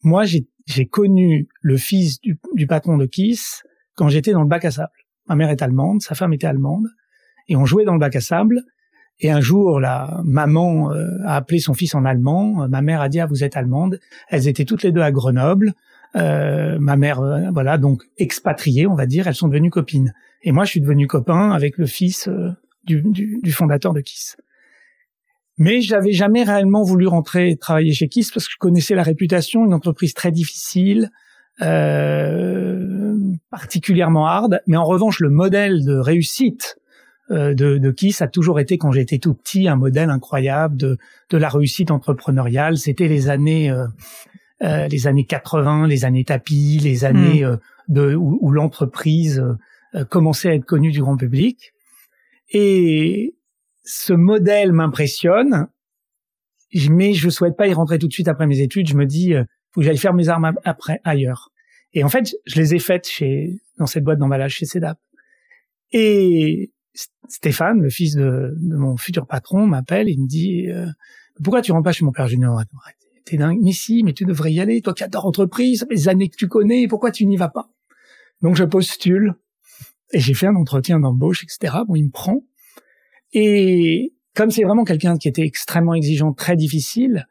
moi 0.02 0.24
j'ai 0.26 0.86
connu 0.88 1.48
le 1.62 1.78
fils 1.78 2.20
du, 2.22 2.40
du 2.56 2.66
patron 2.66 2.98
de 2.98 3.06
Kiss 3.06 3.64
quand 3.94 4.10
j'étais 4.10 4.32
dans 4.32 4.42
le 4.42 4.48
bac 4.48 4.66
à 4.66 4.72
sable. 4.72 4.90
Ma 5.28 5.36
mère 5.36 5.50
est 5.50 5.62
allemande, 5.62 6.02
sa 6.02 6.16
femme 6.16 6.34
était 6.34 6.48
allemande, 6.48 6.88
et 7.48 7.56
on 7.56 7.66
jouait 7.66 7.86
dans 7.86 7.94
le 7.94 8.00
bac 8.00 8.16
à 8.16 8.22
sable. 8.22 8.62
Et 9.20 9.30
un 9.30 9.42
jour, 9.42 9.80
la 9.80 10.22
maman 10.24 10.92
euh, 10.92 11.06
a 11.26 11.36
appelé 11.36 11.60
son 11.60 11.74
fils 11.74 11.94
en 11.94 12.06
allemand. 12.06 12.68
Ma 12.70 12.82
mère 12.82 13.02
a 13.02 13.10
dit 13.10 13.20
ah 13.20 13.28
vous 13.28 13.44
êtes 13.44 13.58
allemande. 13.58 14.00
Elles 14.30 14.48
étaient 14.48 14.66
toutes 14.66 14.82
les 14.82 14.92
deux 14.92 15.02
à 15.02 15.12
Grenoble. 15.12 15.74
Euh, 16.16 16.78
ma 16.80 16.96
mère, 16.96 17.20
euh, 17.22 17.52
voilà, 17.52 17.78
donc 17.78 18.04
expatriée, 18.18 18.88
on 18.88 18.96
va 18.96 19.06
dire. 19.06 19.28
Elles 19.28 19.36
sont 19.36 19.48
devenues 19.48 19.70
copines. 19.70 20.14
Et 20.42 20.52
moi, 20.52 20.66
je 20.66 20.72
suis 20.72 20.82
devenu 20.82 21.08
copain 21.08 21.52
avec 21.52 21.78
le 21.78 21.86
fils 21.86 22.30
du, 22.86 23.02
du, 23.04 23.40
du, 23.44 23.52
fondateur 23.52 23.94
de 23.94 24.02
Kiss. 24.02 24.38
Mais 25.58 25.82
j'avais 25.82 26.14
jamais 26.14 26.44
réellement 26.44 26.84
voulu 26.84 27.06
rentrer 27.06 27.58
travailler 27.58 27.94
chez 27.94 28.08
Kiss 28.08 28.32
parce 28.32 28.48
que 28.48 28.54
je 28.54 28.58
connaissais 28.58 28.96
la 28.96 29.04
réputation, 29.04 29.66
une 29.66 29.74
entreprise 29.74 30.14
très 30.14 30.32
difficile, 30.32 31.12
euh, 31.62 33.18
particulièrement 33.52 34.26
hard, 34.26 34.62
mais 34.68 34.78
en 34.78 34.86
revanche 34.86 35.20
le 35.20 35.30
modèle 35.30 35.84
de 35.84 35.98
réussite 35.98 36.78
euh, 37.32 37.54
de, 37.54 37.78
de 37.78 37.92
Kiss 37.92 38.22
a 38.22 38.30
toujours 38.30 38.62
été 38.62 38.78
quand 38.78 38.94
j'étais 38.94 39.18
tout 39.18 39.34
petit 39.34 39.68
un 39.68 39.76
modèle 39.76 40.10
incroyable 40.10 40.78
de, 40.78 40.98
de 41.30 41.38
la 41.38 41.50
réussite 41.50 41.92
entrepreneuriale. 41.92 42.78
C'était 42.78 43.10
les 43.10 43.30
années 43.30 43.70
euh, 44.64 44.68
euh 44.68 44.88
les 44.88 45.08
années 45.08 45.26
80, 45.26 45.88
les 45.88 46.06
années 46.06 46.26
tapis, 46.26 46.80
les 46.82 47.06
années 47.06 47.46
hmm. 47.46 47.60
de 47.88 48.16
où, 48.16 48.38
où 48.42 48.52
l'entreprise 48.52 49.44
commençait 50.10 50.50
à 50.50 50.54
être 50.54 50.66
connue 50.66 50.92
du 50.92 51.02
grand 51.02 51.18
public. 51.18 51.74
Et 52.50 53.36
ce 53.84 54.14
modèle 54.14 54.72
m'impressionne, 54.72 55.68
mais 56.90 57.14
je 57.14 57.30
souhaite 57.30 57.58
pas 57.58 57.68
y 57.68 57.74
rentrer 57.74 57.98
tout 57.98 58.08
de 58.08 58.14
suite 58.14 58.28
après 58.28 58.46
mes 58.46 58.60
études. 58.60 58.88
Je 58.88 58.96
me 58.96 59.06
dis, 59.06 59.34
faut 59.72 59.82
que 59.82 59.86
j'aille 59.86 59.98
faire 59.98 60.14
mes 60.14 60.30
armes 60.30 60.54
après 60.64 61.02
ailleurs. 61.04 61.52
Et 61.94 62.04
en 62.04 62.10
fait, 62.10 62.36
je 62.46 62.60
les 62.60 62.76
ai 62.76 62.80
faites 62.80 63.08
chez 63.08 63.60
dans 63.78 63.88
cette 63.88 64.04
boîte 64.04 64.20
d'emballage 64.20 64.56
chez 64.56 64.66
Cedap. 64.66 65.00
Et 65.92 66.72
Stéphane, 67.28 67.82
le 67.82 67.90
fils 67.90 68.16
de, 68.16 68.54
de 68.58 68.76
mon 68.76 68.98
futur 68.98 69.26
patron, 69.26 69.66
m'appelle 69.66 70.10
et 70.10 70.18
me 70.18 70.28
dit 70.28 70.70
euh, 70.70 70.88
pourquoi 71.44 71.62
tu 71.62 71.72
rentres 71.72 71.86
pas 71.86 71.92
chez 71.92 72.06
mon 72.06 72.12
père 72.12 72.28
junior 72.28 72.60
T'es 73.30 73.38
dingue, 73.38 73.60
mais 73.62 73.74
si, 73.74 74.02
mais 74.04 74.14
tu 74.14 74.26
devrais 74.26 74.52
y 74.52 74.60
aller. 74.60 74.82
Toi 74.82 74.96
qui 74.96 75.04
adores 75.04 75.28
entreprise, 75.28 75.82
ça 75.82 75.86
fait 75.86 75.94
des 75.94 76.10
années 76.10 76.30
que 76.30 76.36
tu 76.36 76.48
connais, 76.48 76.88
pourquoi 76.88 77.12
tu 77.12 77.28
n'y 77.28 77.38
vas 77.38 77.50
pas? 77.50 77.70
Donc 78.42 78.56
je 78.56 78.64
postule 78.64 79.36
et 80.12 80.20
j'ai 80.20 80.34
fait 80.34 80.48
un 80.48 80.56
entretien 80.56 81.00
d'embauche, 81.00 81.44
etc. 81.44 81.78
Bon, 81.88 81.96
il 81.96 82.06
me 82.06 82.10
prend 82.10 82.42
et 83.34 84.14
comme 84.36 84.50
c'est 84.50 84.64
vraiment 84.64 84.84
quelqu'un 84.84 85.18
qui 85.18 85.28
était 85.28 85.44
extrêmement 85.44 85.94
exigeant, 85.94 86.34
très 86.34 86.56
difficile, 86.56 87.28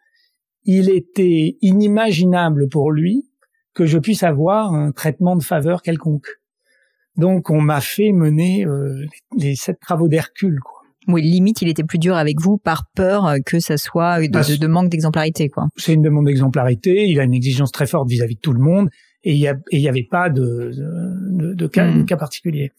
il 0.65 0.91
était 0.91 1.57
inimaginable 1.63 2.69
pour 2.69 2.93
lui 2.93 3.29
que 3.75 3.87
je 3.87 3.99
puisse 3.99 4.23
avoir 4.23 4.75
un 4.75 4.93
traitement 4.93 5.35
de 5.35 5.43
faveur 5.43 5.83
quelconque. 5.83 6.29
Donc 7.17 7.51
on 7.51 7.61
m'a 7.61 7.81
fait 7.81 8.13
mener 8.13 8.65
euh, 8.65 9.05
les, 9.37 9.57
sept 9.57 9.81
travaux 9.81 10.09
d'Hercule. 10.09 10.61
Quoi. 10.61 10.78
Oui, 11.09 11.23
limite, 11.23 11.63
il 11.63 11.69
était 11.69 11.85
plus 11.85 11.99
dur 11.99 12.17
avec 12.17 12.39
vous 12.41 12.59
par 12.59 12.85
peur 12.95 13.35
que 13.45 13.61
ça 13.61 13.79
soit 13.79 14.21
de, 14.21 14.57
de, 14.57 14.67
manque 14.67 14.91
d'exemplarité, 14.91 15.49
quoi. 15.49 15.69
C'est 15.77 15.95
une 15.95 16.03
demande 16.03 16.27
d'exemplarité. 16.27 17.07
Il 17.07 17.19
a 17.19 17.25
une 17.25 17.33
exigence 17.33 17.73
très 17.73 17.87
forte 17.87 18.09
vis-à-vis 18.11 18.35
de 18.35 18.41
tout 18.41 18.53
le 18.53 18.61
monde, 18.61 18.91
et 19.25 19.33
il 19.35 19.39
y, 19.39 19.89
avait 19.89 20.07
pas 20.09 20.31
de, 20.31 20.71
de, 21.55 21.67
cas, 21.67 21.91
hmm. 21.91 22.05
cas 22.05 22.17
particulier. 22.17 22.73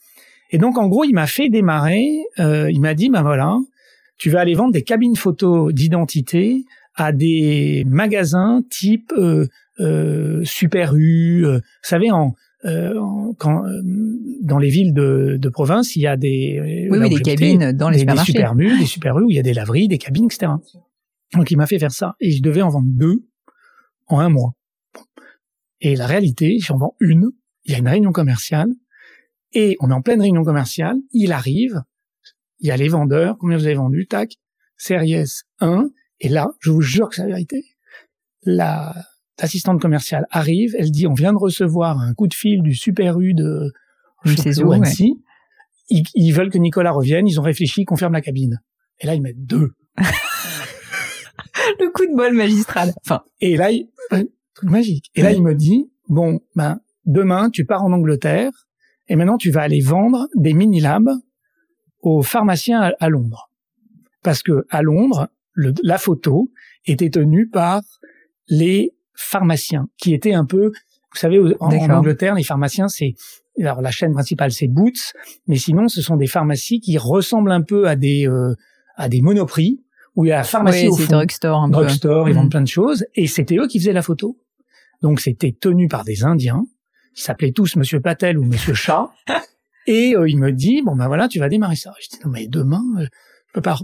Et 0.51 0.57
donc, 0.57 0.77
en 0.77 0.87
gros, 0.87 1.03
il 1.03 1.13
m'a 1.13 1.27
fait 1.27 1.49
démarrer. 1.49 2.07
Euh, 2.39 2.71
il 2.71 2.81
m'a 2.81 2.93
dit, 2.93 3.09
ben 3.09 3.21
voilà, 3.21 3.57
tu 4.17 4.29
vas 4.29 4.41
aller 4.41 4.55
vendre 4.55 4.73
des 4.73 4.83
cabines 4.83 5.15
photo 5.15 5.71
d'identité 5.71 6.63
à 6.95 7.11
des 7.11 7.83
magasins 7.87 8.61
type 8.69 9.11
euh, 9.17 9.47
euh, 9.79 10.43
Super 10.43 10.95
U. 10.95 11.45
Vous 11.45 11.59
savez, 11.83 12.11
en, 12.11 12.35
euh, 12.65 12.93
quand 13.37 13.63
dans 14.41 14.57
les 14.57 14.69
villes 14.69 14.93
de, 14.93 15.37
de, 15.39 15.49
province, 15.49 15.95
il 15.95 16.01
y 16.01 16.07
a 16.07 16.17
des 16.17 16.87
oui, 16.89 16.99
oui 16.99 17.09
des 17.09 17.21
cabines 17.21 17.71
dans 17.71 17.89
les 17.89 17.95
des, 17.95 17.99
supermarchés, 18.01 18.33
des 18.33 18.39
super 18.39 18.59
U, 18.59 18.79
des 18.79 18.85
super 18.85 19.15
où 19.15 19.29
il 19.29 19.35
y 19.35 19.39
a 19.39 19.43
des 19.43 19.53
laveries, 19.53 19.87
des 19.87 19.97
cabines, 19.97 20.25
etc. 20.25 20.51
Donc 21.33 21.51
il 21.51 21.57
m'a 21.57 21.67
fait 21.67 21.79
faire 21.79 21.91
ça 21.91 22.15
et 22.19 22.31
je 22.31 22.41
devais 22.41 22.61
en 22.61 22.69
vendre 22.69 22.89
deux 22.89 23.25
en 24.07 24.19
un 24.19 24.29
mois. 24.29 24.53
Et 25.81 25.95
la 25.95 26.07
réalité, 26.07 26.57
j'en 26.59 26.77
vends 26.77 26.95
une. 26.99 27.29
Il 27.63 27.71
y 27.71 27.75
a 27.75 27.77
une 27.77 27.87
réunion 27.87 28.11
commerciale 28.11 28.69
et 29.53 29.77
on 29.79 29.89
est 29.89 29.93
en 29.93 30.01
pleine 30.01 30.21
réunion 30.21 30.43
commerciale. 30.43 30.97
Il 31.11 31.31
arrive, 31.31 31.81
il 32.59 32.67
y 32.67 32.71
a 32.71 32.77
les 32.77 32.89
vendeurs. 32.89 33.37
Combien 33.39 33.57
vous 33.57 33.65
avez 33.65 33.75
vendu 33.75 34.07
Tac. 34.07 34.35
Series 34.77 35.25
1. 35.59 35.89
Et 36.21 36.29
là, 36.29 36.49
je 36.59 36.71
vous 36.71 36.81
jure 36.81 37.09
que 37.09 37.15
c'est 37.15 37.21
la 37.21 37.27
vérité. 37.27 37.63
La 38.43 38.95
l'assistante 39.41 39.81
commerciale 39.81 40.25
arrive, 40.31 40.75
elle 40.77 40.91
dit 40.91 41.07
on 41.07 41.13
vient 41.13 41.33
de 41.33 41.37
recevoir 41.37 41.99
un 41.99 42.13
coup 42.13 42.27
de 42.27 42.33
fil 42.33 42.61
du 42.61 42.73
Super 42.75 43.19
U 43.19 43.33
de 43.33 43.71
je 44.25 44.35
sais 44.35 44.63
où, 44.63 44.73
ils, 45.91 46.03
ils, 46.13 46.31
veulent 46.31 46.51
que 46.51 46.57
Nicolas 46.57 46.91
revienne, 46.91 47.27
ils 47.27 47.39
ont 47.39 47.43
réfléchi, 47.43 47.81
ils 47.81 47.85
confirment 47.85 48.13
la 48.13 48.21
cabine. 48.21 48.61
Et 48.99 49.07
là 49.07 49.15
ils 49.15 49.21
mettent 49.21 49.45
deux. 49.45 49.71
Le 51.79 51.91
coup 51.91 52.05
de 52.05 52.15
bol 52.15 52.33
magistral. 52.33 52.93
Enfin. 53.05 53.21
Et 53.39 53.57
là, 53.57 53.71
il, 53.71 53.89
truc 54.53 54.69
magique. 54.69 55.09
Et 55.15 55.21
là, 55.21 55.31
il 55.31 55.41
me 55.41 55.55
dit, 55.55 55.89
bon, 56.07 56.41
ben, 56.55 56.79
demain, 57.05 57.49
tu 57.49 57.65
pars 57.65 57.83
en 57.83 57.91
Angleterre 57.91 58.51
et 59.07 59.15
maintenant 59.15 59.37
tu 59.37 59.51
vas 59.51 59.61
aller 59.61 59.81
vendre 59.81 60.27
des 60.35 60.53
mini-labs 60.53 61.11
aux 62.01 62.21
pharmaciens 62.21 62.91
à, 62.99 63.09
Londres. 63.09 63.49
Parce 64.23 64.43
que 64.43 64.65
à 64.69 64.81
Londres, 64.81 65.29
le, 65.53 65.73
la 65.83 65.97
photo 65.97 66.51
était 66.85 67.09
tenue 67.09 67.47
par 67.47 67.81
les 68.47 68.93
pharmaciens 69.19 69.87
qui 69.97 70.13
étaient 70.13 70.33
un 70.33 70.45
peu, 70.45 70.67
vous 70.67 71.19
savez, 71.19 71.39
en, 71.59 71.71
en 71.71 71.89
Angleterre, 71.89 72.35
les 72.35 72.43
pharmaciens, 72.43 72.87
c'est 72.87 73.15
alors 73.61 73.81
la 73.81 73.91
chaîne 73.91 74.13
principale 74.13 74.51
c'est 74.51 74.67
Boots, 74.67 75.13
mais 75.47 75.57
sinon 75.57 75.87
ce 75.87 76.01
sont 76.01 76.15
des 76.15 76.27
pharmacies 76.27 76.79
qui 76.79 76.97
ressemblent 76.97 77.51
un 77.51 77.61
peu 77.61 77.87
à 77.87 77.95
des 77.95 78.27
euh, 78.27 78.55
à 78.95 79.09
des 79.09 79.21
monoprix 79.21 79.83
où 80.15 80.25
il 80.25 80.29
y 80.29 80.31
a 80.31 80.37
la 80.37 80.43
pharmacie 80.43 80.87
au 80.87 80.95
fond, 80.95 81.11
drugstore, 81.11 81.61
un 81.61 81.69
drugstore, 81.69 82.29
ils 82.29 82.35
vendent 82.35 82.47
mm. 82.47 82.49
plein 82.49 82.61
de 82.61 82.67
choses 82.67 83.05
et 83.15 83.27
c'était 83.27 83.57
eux 83.57 83.67
qui 83.67 83.79
faisaient 83.79 83.93
la 83.93 84.01
photo. 84.01 84.37
Donc 85.01 85.19
c'était 85.19 85.51
tenu 85.51 85.87
par 85.87 86.03
des 86.03 86.23
Indiens 86.23 86.63
s'appelaient 87.13 87.51
tous 87.51 87.75
Monsieur 87.75 87.99
Patel 87.99 88.37
ou 88.37 88.45
Monsieur 88.45 88.73
Chat 88.73 89.11
et 89.87 90.15
euh, 90.15 90.29
il 90.29 90.37
me 90.37 90.51
dit 90.51 90.81
bon 90.81 90.95
ben 90.95 91.07
voilà 91.07 91.27
tu 91.27 91.39
vas 91.39 91.49
démarrer 91.49 91.75
ça. 91.75 91.93
Je 92.01 92.09
dis 92.09 92.19
non 92.23 92.31
mais 92.31 92.47
demain 92.47 92.83
euh, 92.97 93.05
je 93.47 93.53
peux 93.53 93.61
pas. 93.61 93.77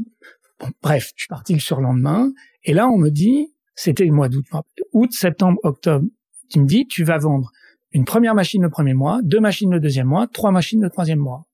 Bon, 0.60 0.70
bref, 0.82 1.12
je 1.16 1.24
suis 1.24 1.28
parti 1.28 1.54
le 1.54 1.60
surlendemain 1.60 2.32
et 2.64 2.74
là 2.74 2.88
on 2.88 2.98
me 2.98 3.10
dit 3.10 3.54
c'était 3.76 4.06
le 4.06 4.14
mois 4.14 4.30
d'août, 4.30 4.46
août, 4.94 5.12
septembre, 5.12 5.60
octobre. 5.64 6.06
Tu 6.50 6.60
me 6.60 6.66
dis 6.66 6.88
tu 6.88 7.04
vas 7.04 7.18
vendre 7.18 7.52
une 7.92 8.06
première 8.06 8.36
machine 8.36 8.62
le 8.62 8.70
premier 8.70 8.94
mois, 8.94 9.22
deux 9.24 9.40
machines 9.40 9.72
le 9.72 9.80
deuxième 9.80 10.08
mois, 10.08 10.28
trois 10.28 10.52
machines 10.52 10.82
le 10.82 10.90
troisième 10.90 11.20
mois. 11.20 11.46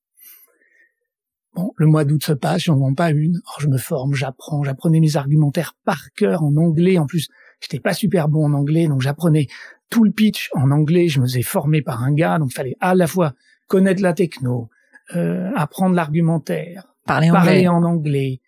Bon, 1.53 1.73
le 1.75 1.86
mois 1.86 2.05
d'août 2.05 2.23
se 2.23 2.31
passe, 2.31 2.63
j'en 2.63 2.77
vends 2.77 2.93
pas 2.93 3.12
une. 3.12 3.36
Alors 3.45 3.60
je 3.60 3.67
me 3.67 3.77
forme, 3.77 4.13
j'apprends, 4.13 4.63
j'apprenais 4.63 4.99
mes 4.99 5.17
argumentaires 5.17 5.75
par 5.86 6.12
cœur 6.15 6.43
en 6.43 6.55
anglais. 6.55 6.97
En 6.97 7.05
plus, 7.05 7.27
j'étais 7.60 7.79
pas 7.79 7.93
super 7.93 8.29
bon 8.29 8.45
en 8.45 8.53
anglais, 8.53 8.88
donc 8.88 9.01
j'apprenais 9.01 9.47
tout 9.89 10.03
le 10.03 10.12
pitch 10.12 10.49
en 10.53 10.71
anglais. 10.71 11.10
Je 11.10 11.19
me 11.19 11.25
faisais 11.25 11.41
former 11.41 11.81
par 11.81 12.03
un 12.03 12.13
gars, 12.13 12.39
donc 12.39 12.51
il 12.51 12.55
fallait 12.55 12.77
à 12.79 12.95
la 12.95 13.05
fois 13.05 13.34
connaître 13.67 14.01
la 14.01 14.13
techno, 14.13 14.69
euh, 15.15 15.51
apprendre 15.55 15.95
l'argumentaire, 15.95 16.88
parler, 17.05 17.29
parler 17.29 17.67
en 17.67 17.84
anglais, 17.84 18.39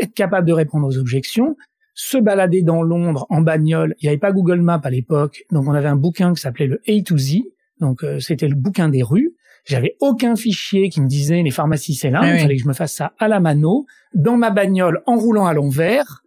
être 0.00 0.14
capable 0.14 0.46
de 0.46 0.52
répondre 0.52 0.86
aux 0.86 0.96
objections, 0.98 1.56
se 1.94 2.18
balader 2.18 2.62
dans 2.62 2.82
Londres 2.82 3.26
en 3.28 3.40
bagnole. 3.40 3.94
Il 4.00 4.04
n'y 4.04 4.08
avait 4.08 4.18
pas 4.18 4.32
Google 4.32 4.60
Maps 4.60 4.80
à 4.82 4.90
l'époque, 4.90 5.44
donc 5.50 5.66
on 5.68 5.72
avait 5.72 5.88
un 5.88 5.96
bouquin 5.96 6.32
qui 6.34 6.40
s'appelait 6.40 6.66
le 6.66 6.80
A 6.88 7.02
to 7.02 7.18
Z, 7.18 7.38
donc 7.80 8.02
euh, 8.04 8.20
c'était 8.20 8.48
le 8.48 8.54
bouquin 8.54 8.88
des 8.88 9.02
rues. 9.02 9.34
J'avais 9.64 9.96
aucun 10.00 10.34
fichier 10.34 10.88
qui 10.88 11.00
me 11.00 11.06
disait 11.06 11.42
les 11.42 11.50
pharmacies 11.50 11.94
c'est 11.94 12.10
là, 12.10 12.20
ah 12.22 12.34
il 12.34 12.40
fallait 12.40 12.56
que 12.56 12.62
je 12.62 12.68
me 12.68 12.72
fasse 12.72 12.94
ça 12.94 13.12
à 13.18 13.28
la 13.28 13.38
mano, 13.40 13.86
dans 14.14 14.36
ma 14.36 14.50
bagnole, 14.50 15.02
en 15.06 15.16
roulant 15.16 15.46
à 15.46 15.52
l'envers. 15.52 16.22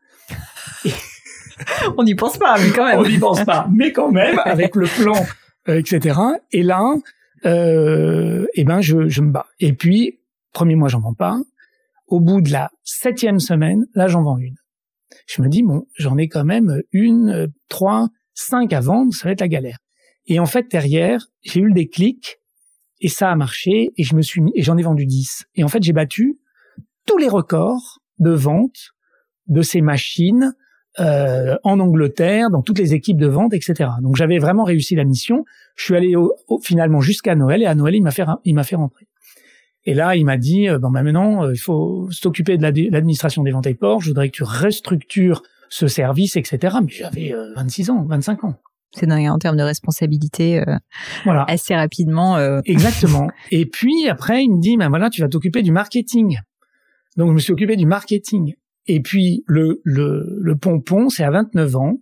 on 1.97 2.03
n'y 2.03 2.15
pense 2.15 2.37
pas, 2.37 2.55
mais 2.59 2.69
quand 2.69 2.85
même. 2.85 2.99
on 2.99 3.07
n'y 3.07 3.17
pense 3.17 3.43
pas, 3.43 3.67
mais 3.73 3.91
quand 3.91 4.11
même, 4.11 4.39
avec 4.45 4.75
le 4.75 4.87
plan, 4.87 5.21
euh, 5.67 5.79
etc. 5.79 6.17
Et 6.51 6.63
là, 6.63 6.81
euh, 7.45 8.45
eh 8.53 8.63
ben 8.63 8.81
je, 8.81 9.09
je 9.09 9.21
me 9.21 9.31
bats. 9.31 9.47
Et 9.59 9.73
puis, 9.73 10.19
premier 10.53 10.75
mois, 10.75 10.87
j'en 10.87 10.99
vends 10.99 11.13
pas. 11.13 11.37
Au 12.07 12.19
bout 12.19 12.39
de 12.39 12.51
la 12.51 12.69
septième 12.83 13.39
semaine, 13.39 13.85
là, 13.95 14.07
j'en 14.07 14.21
vends 14.23 14.37
une 14.37 14.55
je 15.27 15.41
me 15.41 15.47
dis 15.47 15.63
bon, 15.63 15.87
j'en 15.97 16.17
ai 16.17 16.27
quand 16.27 16.45
même 16.45 16.81
une, 16.91 17.29
euh, 17.29 17.47
trois, 17.69 18.09
cinq 18.33 18.73
à 18.73 18.79
vendre, 18.79 19.13
ça 19.13 19.27
va 19.27 19.31
être 19.31 19.41
la 19.41 19.47
galère. 19.47 19.77
Et 20.27 20.39
en 20.39 20.45
fait 20.45 20.69
derrière, 20.69 21.27
j'ai 21.43 21.59
eu 21.59 21.67
le 21.67 21.73
déclic 21.73 22.39
et 23.01 23.09
ça 23.09 23.29
a 23.29 23.35
marché 23.35 23.91
et 23.97 24.03
je 24.03 24.15
me 24.15 24.21
suis 24.21 24.41
mis 24.41 24.51
et 24.55 24.63
j'en 24.63 24.77
ai 24.77 24.83
vendu 24.83 25.05
dix. 25.05 25.45
Et 25.55 25.63
en 25.63 25.67
fait 25.67 25.83
j'ai 25.83 25.93
battu 25.93 26.39
tous 27.05 27.17
les 27.17 27.27
records 27.27 27.99
de 28.19 28.31
vente 28.31 28.93
de 29.47 29.61
ces 29.61 29.81
machines 29.81 30.53
euh, 30.99 31.57
en 31.63 31.79
Angleterre, 31.79 32.49
dans 32.49 32.61
toutes 32.61 32.79
les 32.79 32.93
équipes 32.93 33.17
de 33.17 33.27
vente, 33.27 33.53
etc. 33.53 33.89
Donc 34.01 34.15
j'avais 34.15 34.37
vraiment 34.37 34.63
réussi 34.63 34.95
la 34.95 35.03
mission. 35.03 35.43
Je 35.75 35.83
suis 35.83 35.95
allé 35.95 36.13
finalement 36.63 37.01
jusqu'à 37.01 37.35
Noël 37.35 37.61
et 37.61 37.65
à 37.65 37.75
Noël 37.75 37.95
il 37.95 38.01
m'a 38.01 38.11
fait 38.11 38.23
il 38.45 38.55
m'a 38.55 38.63
fait 38.63 38.77
rentrer. 38.77 39.07
Et 39.85 39.93
là, 39.93 40.15
il 40.15 40.25
m'a 40.25 40.37
dit, 40.37 40.67
euh, 40.67 40.79
bon, 40.79 40.89
bah 40.89 41.03
maintenant, 41.03 41.43
euh, 41.43 41.53
il 41.53 41.59
faut 41.59 42.07
s'occuper 42.11 42.57
de 42.57 42.63
l'administration 42.91 43.43
des 43.43 43.51
ventes 43.51 43.67
et 43.67 43.75
ports. 43.75 44.01
Je 44.01 44.09
voudrais 44.09 44.29
que 44.29 44.35
tu 44.35 44.43
restructures 44.43 45.43
ce 45.69 45.87
service, 45.87 46.35
etc. 46.35 46.77
Mais 46.81 46.91
j'avais 46.91 47.33
26 47.55 47.89
euh, 47.89 47.93
ans, 47.93 48.05
25 48.07 48.43
ans. 48.43 48.55
C'est 48.95 49.07
dingue 49.07 49.27
en 49.27 49.37
termes 49.37 49.57
de 49.57 49.63
responsabilité. 49.63 50.63
voilà. 51.25 51.43
Assez 51.47 51.75
rapidement. 51.75 52.37
Exactement. 52.65 53.29
Et 53.51 53.65
puis 53.65 54.07
après, 54.07 54.43
il 54.43 54.49
me 54.49 54.61
dit, 54.61 54.77
ben 54.77 54.89
voilà, 54.89 55.09
tu 55.09 55.21
vas 55.21 55.27
t'occuper 55.27 55.63
du 55.63 55.71
marketing. 55.71 56.39
Donc 57.17 57.29
je 57.29 57.33
me 57.33 57.39
suis 57.39 57.51
occupé 57.51 57.75
du 57.75 57.85
marketing. 57.85 58.53
Et 58.87 59.01
puis 59.01 59.43
le 59.47 59.81
le, 59.83 60.37
le 60.39 60.55
pompon, 60.55 61.09
c'est 61.09 61.25
à 61.25 61.31
29 61.31 61.75
ans. 61.75 61.97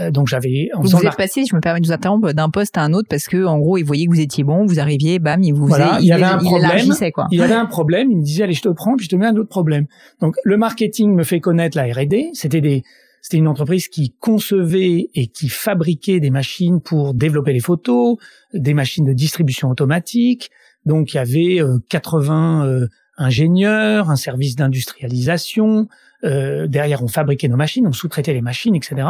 Euh, 0.00 0.10
donc 0.10 0.28
j'avais. 0.28 0.70
Vous, 0.74 0.88
vous 0.88 1.06
êtes 1.06 1.16
passé, 1.16 1.44
je 1.48 1.54
me 1.54 1.60
permets 1.60 1.80
de 1.80 1.86
vous 1.86 1.92
interrompre, 1.92 2.32
d'un 2.32 2.48
poste 2.48 2.78
à 2.78 2.82
un 2.82 2.92
autre 2.92 3.08
parce 3.08 3.26
que 3.26 3.44
en 3.44 3.58
gros, 3.58 3.76
il 3.76 3.84
voyait 3.84 4.06
que 4.06 4.10
vous 4.10 4.20
étiez 4.20 4.44
bon, 4.44 4.64
vous 4.64 4.80
arriviez, 4.80 5.18
bam, 5.18 5.42
il 5.42 5.52
vous 5.52 5.66
voilà, 5.66 5.98
il, 6.00 6.06
y 6.06 6.12
avait 6.12 6.24
un 6.24 6.38
problème. 6.38 6.88
quoi. 7.12 7.26
Il 7.30 7.38
y 7.38 7.42
avait 7.42 7.54
un 7.54 7.66
problème. 7.66 8.10
Il 8.10 8.18
me 8.18 8.22
disait 8.22 8.44
allez, 8.44 8.54
je 8.54 8.62
te 8.62 8.68
prends, 8.68 8.96
puis 8.96 9.04
je 9.04 9.10
te 9.10 9.16
mets 9.16 9.26
un 9.26 9.36
autre 9.36 9.48
problème. 9.48 9.86
Donc 10.20 10.36
le 10.44 10.56
marketing 10.56 11.14
me 11.14 11.24
fait 11.24 11.40
connaître 11.40 11.76
la 11.76 11.84
R&D. 11.84 12.30
C'était 12.32 12.60
des 12.60 12.82
c'était 13.20 13.36
une 13.36 13.46
entreprise 13.46 13.86
qui 13.86 14.14
concevait 14.18 15.08
et 15.14 15.28
qui 15.28 15.48
fabriquait 15.48 16.18
des 16.18 16.30
machines 16.30 16.80
pour 16.80 17.14
développer 17.14 17.52
les 17.52 17.60
photos, 17.60 18.16
des 18.52 18.74
machines 18.74 19.04
de 19.04 19.12
distribution 19.12 19.68
automatique. 19.68 20.50
Donc 20.86 21.12
il 21.12 21.16
y 21.16 21.20
avait 21.20 21.60
80 21.88 22.66
euh, 22.66 22.88
ingénieurs, 23.16 24.10
un 24.10 24.16
service 24.16 24.56
d'industrialisation. 24.56 25.86
Euh, 26.24 26.66
derrière, 26.66 27.02
on 27.02 27.08
fabriquait 27.08 27.48
nos 27.48 27.56
machines, 27.56 27.86
on 27.86 27.92
sous-traitait 27.92 28.32
les 28.32 28.42
machines, 28.42 28.74
etc. 28.74 29.06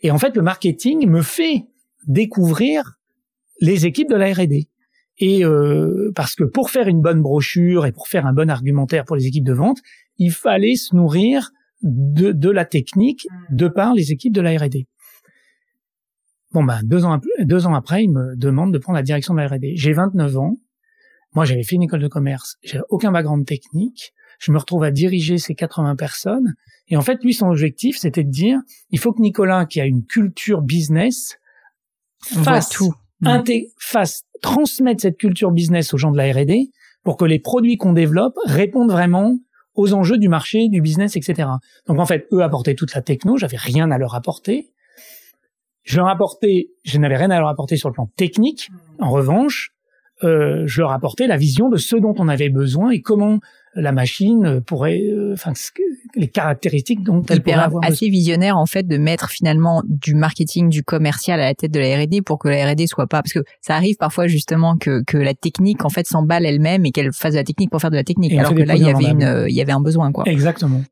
Et 0.00 0.10
en 0.10 0.18
fait, 0.18 0.34
le 0.36 0.42
marketing 0.42 1.08
me 1.08 1.22
fait 1.22 1.66
découvrir 2.06 2.98
les 3.60 3.86
équipes 3.86 4.08
de 4.08 4.16
la 4.16 4.32
R&D. 4.32 4.68
Et 5.18 5.44
euh, 5.44 6.10
parce 6.14 6.34
que 6.34 6.44
pour 6.44 6.70
faire 6.70 6.88
une 6.88 7.00
bonne 7.00 7.22
brochure 7.22 7.86
et 7.86 7.92
pour 7.92 8.08
faire 8.08 8.26
un 8.26 8.32
bon 8.32 8.50
argumentaire 8.50 9.04
pour 9.04 9.16
les 9.16 9.26
équipes 9.26 9.44
de 9.44 9.52
vente, 9.52 9.78
il 10.18 10.32
fallait 10.32 10.74
se 10.74 10.94
nourrir 10.96 11.50
de, 11.82 12.32
de 12.32 12.50
la 12.50 12.64
technique 12.64 13.26
de 13.50 13.68
par 13.68 13.94
les 13.94 14.10
équipes 14.10 14.32
de 14.32 14.40
la 14.40 14.56
R&D. 14.58 14.86
Bon 16.52 16.64
ben 16.64 16.80
deux 16.82 17.04
ans, 17.04 17.20
deux 17.40 17.66
ans 17.66 17.74
après, 17.74 18.04
il 18.04 18.10
me 18.10 18.36
demande 18.36 18.72
de 18.72 18.78
prendre 18.78 18.96
la 18.96 19.02
direction 19.02 19.34
de 19.34 19.40
la 19.40 19.48
R&D. 19.48 19.74
J'ai 19.76 19.92
29 19.92 20.36
ans, 20.38 20.56
moi, 21.34 21.44
j'avais 21.44 21.64
fait 21.64 21.74
une 21.74 21.82
école 21.82 22.00
de 22.00 22.08
commerce, 22.08 22.56
j'ai 22.62 22.78
aucun 22.88 23.10
background 23.10 23.44
technique. 23.44 24.13
Je 24.38 24.52
me 24.52 24.58
retrouve 24.58 24.84
à 24.84 24.90
diriger 24.90 25.38
ces 25.38 25.54
80 25.54 25.96
personnes. 25.96 26.54
Et 26.88 26.96
en 26.96 27.00
fait, 27.00 27.22
lui, 27.22 27.34
son 27.34 27.48
objectif, 27.48 27.98
c'était 27.98 28.24
de 28.24 28.30
dire, 28.30 28.58
il 28.90 28.98
faut 28.98 29.12
que 29.12 29.20
Nicolas, 29.20 29.66
qui 29.66 29.80
a 29.80 29.86
une 29.86 30.04
culture 30.04 30.62
business, 30.62 31.38
fasse 32.20 32.68
tout, 32.68 32.92
mmh. 33.20 33.42
fasse 33.78 34.22
transmettre 34.42 35.02
cette 35.02 35.16
culture 35.16 35.50
business 35.50 35.94
aux 35.94 35.98
gens 35.98 36.10
de 36.10 36.16
la 36.16 36.30
R&D 36.32 36.70
pour 37.02 37.16
que 37.16 37.24
les 37.24 37.38
produits 37.38 37.76
qu'on 37.76 37.92
développe 37.92 38.34
répondent 38.44 38.90
vraiment 38.90 39.38
aux 39.74 39.92
enjeux 39.92 40.18
du 40.18 40.28
marché, 40.28 40.68
du 40.68 40.80
business, 40.80 41.16
etc. 41.16 41.48
Donc 41.86 41.98
en 41.98 42.06
fait, 42.06 42.26
eux 42.32 42.42
apportaient 42.42 42.74
toute 42.74 42.94
la 42.94 43.02
techno, 43.02 43.36
j'avais 43.36 43.56
rien 43.56 43.90
à 43.90 43.98
leur 43.98 44.14
apporter. 44.14 44.70
Je 45.82 45.98
leur 45.98 46.08
apportais, 46.08 46.70
je 46.82 46.98
n'avais 46.98 47.16
rien 47.16 47.30
à 47.30 47.38
leur 47.38 47.48
apporter 47.48 47.76
sur 47.76 47.90
le 47.90 47.94
plan 47.94 48.06
technique. 48.16 48.70
En 49.00 49.10
revanche, 49.10 49.73
euh, 50.22 50.62
je 50.66 50.80
leur 50.80 50.92
apportais 50.92 51.26
la 51.26 51.36
vision 51.36 51.68
de 51.68 51.76
ce 51.76 51.96
dont 51.96 52.14
on 52.18 52.28
avait 52.28 52.48
besoin 52.48 52.90
et 52.90 53.00
comment 53.00 53.40
la 53.74 53.90
machine 53.90 54.60
pourrait, 54.60 55.02
euh, 55.10 55.32
enfin, 55.32 55.52
les 56.14 56.28
caractéristiques 56.28 57.02
dont 57.02 57.22
elle 57.28 57.42
pourrait 57.42 57.56
avoir. 57.56 57.84
Assez 57.84 58.08
visionnaire 58.08 58.56
en 58.56 58.66
fait 58.66 58.86
de 58.86 58.96
mettre 58.96 59.28
finalement 59.30 59.82
du 59.84 60.14
marketing, 60.14 60.68
du 60.68 60.84
commercial 60.84 61.40
à 61.40 61.46
la 61.46 61.54
tête 61.54 61.72
de 61.72 61.80
la 61.80 61.96
R&D 61.96 62.22
pour 62.22 62.38
que 62.38 62.48
la 62.48 62.70
R&D 62.70 62.86
soit 62.86 63.08
pas, 63.08 63.22
parce 63.22 63.32
que 63.32 63.40
ça 63.60 63.74
arrive 63.74 63.96
parfois 63.96 64.28
justement 64.28 64.76
que 64.76 65.02
que 65.04 65.18
la 65.18 65.34
technique 65.34 65.84
en 65.84 65.88
fait 65.88 66.06
s'emballe 66.06 66.46
elle-même 66.46 66.86
et 66.86 66.92
qu'elle 66.92 67.12
fasse 67.12 67.32
de 67.32 67.38
la 67.38 67.44
technique 67.44 67.70
pour 67.70 67.80
faire 67.80 67.90
de 67.90 67.96
la 67.96 68.04
technique, 68.04 68.32
alors 68.34 68.54
que 68.54 68.62
là 68.62 68.76
il 68.76 68.82
y 68.84 68.88
avait 68.88 69.10
une, 69.10 69.46
il 69.48 69.54
y 69.54 69.60
avait 69.60 69.72
un 69.72 69.80
besoin 69.80 70.12
quoi. 70.12 70.22
Exactement. 70.26 70.82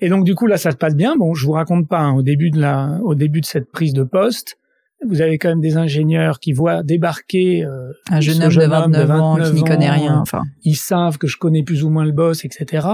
Et 0.00 0.08
donc 0.08 0.24
du 0.24 0.34
coup 0.34 0.48
là 0.48 0.56
ça 0.56 0.72
se 0.72 0.76
passe 0.76 0.96
bien. 0.96 1.14
Bon, 1.16 1.34
je 1.34 1.46
vous 1.46 1.52
raconte 1.52 1.88
pas 1.88 2.00
hein, 2.00 2.14
au 2.14 2.22
début 2.22 2.50
de 2.50 2.60
la, 2.60 2.98
au 3.04 3.14
début 3.14 3.40
de 3.40 3.46
cette 3.46 3.70
prise 3.70 3.92
de 3.92 4.02
poste 4.02 4.56
vous 5.06 5.20
avez 5.20 5.38
quand 5.38 5.48
même 5.48 5.60
des 5.60 5.76
ingénieurs 5.76 6.40
qui 6.40 6.52
voient 6.52 6.82
débarquer 6.82 7.64
euh, 7.64 7.92
un 8.10 8.20
jeune 8.20 8.42
homme, 8.42 8.50
de 8.50 8.66
29, 8.66 9.10
ans 9.10 9.36
qui 9.36 9.52
n'y 9.52 9.64
connaît 9.64 9.90
rien. 9.90 10.18
Enfin, 10.18 10.42
ils 10.64 10.76
savent 10.76 11.18
que 11.18 11.26
je 11.26 11.36
connais 11.36 11.62
plus 11.62 11.84
ou 11.84 11.90
moins 11.90 12.04
le 12.04 12.12
boss, 12.12 12.44
etc. 12.44 12.86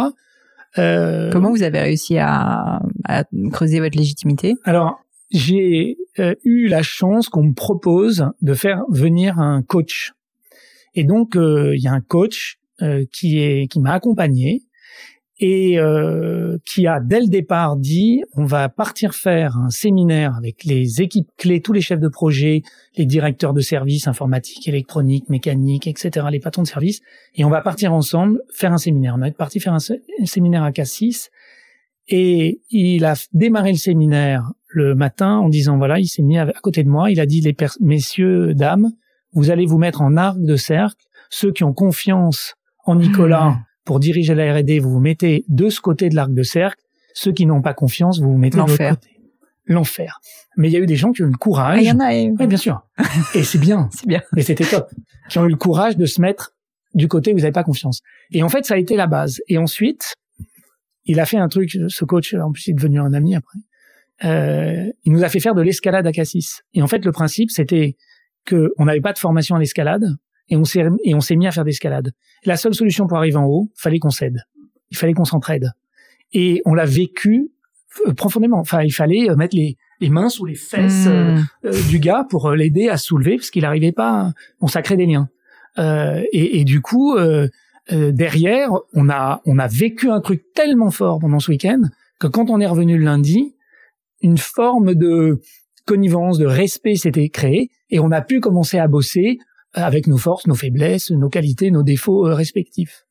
Euh, 0.78 1.30
Comment 1.30 1.50
vous 1.50 1.62
avez 1.62 1.80
réussi 1.80 2.18
à, 2.18 2.80
à 3.04 3.24
creuser 3.52 3.80
votre 3.80 3.96
légitimité? 3.96 4.54
Alors, 4.64 5.00
j'ai 5.30 5.96
euh, 6.18 6.34
eu 6.44 6.68
la 6.68 6.82
chance 6.82 7.28
qu'on 7.28 7.44
me 7.44 7.54
propose 7.54 8.26
de 8.42 8.54
faire 8.54 8.82
venir 8.90 9.38
un 9.38 9.62
coach. 9.62 10.12
Et 10.94 11.04
donc, 11.04 11.32
il 11.36 11.80
y 11.80 11.86
a 11.86 11.92
un 11.92 12.00
coach 12.00 12.58
qui 13.12 13.40
est 13.40 13.66
qui 13.68 13.80
m'a 13.80 13.92
accompagné 13.92 14.62
et 15.40 15.78
euh, 15.78 16.58
qui 16.64 16.86
a 16.86 17.00
dès 17.00 17.20
le 17.20 17.28
départ 17.28 17.76
dit 17.76 18.22
on 18.34 18.44
va 18.44 18.68
partir 18.68 19.14
faire 19.14 19.56
un 19.56 19.70
séminaire 19.70 20.34
avec 20.36 20.64
les 20.64 21.00
équipes 21.00 21.28
clés, 21.36 21.60
tous 21.60 21.72
les 21.72 21.80
chefs 21.80 22.00
de 22.00 22.08
projet, 22.08 22.62
les 22.96 23.06
directeurs 23.06 23.54
de 23.54 23.60
services 23.60 24.08
informatiques, 24.08 24.66
électroniques, 24.66 25.28
mécaniques, 25.28 25.86
etc., 25.86 26.26
les 26.30 26.40
patrons 26.40 26.62
de 26.62 26.66
services, 26.66 27.00
et 27.34 27.44
on 27.44 27.50
va 27.50 27.60
partir 27.60 27.92
ensemble 27.92 28.40
faire 28.52 28.72
un 28.72 28.78
séminaire. 28.78 29.14
On 29.16 29.22
est 29.22 29.36
parti 29.36 29.60
faire 29.60 29.74
un, 29.74 29.78
séminaire 30.24 30.64
à 30.64 30.72
Cassis, 30.72 31.30
Et 32.08 32.60
il 32.70 33.04
a 33.04 33.14
démarré 33.32 33.72
le 33.72 33.78
séminaire 33.78 34.52
le 34.66 34.94
matin 34.94 35.36
en 35.36 35.48
disant 35.48 35.78
voilà, 35.78 36.00
il 36.00 36.06
s'est 36.06 36.22
mis 36.22 36.38
à 36.38 36.52
côté 36.62 36.82
de 36.82 36.88
moi, 36.88 37.10
il 37.10 37.20
a 37.20 37.26
dit 37.26 37.40
les 37.40 37.54
messieurs, 37.80 38.54
dames, 38.54 38.90
vous 39.32 39.50
allez 39.50 39.66
vous 39.66 39.78
mettre 39.78 40.02
en 40.02 40.16
arc 40.16 40.38
de 40.40 40.56
cercle. 40.56 41.04
Ceux 41.30 41.52
qui 41.52 41.62
ont 41.62 41.74
confiance 41.74 42.54
en 42.84 42.96
Nicolas. 42.96 43.58
pour 43.88 44.00
diriger 44.00 44.34
la 44.34 44.54
R&D, 44.54 44.80
vous 44.80 44.90
vous 44.90 45.00
mettez 45.00 45.46
de 45.48 45.70
ce 45.70 45.80
côté 45.80 46.10
de 46.10 46.14
l'arc 46.14 46.30
de 46.30 46.42
cercle. 46.42 46.78
Ceux 47.14 47.32
qui 47.32 47.46
n'ont 47.46 47.62
pas 47.62 47.72
confiance, 47.72 48.20
vous 48.20 48.32
vous 48.32 48.36
mettez 48.36 48.58
de 48.58 48.62
l'autre 48.62 48.76
côté. 48.76 49.18
L'enfer. 49.64 50.20
Mais 50.58 50.68
il 50.68 50.72
y 50.72 50.76
a 50.76 50.78
eu 50.78 50.84
des 50.84 50.94
gens 50.96 51.10
qui 51.10 51.22
ont 51.22 51.26
eu 51.26 51.30
le 51.30 51.38
courage. 51.38 51.78
Ah, 51.78 51.80
il 51.80 51.86
y 51.86 51.90
en 51.90 51.98
a. 51.98 52.10
Oui, 52.12 52.46
bien 52.46 52.58
sûr. 52.58 52.82
Et 53.34 53.42
c'est 53.42 53.56
bien. 53.56 53.88
c'est 53.90 54.06
bien. 54.06 54.20
Mais 54.34 54.42
c'était 54.42 54.66
top. 54.66 54.90
Qui 55.30 55.38
ont 55.38 55.46
eu 55.46 55.48
le 55.48 55.56
courage 55.56 55.96
de 55.96 56.04
se 56.04 56.20
mettre 56.20 56.54
du 56.92 57.08
côté 57.08 57.32
où 57.32 57.36
vous 57.36 57.40
n'avez 57.40 57.52
pas 57.52 57.64
confiance. 57.64 58.02
Et 58.30 58.42
en 58.42 58.50
fait, 58.50 58.66
ça 58.66 58.74
a 58.74 58.76
été 58.76 58.94
la 58.94 59.06
base. 59.06 59.40
Et 59.48 59.56
ensuite, 59.56 60.16
il 61.06 61.18
a 61.18 61.24
fait 61.24 61.38
un 61.38 61.48
truc, 61.48 61.74
ce 61.88 62.04
coach, 62.04 62.34
en 62.34 62.52
plus, 62.52 62.66
il 62.66 62.72
est 62.72 62.74
devenu 62.74 63.00
un 63.00 63.14
ami 63.14 63.36
après. 63.36 63.58
Euh, 64.24 64.92
il 65.04 65.12
nous 65.12 65.24
a 65.24 65.30
fait 65.30 65.40
faire 65.40 65.54
de 65.54 65.62
l'escalade 65.62 66.06
à 66.06 66.12
Cassis. 66.12 66.60
Et 66.74 66.82
en 66.82 66.88
fait, 66.88 67.06
le 67.06 67.12
principe, 67.12 67.50
c'était 67.50 67.96
que 68.44 68.74
on 68.76 68.84
n'avait 68.84 69.00
pas 69.00 69.14
de 69.14 69.18
formation 69.18 69.56
à 69.56 69.58
l'escalade 69.58 70.18
et 70.48 70.56
on 70.56 70.64
s'est 70.64 70.84
et 71.04 71.14
on 71.14 71.20
s'est 71.20 71.36
mis 71.36 71.46
à 71.46 71.50
faire 71.50 71.64
d'escalade. 71.64 72.12
La 72.44 72.56
seule 72.56 72.74
solution 72.74 73.06
pour 73.06 73.18
arriver 73.18 73.36
en 73.36 73.46
haut, 73.46 73.68
fallait 73.74 73.98
qu'on 73.98 74.10
s'aide. 74.10 74.44
Il 74.90 74.96
fallait 74.96 75.12
qu'on 75.12 75.24
s'entraide. 75.24 75.72
Et 76.32 76.62
on 76.64 76.74
l'a 76.74 76.84
vécu 76.84 77.50
euh, 78.06 78.12
profondément. 78.12 78.58
Enfin, 78.58 78.82
il 78.82 78.90
fallait 78.90 79.30
euh, 79.30 79.36
mettre 79.36 79.56
les, 79.56 79.76
les 80.00 80.10
mains 80.10 80.28
sous 80.28 80.44
les 80.44 80.54
fesses 80.54 81.06
hmm. 81.06 81.44
euh, 81.64 81.82
du 81.88 81.98
gars 81.98 82.26
pour 82.28 82.50
l'aider 82.52 82.88
à 82.88 82.96
soulever 82.96 83.36
parce 83.36 83.50
qu'il 83.50 83.62
n'arrivait 83.62 83.92
pas. 83.92 84.32
On 84.60 84.66
ça 84.66 84.82
crée 84.82 84.96
des 84.96 85.06
liens. 85.06 85.28
Et, 85.78 86.58
et, 86.58 86.64
du 86.64 86.80
coup, 86.80 87.16
derrière, 87.88 88.70
on 88.94 89.08
a 89.08 89.40
on 89.46 89.60
a 89.60 89.68
vécu 89.68 90.10
un 90.10 90.20
truc 90.20 90.42
tellement 90.52 90.90
fort 90.90 91.20
pendant 91.20 91.38
ce 91.38 91.52
week-end 91.52 91.82
que 92.18 92.26
quand 92.26 92.50
on 92.50 92.58
est 92.58 92.66
revenu 92.66 92.98
le 92.98 93.04
lundi, 93.04 93.54
une 94.20 94.38
forme 94.38 94.96
de 94.96 95.40
connivence, 95.86 96.38
de 96.38 96.46
respect 96.46 96.96
s'était 96.96 97.28
créée 97.28 97.70
et 97.90 98.00
on 98.00 98.10
a 98.10 98.22
pu 98.22 98.40
commencer 98.40 98.78
à 98.78 98.88
bosser 98.88 99.38
avec 99.84 100.06
nos 100.06 100.16
forces, 100.16 100.46
nos 100.46 100.54
faiblesses, 100.54 101.10
nos 101.10 101.28
qualités, 101.28 101.70
nos 101.70 101.82
défauts 101.82 102.26
euh, 102.26 102.34
respectifs. 102.34 103.04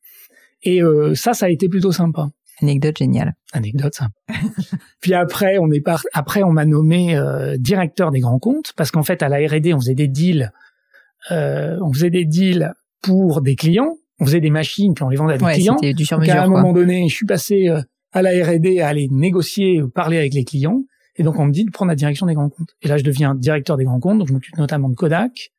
Et 0.64 0.82
euh, 0.82 1.16
ça, 1.16 1.34
ça 1.34 1.48
a 1.48 1.50
été 1.50 1.70
plutôt 1.70 1.92
sympa. 1.92 2.30
Anecdote 2.62 2.98
géniale. 2.98 3.34
Anecdote 3.54 3.94
sympa. 3.94 4.14
Puis 5.02 5.14
après, 5.14 5.58
on 5.60 5.72
est 5.72 5.82
par... 5.82 6.04
après 6.14 6.44
on 6.44 6.52
m'a 6.52 6.66
nommé 6.66 7.16
euh, 7.16 7.56
directeur 7.58 8.12
des 8.12 8.20
grands 8.20 8.40
comptes 8.40 8.74
parce 8.76 8.90
qu'en 8.90 9.04
fait 9.04 9.22
à 9.22 9.30
la 9.30 9.38
R&D 9.38 9.74
on 9.74 9.80
faisait 9.80 9.96
des 9.96 10.08
deals, 10.08 10.52
on 11.30 11.94
faisait 11.94 12.10
des 12.10 12.26
deals 12.26 12.74
pour 13.02 13.42
des 13.42 13.56
clients, 13.56 13.98
on 14.20 14.26
faisait 14.26 14.40
des 14.40 14.50
machines 14.50 14.94
puis 14.96 15.04
on 15.04 15.10
les 15.10 15.18
vendait 15.18 15.36
à 15.36 15.38
des 15.38 15.54
clients. 15.54 15.78
Du 15.82 16.06
sur 16.06 16.20
-mesure, 16.20 16.32
à 16.32 16.44
un 16.44 16.48
moment 16.48 16.74
donné, 16.74 17.08
je 17.08 17.14
suis 17.14 17.28
passé 17.28 17.70
à 18.12 18.22
la 18.22 18.32
R&D 18.32 18.80
à 18.80 18.88
aller 18.88 19.08
négocier, 19.12 19.82
parler 19.94 20.18
avec 20.18 20.34
les 20.34 20.44
clients. 20.44 20.82
Et 21.18 21.24
donc, 21.24 21.40
on 21.40 21.46
me 21.46 21.52
dit 21.52 21.66
de 21.66 21.72
prendre 21.72 21.90
la 21.90 21.96
direction 21.96 22.26
des 22.26 22.34
grands 22.34 22.50
comptes. 22.50 22.76
Et 22.82 22.88
là, 22.88 22.98
je 22.98 23.04
deviens 23.04 23.36
directeur 23.36 23.76
des 23.78 23.86
grands 23.86 24.00
comptes, 24.00 24.20
donc 24.20 24.28
je 24.28 24.34
m'occupe 24.34 24.58
notamment 24.58 24.90
de 24.90 24.96
Kodak. 24.96 25.52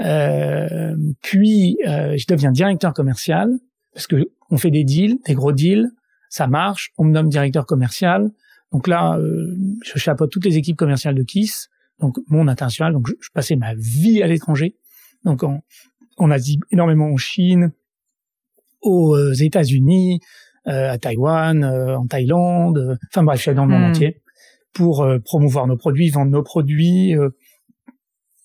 Euh, 0.00 0.94
puis, 1.22 1.78
euh, 1.86 2.16
je 2.16 2.26
deviens 2.26 2.52
directeur 2.52 2.92
commercial, 2.92 3.50
parce 3.92 4.06
que 4.06 4.30
on 4.50 4.58
fait 4.58 4.70
des 4.70 4.84
deals, 4.84 5.18
des 5.26 5.34
gros 5.34 5.52
deals, 5.52 5.90
ça 6.28 6.46
marche, 6.46 6.92
on 6.98 7.04
me 7.04 7.12
nomme 7.12 7.28
directeur 7.28 7.66
commercial. 7.66 8.30
Donc 8.72 8.88
là, 8.88 9.16
euh, 9.18 9.56
je 9.82 9.98
chapeaute 9.98 10.30
toutes 10.30 10.44
les 10.44 10.56
équipes 10.56 10.76
commerciales 10.76 11.14
de 11.14 11.22
Kiss, 11.22 11.68
donc 12.00 12.16
mon 12.28 12.48
international. 12.48 12.92
Donc, 12.92 13.08
je, 13.08 13.30
passais 13.32 13.56
ma 13.56 13.74
vie 13.74 14.22
à 14.22 14.26
l'étranger. 14.26 14.76
Donc, 15.24 15.42
on, 15.42 15.60
on 16.18 16.30
a 16.30 16.38
dit 16.38 16.60
énormément 16.70 17.10
en 17.10 17.16
Chine, 17.16 17.72
aux 18.82 19.16
euh, 19.16 19.32
États-Unis, 19.40 20.20
euh, 20.68 20.90
à 20.90 20.98
Taïwan, 20.98 21.62
euh, 21.62 21.96
en 21.96 22.06
Thaïlande, 22.06 22.98
enfin 23.08 23.22
bref, 23.22 23.38
je 23.38 23.42
suis 23.42 23.54
dans 23.54 23.66
le 23.66 23.70
monde 23.70 23.82
hmm. 23.82 23.90
entier 23.90 24.22
pour 24.72 25.02
euh, 25.02 25.20
promouvoir 25.20 25.68
nos 25.68 25.76
produits, 25.76 26.10
vendre 26.10 26.32
nos 26.32 26.42
produits. 26.42 27.14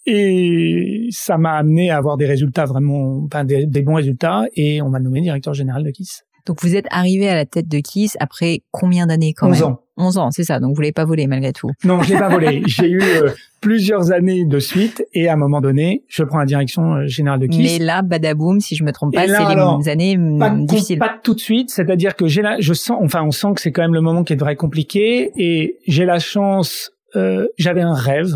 Et 0.05 1.07
ça 1.11 1.37
m'a 1.37 1.53
amené 1.53 1.91
à 1.91 1.97
avoir 1.97 2.17
des 2.17 2.25
résultats 2.25 2.65
vraiment, 2.65 3.23
enfin 3.25 3.43
des, 3.43 3.65
bons 3.81 3.95
résultats. 3.95 4.43
Et 4.55 4.81
on 4.81 4.89
m'a 4.89 4.99
nommé 4.99 5.21
directeur 5.21 5.53
général 5.53 5.83
de 5.83 5.91
Kiss. 5.91 6.23
Donc 6.47 6.61
vous 6.61 6.75
êtes 6.75 6.87
arrivé 6.89 7.29
à 7.29 7.35
la 7.35 7.45
tête 7.45 7.67
de 7.67 7.77
Kiss 7.79 8.17
après 8.19 8.61
combien 8.71 9.05
d'années 9.05 9.33
quand 9.33 9.49
11 9.49 9.59
même 9.61 9.69
ans. 9.69 9.79
11 9.97 10.17
ans, 10.17 10.31
c'est 10.31 10.43
ça. 10.43 10.59
Donc 10.59 10.75
vous 10.75 10.81
l'avez 10.81 10.91
pas 10.91 11.05
volé 11.05 11.27
malgré 11.27 11.53
tout. 11.53 11.69
Non, 11.83 12.01
je 12.01 12.13
l'ai 12.13 12.19
pas 12.19 12.29
volé. 12.29 12.63
J'ai 12.65 12.89
eu 12.89 13.01
euh, 13.01 13.29
plusieurs 13.61 14.11
années 14.11 14.45
de 14.45 14.59
suite 14.59 15.05
et 15.13 15.27
à 15.27 15.33
un 15.33 15.35
moment 15.35 15.61
donné, 15.61 16.03
je 16.07 16.23
prends 16.23 16.39
la 16.39 16.45
direction 16.45 16.95
euh, 16.95 17.07
générale 17.07 17.39
de 17.39 17.47
Kiss. 17.47 17.79
Mais 17.79 17.85
là, 17.85 18.01
badaboum, 18.01 18.59
si 18.59 18.75
je 18.75 18.83
me 18.83 18.91
trompe 18.91 19.13
pas, 19.13 19.27
c'est 19.27 19.55
les 19.55 19.89
années 19.89 20.17
pas, 20.39 20.49
difficiles. 20.49 20.99
Pas 20.99 21.19
tout 21.21 21.35
de 21.35 21.39
suite, 21.39 21.69
c'est-à-dire 21.69 22.15
que 22.15 22.25
j'ai 22.25 22.41
la, 22.41 22.59
je 22.59 22.73
sens, 22.73 22.97
enfin, 23.03 23.21
on 23.23 23.31
sent 23.31 23.49
que 23.55 23.61
c'est 23.61 23.71
quand 23.71 23.83
même 23.83 23.93
le 23.93 24.01
moment 24.01 24.23
qui 24.23 24.33
est 24.33 24.37
vrai 24.37 24.55
compliqué 24.55 25.31
et 25.35 25.77
j'ai 25.87 26.05
la 26.05 26.19
chance, 26.19 26.91
euh, 27.15 27.47
j'avais 27.57 27.81
un 27.81 27.93
rêve. 27.93 28.33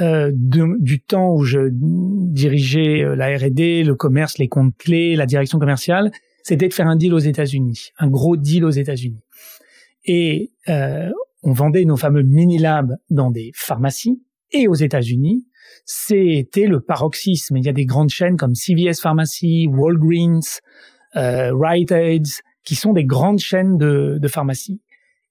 Euh, 0.00 0.30
du 0.34 1.00
temps 1.00 1.34
où 1.34 1.44
je 1.44 1.70
dirigeais 1.72 3.02
euh, 3.02 3.16
la 3.16 3.34
R&D, 3.34 3.82
le 3.82 3.94
commerce, 3.94 4.36
les 4.36 4.48
comptes 4.48 4.76
clés, 4.76 5.16
la 5.16 5.24
direction 5.24 5.58
commerciale, 5.58 6.10
c'était 6.42 6.68
de 6.68 6.74
faire 6.74 6.86
un 6.86 6.96
deal 6.96 7.14
aux 7.14 7.18
États-Unis, 7.18 7.92
un 7.98 8.08
gros 8.08 8.36
deal 8.36 8.64
aux 8.66 8.70
États-Unis. 8.70 9.22
Et 10.04 10.52
euh, 10.68 11.10
on 11.42 11.52
vendait 11.52 11.84
nos 11.84 11.96
fameux 11.96 12.22
mini 12.22 12.58
labs 12.58 12.96
dans 13.08 13.30
des 13.30 13.52
pharmacies 13.54 14.22
et 14.52 14.68
aux 14.68 14.74
États-Unis. 14.74 15.46
C'était 15.84 16.66
le 16.66 16.80
paroxysme. 16.80 17.56
Il 17.56 17.64
y 17.64 17.68
a 17.68 17.72
des 17.72 17.86
grandes 17.86 18.10
chaînes 18.10 18.36
comme 18.36 18.54
CVS 18.54 19.00
Pharmacy, 19.00 19.66
Walgreens, 19.68 20.60
euh, 21.16 21.52
Rite 21.54 21.92
Aids, 21.92 22.42
qui 22.64 22.74
sont 22.74 22.92
des 22.92 23.04
grandes 23.04 23.38
chaînes 23.38 23.78
de, 23.78 24.18
de 24.20 24.28
pharmacies. 24.28 24.80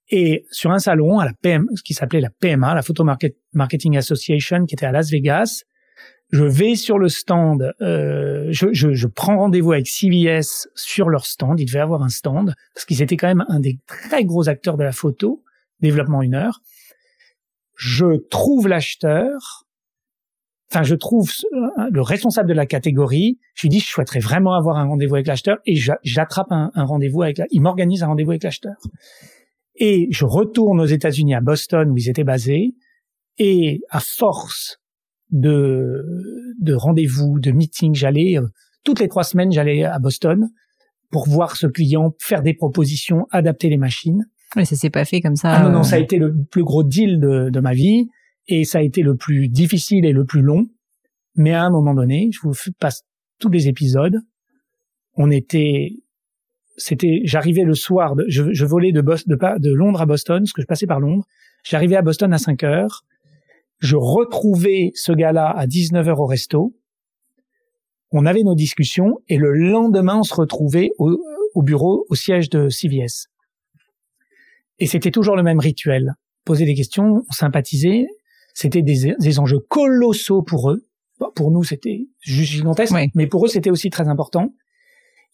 Et 0.08 0.46
sur 0.50 0.70
un 0.70 0.78
salon 0.78 1.18
à 1.18 1.24
la 1.24 1.32
PM, 1.32 1.66
ce 1.74 1.82
qui 1.82 1.94
s'appelait 1.94 2.20
la 2.20 2.30
PMA, 2.30 2.74
la 2.74 2.82
Photo 2.82 3.04
Marketing 3.52 3.96
Association, 3.96 4.64
qui 4.64 4.74
était 4.74 4.86
à 4.86 4.92
Las 4.92 5.10
Vegas, 5.10 5.64
je 6.30 6.44
vais 6.44 6.74
sur 6.74 6.98
le 6.98 7.08
stand, 7.08 7.72
euh, 7.80 8.48
je, 8.50 8.72
je, 8.72 8.92
je, 8.92 9.06
prends 9.06 9.38
rendez-vous 9.38 9.72
avec 9.72 9.86
CVS 9.86 10.68
sur 10.74 11.08
leur 11.08 11.24
stand. 11.24 11.60
Ils 11.60 11.66
devaient 11.66 11.80
avoir 11.80 12.02
un 12.02 12.08
stand 12.08 12.54
parce 12.74 12.84
qu'ils 12.84 13.02
étaient 13.02 13.16
quand 13.16 13.28
même 13.28 13.44
un 13.48 13.60
des 13.60 13.78
très 13.86 14.24
gros 14.24 14.48
acteurs 14.48 14.76
de 14.76 14.82
la 14.82 14.92
photo, 14.92 15.44
développement 15.80 16.22
une 16.22 16.34
heure. 16.34 16.60
Je 17.76 18.16
trouve 18.28 18.66
l'acheteur, 18.66 19.66
enfin 20.70 20.82
je 20.82 20.94
trouve 20.96 21.30
le 21.90 22.00
responsable 22.00 22.48
de 22.48 22.54
la 22.54 22.66
catégorie. 22.66 23.38
Je 23.54 23.62
lui 23.62 23.68
dis 23.68 23.80
je 23.80 23.86
souhaiterais 23.86 24.20
vraiment 24.20 24.54
avoir 24.54 24.78
un 24.78 24.86
rendez-vous 24.86 25.14
avec 25.14 25.28
l'acheteur 25.28 25.58
et 25.64 25.76
j'attrape 26.02 26.50
un, 26.50 26.72
un 26.74 26.84
rendez-vous 26.84 27.22
avec. 27.22 27.38
La, 27.38 27.46
il 27.50 27.60
m'organise 27.60 28.02
un 28.02 28.08
rendez-vous 28.08 28.32
avec 28.32 28.42
l'acheteur. 28.42 28.76
Et 29.78 30.08
je 30.10 30.24
retourne 30.24 30.80
aux 30.80 30.86
États-Unis 30.86 31.34
à 31.34 31.40
Boston 31.40 31.90
où 31.90 31.96
ils 31.96 32.08
étaient 32.08 32.24
basés. 32.24 32.74
Et 33.38 33.80
à 33.90 34.00
force 34.00 34.78
de, 35.30 36.04
de 36.60 36.74
rendez-vous, 36.74 37.38
de 37.38 37.50
meetings. 37.50 37.94
J'allais 37.94 38.38
euh, 38.38 38.46
toutes 38.84 39.00
les 39.00 39.08
trois 39.08 39.24
semaines, 39.24 39.52
j'allais 39.52 39.84
à 39.84 39.98
Boston 39.98 40.48
pour 41.10 41.28
voir 41.28 41.56
ce 41.56 41.66
client, 41.66 42.14
faire 42.20 42.42
des 42.42 42.54
propositions, 42.54 43.26
adapter 43.30 43.68
les 43.68 43.76
machines. 43.76 44.24
Mais 44.54 44.64
ça 44.64 44.76
s'est 44.76 44.90
pas 44.90 45.04
fait 45.04 45.20
comme 45.20 45.36
ça. 45.36 45.52
Ah 45.52 45.62
non, 45.62 45.70
non, 45.70 45.82
ça 45.82 45.96
a 45.96 45.98
euh. 45.98 46.02
été 46.02 46.18
le 46.18 46.34
plus 46.50 46.64
gros 46.64 46.82
deal 46.82 47.20
de, 47.20 47.50
de 47.50 47.60
ma 47.60 47.74
vie 47.74 48.08
et 48.48 48.64
ça 48.64 48.78
a 48.78 48.82
été 48.82 49.02
le 49.02 49.16
plus 49.16 49.48
difficile 49.48 50.04
et 50.06 50.12
le 50.12 50.24
plus 50.24 50.42
long. 50.42 50.66
Mais 51.34 51.52
à 51.52 51.64
un 51.64 51.70
moment 51.70 51.94
donné, 51.94 52.30
je 52.32 52.40
vous 52.42 52.54
passe 52.78 53.02
tous 53.38 53.50
les 53.50 53.68
épisodes. 53.68 54.16
On 55.14 55.30
était, 55.30 55.90
c'était, 56.76 57.20
j'arrivais 57.24 57.64
le 57.64 57.74
soir, 57.74 58.14
je, 58.28 58.52
je 58.52 58.64
volais 58.64 58.92
de, 58.92 59.00
Boston, 59.00 59.36
de, 59.36 59.58
de 59.58 59.74
Londres 59.74 60.00
à 60.00 60.06
Boston, 60.06 60.40
parce 60.40 60.52
que 60.52 60.62
je 60.62 60.66
passais 60.66 60.86
par 60.86 61.00
Londres. 61.00 61.24
J'arrivais 61.64 61.96
à 61.96 62.02
Boston 62.02 62.32
à 62.32 62.38
5 62.38 62.62
heures 62.64 63.04
je 63.78 63.96
retrouvais 63.96 64.92
ce 64.94 65.12
gars-là 65.12 65.50
à 65.50 65.66
19h 65.66 66.18
au 66.18 66.26
resto. 66.26 66.74
On 68.12 68.24
avait 68.24 68.42
nos 68.42 68.54
discussions 68.54 69.18
et 69.28 69.36
le 69.36 69.52
lendemain, 69.52 70.18
on 70.18 70.22
se 70.22 70.34
retrouvait 70.34 70.90
au, 70.98 71.18
bureau, 71.62 72.06
au 72.08 72.14
siège 72.14 72.48
de 72.48 72.68
CVS. 72.68 73.26
Et 74.78 74.86
c'était 74.86 75.10
toujours 75.10 75.36
le 75.36 75.42
même 75.42 75.58
rituel. 75.58 76.14
Poser 76.44 76.64
des 76.64 76.74
questions, 76.74 77.24
on 77.28 77.32
sympathisait. 77.32 78.06
C'était 78.54 78.82
des, 78.82 79.38
enjeux 79.38 79.58
colossaux 79.68 80.42
pour 80.42 80.70
eux. 80.70 80.86
pour 81.34 81.50
nous, 81.50 81.64
c'était 81.64 82.06
juste 82.20 82.52
gigantesque, 82.52 82.94
mais 83.14 83.26
pour 83.26 83.44
eux, 83.44 83.48
c'était 83.48 83.70
aussi 83.70 83.90
très 83.90 84.08
important. 84.08 84.54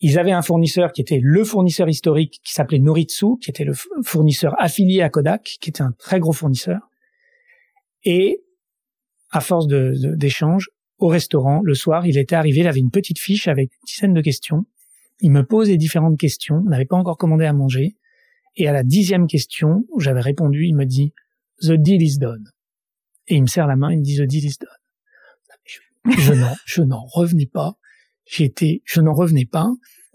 Ils 0.01 0.19
avaient 0.19 0.33
un 0.33 0.43
fournisseur 0.43 0.93
qui 0.93 1.01
était 1.01 1.21
le 1.23 1.45
fournisseur 1.45 1.89
historique, 1.89 2.41
qui 2.45 2.53
s'appelait 2.53 2.81
Noritsu, 2.81 3.39
qui 3.41 3.51
était 3.51 3.65
le 3.65 3.75
fournisseur 4.03 4.55
affilié 4.59 5.03
à 5.03 5.09
Kodak, 5.09 5.59
qui 5.61 5.71
était 5.71 5.83
un 5.83 5.93
très 5.93 6.19
gros 6.19 6.33
fournisseur. 6.33 6.81
Et 8.05 8.43
à 9.31 9.41
force 9.41 9.67
d'échanges, 9.69 10.71
au 10.99 11.09
restaurant, 11.09 11.61
le 11.63 11.75
soir, 11.75 12.07
il 12.07 12.19
était 12.19 12.35
arrivé, 12.35 12.61
il 12.61 12.69
avait 12.69 12.81
une 12.81 12.91
petite 12.91 13.19
fiche 13.19 13.49
avec 13.49 13.73
une 13.73 13.87
dizaine 13.87 14.15
de 14.15 14.21
questions. 14.21 14.67
Il 15.21 15.31
me 15.31 15.45
posait 15.45 15.77
différentes 15.77 16.19
questions. 16.19 16.63
On 16.65 16.69
n'avait 16.69 16.85
pas 16.85 16.97
encore 16.97 17.17
commandé 17.17 17.45
à 17.45 17.53
manger. 17.53 17.97
Et 18.57 18.69
à 18.69 18.73
la 18.73 18.83
dixième 18.83 19.27
question, 19.27 19.85
j'avais 19.99 20.21
répondu, 20.21 20.67
il 20.67 20.77
me 20.77 20.85
dit 20.85 21.13
The 21.61 21.73
deal 21.73 22.03
is 22.03 22.19
done. 22.19 22.45
Et 23.29 23.37
il 23.37 23.43
me 23.43 23.47
serre 23.47 23.67
la 23.67 23.77
main, 23.77 23.93
il 23.93 23.99
me 23.99 24.05
dit 24.05 24.17
The 24.17 24.27
deal 24.27 24.45
is 24.45 24.57
done. 24.61 24.69
Je, 26.19 26.33
je 26.67 26.83
n'en 26.83 27.05
revenais 27.05 27.47
pas. 27.47 27.79
J'étais, 28.25 28.83
je 28.85 29.01
n'en 29.01 29.15
revenais 29.15 29.47
pas. 29.47 29.71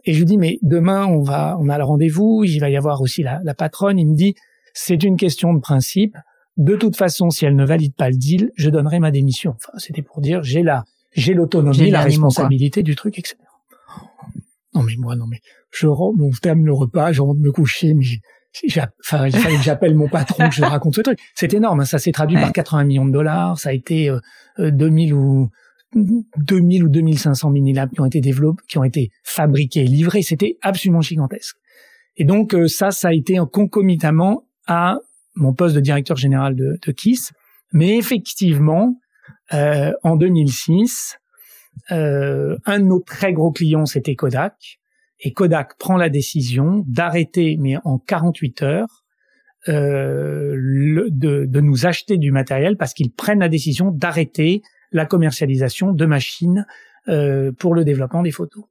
Et 0.05 0.13
je 0.13 0.19
lui 0.19 0.25
dis, 0.25 0.37
mais 0.37 0.57
demain, 0.61 1.05
on 1.05 1.21
va, 1.21 1.57
on 1.59 1.69
a 1.69 1.77
le 1.77 1.83
rendez-vous, 1.83 2.43
il 2.45 2.59
va 2.59 2.69
y 2.69 2.77
avoir 2.77 3.01
aussi 3.01 3.23
la, 3.23 3.41
la 3.43 3.53
patronne. 3.53 3.99
Il 3.99 4.07
me 4.07 4.15
dit, 4.15 4.35
c'est 4.73 5.03
une 5.03 5.17
question 5.17 5.53
de 5.53 5.59
principe. 5.59 6.15
De 6.55 6.75
toute 6.75 6.95
façon, 6.95 7.29
si 7.29 7.45
elle 7.45 7.55
ne 7.55 7.65
valide 7.65 7.93
pas 7.95 8.09
le 8.09 8.15
deal, 8.15 8.51
je 8.55 8.69
donnerai 8.69 8.99
ma 8.99 9.11
démission. 9.11 9.55
Enfin, 9.55 9.77
c'était 9.77 10.01
pour 10.01 10.21
dire, 10.21 10.43
j'ai 10.43 10.63
la, 10.63 10.85
j'ai 11.13 11.33
l'autonomie, 11.33 11.91
la 11.91 12.01
responsabilité 12.01 12.83
du 12.83 12.95
truc, 12.95 13.19
etc. 13.19 13.37
Non 14.73 14.83
mais 14.83 14.95
moi, 14.97 15.15
non 15.15 15.25
mais 15.25 15.39
je 15.71 15.87
rentre, 15.87 16.19
je 16.31 16.39
termine 16.39 16.65
le 16.65 16.73
repas, 16.73 17.11
je 17.11 17.21
rentre 17.21 17.39
me 17.39 17.51
coucher, 17.51 17.93
mais 17.93 18.05
enfin, 19.03 19.27
il 19.27 19.35
fallait 19.35 19.57
que 19.57 19.63
j'appelle 19.63 19.95
mon 19.95 20.07
patron, 20.07 20.49
que 20.49 20.55
je 20.55 20.61
raconte 20.63 20.95
ce 20.95 21.01
truc. 21.01 21.19
C'est 21.35 21.53
énorme, 21.53 21.79
hein, 21.79 21.85
ça 21.85 21.99
s'est 21.99 22.11
traduit 22.11 22.37
par 22.37 22.51
80 22.51 22.83
millions 22.83 23.05
de 23.05 23.11
dollars, 23.11 23.59
ça 23.59 23.69
a 23.69 23.73
été 23.73 24.09
euh, 24.09 24.71
2000 24.71 25.13
euh, 25.13 25.15
ou 25.15 25.49
2000 25.95 26.83
ou 26.83 26.89
2500 26.89 27.49
mini-labs 27.51 27.91
qui 27.91 28.01
ont 28.01 28.05
été 28.05 28.21
développés, 28.21 28.61
qui 28.67 28.77
ont 28.77 28.83
été 28.83 29.09
fabriqués, 29.23 29.83
livrés. 29.83 30.21
C'était 30.21 30.57
absolument 30.61 31.01
gigantesque. 31.01 31.55
Et 32.17 32.25
donc 32.25 32.53
euh, 32.53 32.67
ça, 32.67 32.91
ça 32.91 33.09
a 33.09 33.13
été 33.13 33.39
concomitamment 33.51 34.47
à 34.65 34.97
mon 35.35 35.53
poste 35.53 35.75
de 35.75 35.79
directeur 35.79 36.17
général 36.17 36.55
de, 36.55 36.91
KISS. 36.91 37.31
Mais 37.71 37.97
effectivement, 37.97 38.99
euh, 39.53 39.93
en 40.03 40.15
2006, 40.15 41.17
euh, 41.91 42.57
un 42.65 42.79
de 42.79 42.85
nos 42.85 42.99
très 42.99 43.33
gros 43.33 43.51
clients, 43.51 43.85
c'était 43.85 44.15
Kodak. 44.15 44.79
Et 45.19 45.31
Kodak 45.31 45.77
prend 45.77 45.97
la 45.97 46.09
décision 46.09 46.83
d'arrêter, 46.87 47.57
mais 47.59 47.75
en 47.83 47.97
48 47.97 48.63
heures, 48.63 49.03
euh, 49.69 50.55
de, 51.09 51.45
de, 51.45 51.61
nous 51.61 51.85
acheter 51.85 52.17
du 52.17 52.31
matériel 52.31 52.77
parce 52.77 52.93
qu'ils 52.93 53.11
prennent 53.11 53.39
la 53.39 53.49
décision 53.49 53.91
d'arrêter 53.91 54.61
la 54.91 55.05
commercialisation 55.05 55.91
de 55.91 56.05
machines 56.05 56.65
euh, 57.07 57.51
pour 57.51 57.73
le 57.73 57.83
développement 57.83 58.21
des 58.21 58.31
photos. 58.31 58.65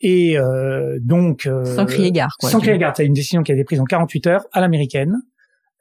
Et 0.00 0.38
euh, 0.38 0.98
donc 1.00 1.46
euh, 1.46 1.64
sans 1.64 1.86
crier 1.86 2.12
gare, 2.12 2.36
quoi. 2.38 2.50
Sans 2.50 2.60
crier 2.60 2.78
gare, 2.78 2.94
c'est 2.96 3.06
une 3.06 3.14
décision 3.14 3.42
qui 3.42 3.52
a 3.52 3.54
été 3.54 3.64
prise 3.64 3.80
en 3.80 3.84
48 3.84 4.26
heures 4.26 4.46
à 4.52 4.60
l'américaine. 4.60 5.16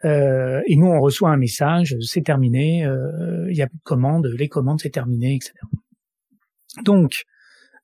Euh, 0.05 0.61
et 0.67 0.75
nous, 0.75 0.87
on 0.87 0.99
reçoit 0.99 1.29
un 1.29 1.37
message, 1.37 1.95
c'est 2.01 2.23
terminé, 2.23 2.85
euh, 2.85 3.47
il 3.49 3.55
y 3.55 3.61
a 3.61 3.67
plus 3.67 3.77
de 3.77 3.83
commandes, 3.83 4.27
les 4.37 4.49
commandes 4.49 4.81
c'est 4.81 4.89
terminé, 4.89 5.35
etc. 5.35 5.53
Donc, 6.83 7.23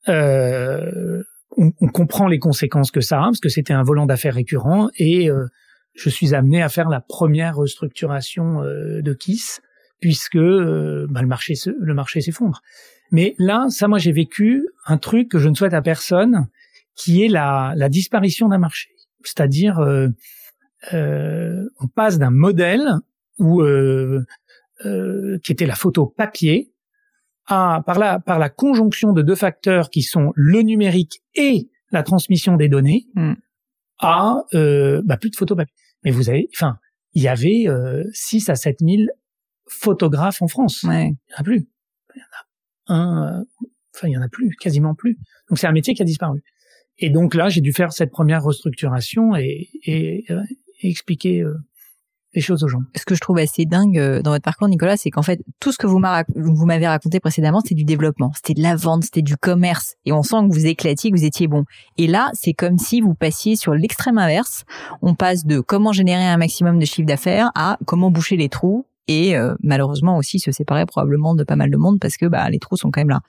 euh, 0.08 1.22
on, 1.56 1.72
on, 1.80 1.88
comprend 1.88 2.26
les 2.26 2.38
conséquences 2.38 2.90
que 2.90 3.00
ça 3.00 3.20
a, 3.20 3.24
parce 3.24 3.40
que 3.40 3.48
c'était 3.48 3.72
un 3.72 3.82
volant 3.82 4.06
d'affaires 4.06 4.34
récurrent, 4.34 4.90
et 4.98 5.30
euh, 5.30 5.46
je 5.94 6.10
suis 6.10 6.34
amené 6.34 6.62
à 6.62 6.68
faire 6.68 6.90
la 6.90 7.00
première 7.00 7.56
restructuration 7.56 8.62
de 8.62 9.12
Kiss 9.14 9.60
puisque 10.00 10.36
euh, 10.36 11.06
bah, 11.10 11.22
le 11.22 11.28
marché 11.28 11.54
le 11.78 11.94
marché 11.94 12.20
s'effondre. 12.20 12.62
Mais 13.12 13.34
là, 13.38 13.66
ça, 13.68 13.88
moi, 13.88 13.98
j'ai 13.98 14.12
vécu 14.12 14.68
un 14.86 14.98
truc 14.98 15.28
que 15.28 15.38
je 15.38 15.48
ne 15.48 15.54
souhaite 15.54 15.74
à 15.74 15.82
personne, 15.82 16.48
qui 16.94 17.24
est 17.24 17.28
la, 17.28 17.74
la 17.76 17.88
disparition 17.88 18.48
d'un 18.48 18.58
marché. 18.58 18.90
C'est-à-dire, 19.24 19.78
euh, 19.78 20.08
euh, 20.94 21.68
on 21.80 21.88
passe 21.88 22.18
d'un 22.18 22.30
modèle 22.30 22.88
où 23.38 23.62
qui 25.42 25.52
était 25.52 25.66
la 25.66 25.74
photo 25.74 26.06
papier 26.06 26.72
à 27.46 27.82
par 27.84 27.98
la 27.98 28.18
par 28.18 28.38
la 28.38 28.48
conjonction 28.48 29.12
de 29.12 29.22
deux 29.22 29.34
facteurs 29.34 29.90
qui 29.90 30.02
sont 30.02 30.32
le 30.34 30.60
numérique 30.60 31.22
et 31.34 31.68
la 31.90 32.02
transmission 32.02 32.56
des 32.56 32.68
données 32.68 33.06
hmm. 33.14 33.34
à 33.98 34.36
bah, 34.52 35.16
plus 35.18 35.30
de 35.30 35.36
photos 35.36 35.56
papier. 35.56 35.74
Mais 36.04 36.10
vous 36.10 36.28
avez, 36.28 36.48
enfin, 36.54 36.78
il 37.14 37.22
y 37.22 37.28
avait 37.28 37.66
6 38.12 38.48
à 38.50 38.54
7 38.54 38.78
000 38.80 39.02
photographes 39.70 40.42
en 40.42 40.48
France. 40.48 40.82
Ouais. 40.82 41.06
Il 41.06 41.30
n'y 41.30 41.34
en 41.36 41.40
a 41.40 41.42
plus. 41.44 41.68
Il 42.14 42.18
y 42.18 42.22
en 42.22 42.24
a 42.24 42.50
un, 42.90 43.40
euh, 43.40 43.44
enfin 43.94 44.08
il 44.08 44.12
y 44.12 44.16
en 44.16 44.22
a 44.22 44.28
plus, 44.28 44.54
quasiment 44.60 44.94
plus. 44.94 45.16
Donc 45.48 45.58
c'est 45.58 45.66
un 45.66 45.72
métier 45.72 45.94
qui 45.94 46.02
a 46.02 46.04
disparu. 46.04 46.42
Et 46.98 47.10
donc 47.10 47.34
là, 47.34 47.48
j'ai 47.48 47.60
dû 47.60 47.72
faire 47.72 47.92
cette 47.92 48.10
première 48.10 48.42
restructuration 48.42 49.34
et, 49.36 49.68
et, 49.84 50.24
euh, 50.30 50.42
expliquer 50.82 51.40
euh, 51.40 51.54
les 52.34 52.40
choses 52.40 52.62
aux 52.62 52.68
gens. 52.68 52.80
Ce 52.94 53.04
que 53.04 53.14
je 53.14 53.20
trouve 53.20 53.38
assez 53.38 53.64
dingue 53.64 54.20
dans 54.22 54.32
votre 54.32 54.42
parcours, 54.42 54.68
Nicolas, 54.68 54.96
c'est 54.96 55.10
qu'en 55.10 55.22
fait, 55.22 55.40
tout 55.60 55.72
ce 55.72 55.78
que 55.78 55.86
vous 55.86 55.98
m'avez 55.98 56.86
raconté 56.86 57.20
précédemment, 57.20 57.60
c'était 57.60 57.74
du 57.74 57.84
développement, 57.84 58.32
c'était 58.34 58.54
de 58.54 58.62
la 58.62 58.76
vente, 58.76 59.04
c'était 59.04 59.22
du 59.22 59.36
commerce. 59.36 59.94
Et 60.04 60.12
on 60.12 60.22
sent 60.22 60.36
que 60.48 60.54
vous 60.54 60.66
éclatiez, 60.66 61.10
que 61.10 61.16
vous 61.16 61.24
étiez 61.24 61.48
bon. 61.48 61.64
Et 61.96 62.06
là, 62.06 62.30
c'est 62.34 62.52
comme 62.52 62.78
si 62.78 63.00
vous 63.00 63.14
passiez 63.14 63.56
sur 63.56 63.74
l'extrême 63.74 64.18
inverse. 64.18 64.64
On 65.02 65.14
passe 65.14 65.44
de 65.44 65.60
comment 65.60 65.92
générer 65.92 66.24
un 66.24 66.36
maximum 66.36 66.78
de 66.78 66.84
chiffre 66.84 67.06
d'affaires 67.06 67.50
à 67.54 67.78
comment 67.86 68.10
boucher 68.10 68.36
les 68.36 68.48
trous 68.48 68.86
et 69.08 69.36
euh, 69.36 69.54
malheureusement 69.62 70.16
aussi 70.16 70.38
se 70.38 70.52
séparer 70.52 70.86
probablement 70.86 71.34
de 71.34 71.44
pas 71.44 71.56
mal 71.56 71.70
de 71.70 71.76
monde 71.76 71.98
parce 72.00 72.16
que 72.16 72.26
bah, 72.26 72.48
les 72.50 72.58
trous 72.58 72.76
sont 72.76 72.90
quand 72.90 73.00
même 73.00 73.08
là. 73.08 73.20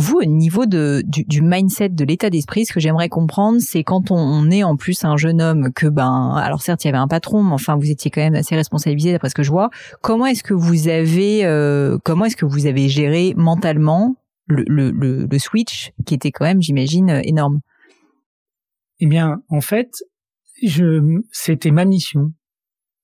Vous, 0.00 0.18
au 0.18 0.24
niveau 0.24 0.64
de, 0.64 1.02
du, 1.04 1.42
mindset, 1.42 1.88
de 1.88 2.04
l'état 2.04 2.30
d'esprit, 2.30 2.64
ce 2.64 2.72
que 2.72 2.78
j'aimerais 2.78 3.08
comprendre, 3.08 3.58
c'est 3.60 3.82
quand 3.82 4.12
on, 4.12 4.48
est 4.48 4.62
en 4.62 4.76
plus 4.76 5.04
un 5.04 5.16
jeune 5.16 5.42
homme 5.42 5.72
que 5.72 5.88
ben, 5.88 6.36
alors 6.36 6.62
certes 6.62 6.84
il 6.84 6.86
y 6.86 6.90
avait 6.90 6.98
un 6.98 7.08
patron, 7.08 7.42
mais 7.42 7.54
enfin 7.54 7.74
vous 7.74 7.90
étiez 7.90 8.08
quand 8.08 8.20
même 8.20 8.36
assez 8.36 8.54
responsabilisé 8.54 9.10
d'après 9.10 9.28
ce 9.28 9.34
que 9.34 9.42
je 9.42 9.50
vois. 9.50 9.70
Comment 10.00 10.26
est-ce 10.26 10.44
que 10.44 10.54
vous 10.54 10.86
avez, 10.86 11.44
euh, 11.44 11.98
comment 12.04 12.26
est-ce 12.26 12.36
que 12.36 12.46
vous 12.46 12.66
avez 12.66 12.88
géré 12.88 13.34
mentalement 13.36 14.14
le, 14.46 14.62
le, 14.68 14.92
le, 14.92 15.38
switch 15.40 15.90
qui 16.06 16.14
était 16.14 16.30
quand 16.30 16.44
même, 16.44 16.62
j'imagine, 16.62 17.20
énorme? 17.24 17.58
Eh 19.00 19.06
bien, 19.06 19.42
en 19.48 19.60
fait, 19.60 19.90
je, 20.62 21.20
c'était 21.32 21.72
ma 21.72 21.84
mission, 21.84 22.32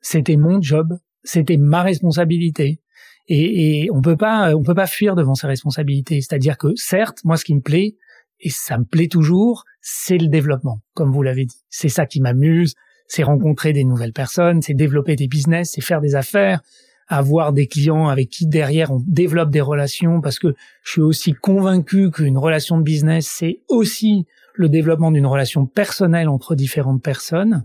c'était 0.01 0.37
mon 0.37 0.63
job, 0.63 0.97
c'était 1.25 1.57
ma 1.57 1.83
responsabilité. 1.83 2.81
Et, 3.27 3.85
et, 3.85 3.91
on 3.91 4.03
peut 4.03 4.17
pas, 4.17 4.55
on 4.55 4.63
peut 4.63 4.75
pas 4.75 4.87
fuir 4.87 5.15
devant 5.15 5.35
ses 5.35 5.47
responsabilités. 5.47 6.21
C'est-à-dire 6.21 6.59
que 6.59 6.69
certes, 6.77 7.19
moi, 7.25 7.37
ce 7.37 7.45
qui 7.45 7.55
me 7.55 7.63
plaît, 7.63 7.97
et 8.41 8.51
ça 8.51 8.79
me 8.79 8.85
plaît 8.85 9.09
toujours, 9.09 9.65
c'est 9.81 10.19
le 10.19 10.29
développement, 10.29 10.81
comme 10.93 11.11
vous 11.11 11.23
l'avez 11.23 11.47
dit. 11.47 11.57
C'est 11.71 11.89
ça 11.89 12.05
qui 12.05 12.21
m'amuse, 12.21 12.75
c'est 13.09 13.23
rencontrer 13.23 13.73
des 13.73 13.85
nouvelles 13.85 14.13
personnes, 14.13 14.61
c'est 14.61 14.75
développer 14.75 15.17
des 15.17 15.29
business, 15.29 15.73
c'est 15.75 15.81
faire 15.81 16.01
des 16.01 16.15
affaires, 16.15 16.61
avoir 17.09 17.53
des 17.53 17.67
clients 17.67 18.09
avec 18.09 18.29
qui 18.31 18.47
derrière 18.47 18.91
on 18.91 19.03
développe 19.07 19.51
des 19.51 19.61
relations, 19.61 20.21
parce 20.21 20.39
que 20.39 20.55
je 20.83 20.91
suis 20.93 21.03
aussi 21.03 21.33
convaincu 21.33 22.11
qu'une 22.11 22.39
relation 22.39 22.79
de 22.79 22.83
business, 22.83 23.27
c'est 23.27 23.61
aussi 23.69 24.27
le 24.55 24.69
développement 24.69 25.11
d'une 25.11 25.27
relation 25.27 25.67
personnelle 25.67 26.29
entre 26.29 26.55
différentes 26.55 27.03
personnes. 27.03 27.65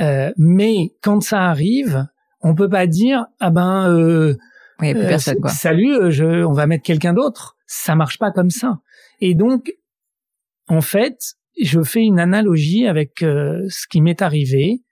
Euh, 0.00 0.32
mais 0.36 0.92
quand 1.02 1.20
ça 1.20 1.42
arrive, 1.44 2.06
on 2.42 2.54
peut 2.54 2.68
pas 2.68 2.86
dire 2.86 3.26
ah 3.38 3.50
ben 3.50 3.88
euh, 3.90 4.34
euh 4.82 5.18
salut, 5.48 5.94
euh, 5.94 6.10
je, 6.10 6.44
on 6.44 6.52
va 6.52 6.66
mettre 6.66 6.84
quelqu'un 6.84 7.12
d'autre. 7.12 7.56
Ça 7.66 7.94
marche 7.94 8.18
pas 8.18 8.30
comme 8.30 8.50
ça. 8.50 8.78
Et 9.20 9.34
donc, 9.34 9.72
en 10.68 10.80
fait, 10.80 11.18
je 11.60 11.82
fais 11.82 12.00
une 12.00 12.18
analogie 12.18 12.86
avec 12.86 13.22
euh, 13.22 13.66
ce 13.68 13.86
qui 13.88 14.00
m'est 14.00 14.22
arrivé 14.22 14.82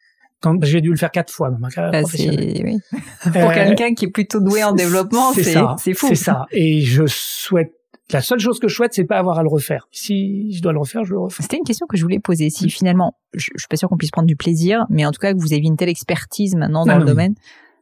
quand 0.41 0.63
j'ai 0.65 0.81
dû 0.81 0.91
le 0.91 0.97
faire 0.97 1.11
quatre 1.11 1.33
fois 1.33 1.51
dans 1.51 1.59
ma 1.59 1.69
carrière 1.71 1.93
bah, 1.93 2.01
professionnelle. 2.03 2.63
Oui. 2.63 2.79
Pour 3.33 3.53
quelqu'un 3.53 3.95
qui 3.95 4.05
est 4.05 4.11
plutôt 4.11 4.41
doué 4.41 4.63
en 4.63 4.73
développement, 4.73 5.33
c'est 5.33 5.57
c'est 5.79 5.95
fou. 5.95 6.09
C'est 6.09 6.15
ça. 6.15 6.47
Et 6.53 6.81
je 6.81 7.05
souhaite 7.07 7.73
la 8.11 8.23
seule 8.23 8.39
chose 8.39 8.59
que 8.59 8.69
je 8.69 8.75
souhaite, 8.75 8.95
c'est 8.95 9.05
pas 9.05 9.19
avoir 9.19 9.39
à 9.39 9.43
le 9.43 9.49
refaire. 9.49 9.87
Si 9.91 10.53
je 10.53 10.63
dois 10.63 10.73
le 10.73 10.79
refaire, 10.79 11.05
je 11.05 11.13
le 11.13 11.19
refais. 11.19 11.43
C'était 11.43 11.59
une 11.59 11.65
question 11.65 11.87
que 11.87 11.97
je 11.97 12.03
voulais 12.03 12.21
poser. 12.21 12.49
Si 12.49 12.71
finalement, 12.71 13.17
je, 13.35 13.51
je, 13.55 13.61
suis 13.61 13.69
pas 13.69 13.77
sûr 13.77 13.89
qu'on 13.89 13.99
puisse 13.99 14.11
prendre 14.11 14.27
du 14.27 14.37
plaisir, 14.37 14.87
mais 14.89 15.05
en 15.05 15.13
tout 15.13 15.21
cas 15.21 15.35
que 15.35 15.39
vous 15.39 15.53
avez 15.53 15.63
une 15.63 15.77
telle 15.77 15.91
expertise 15.91 16.55
maintenant 16.55 16.87
dans 16.87 16.99
le 16.99 17.05
domaine. 17.05 17.35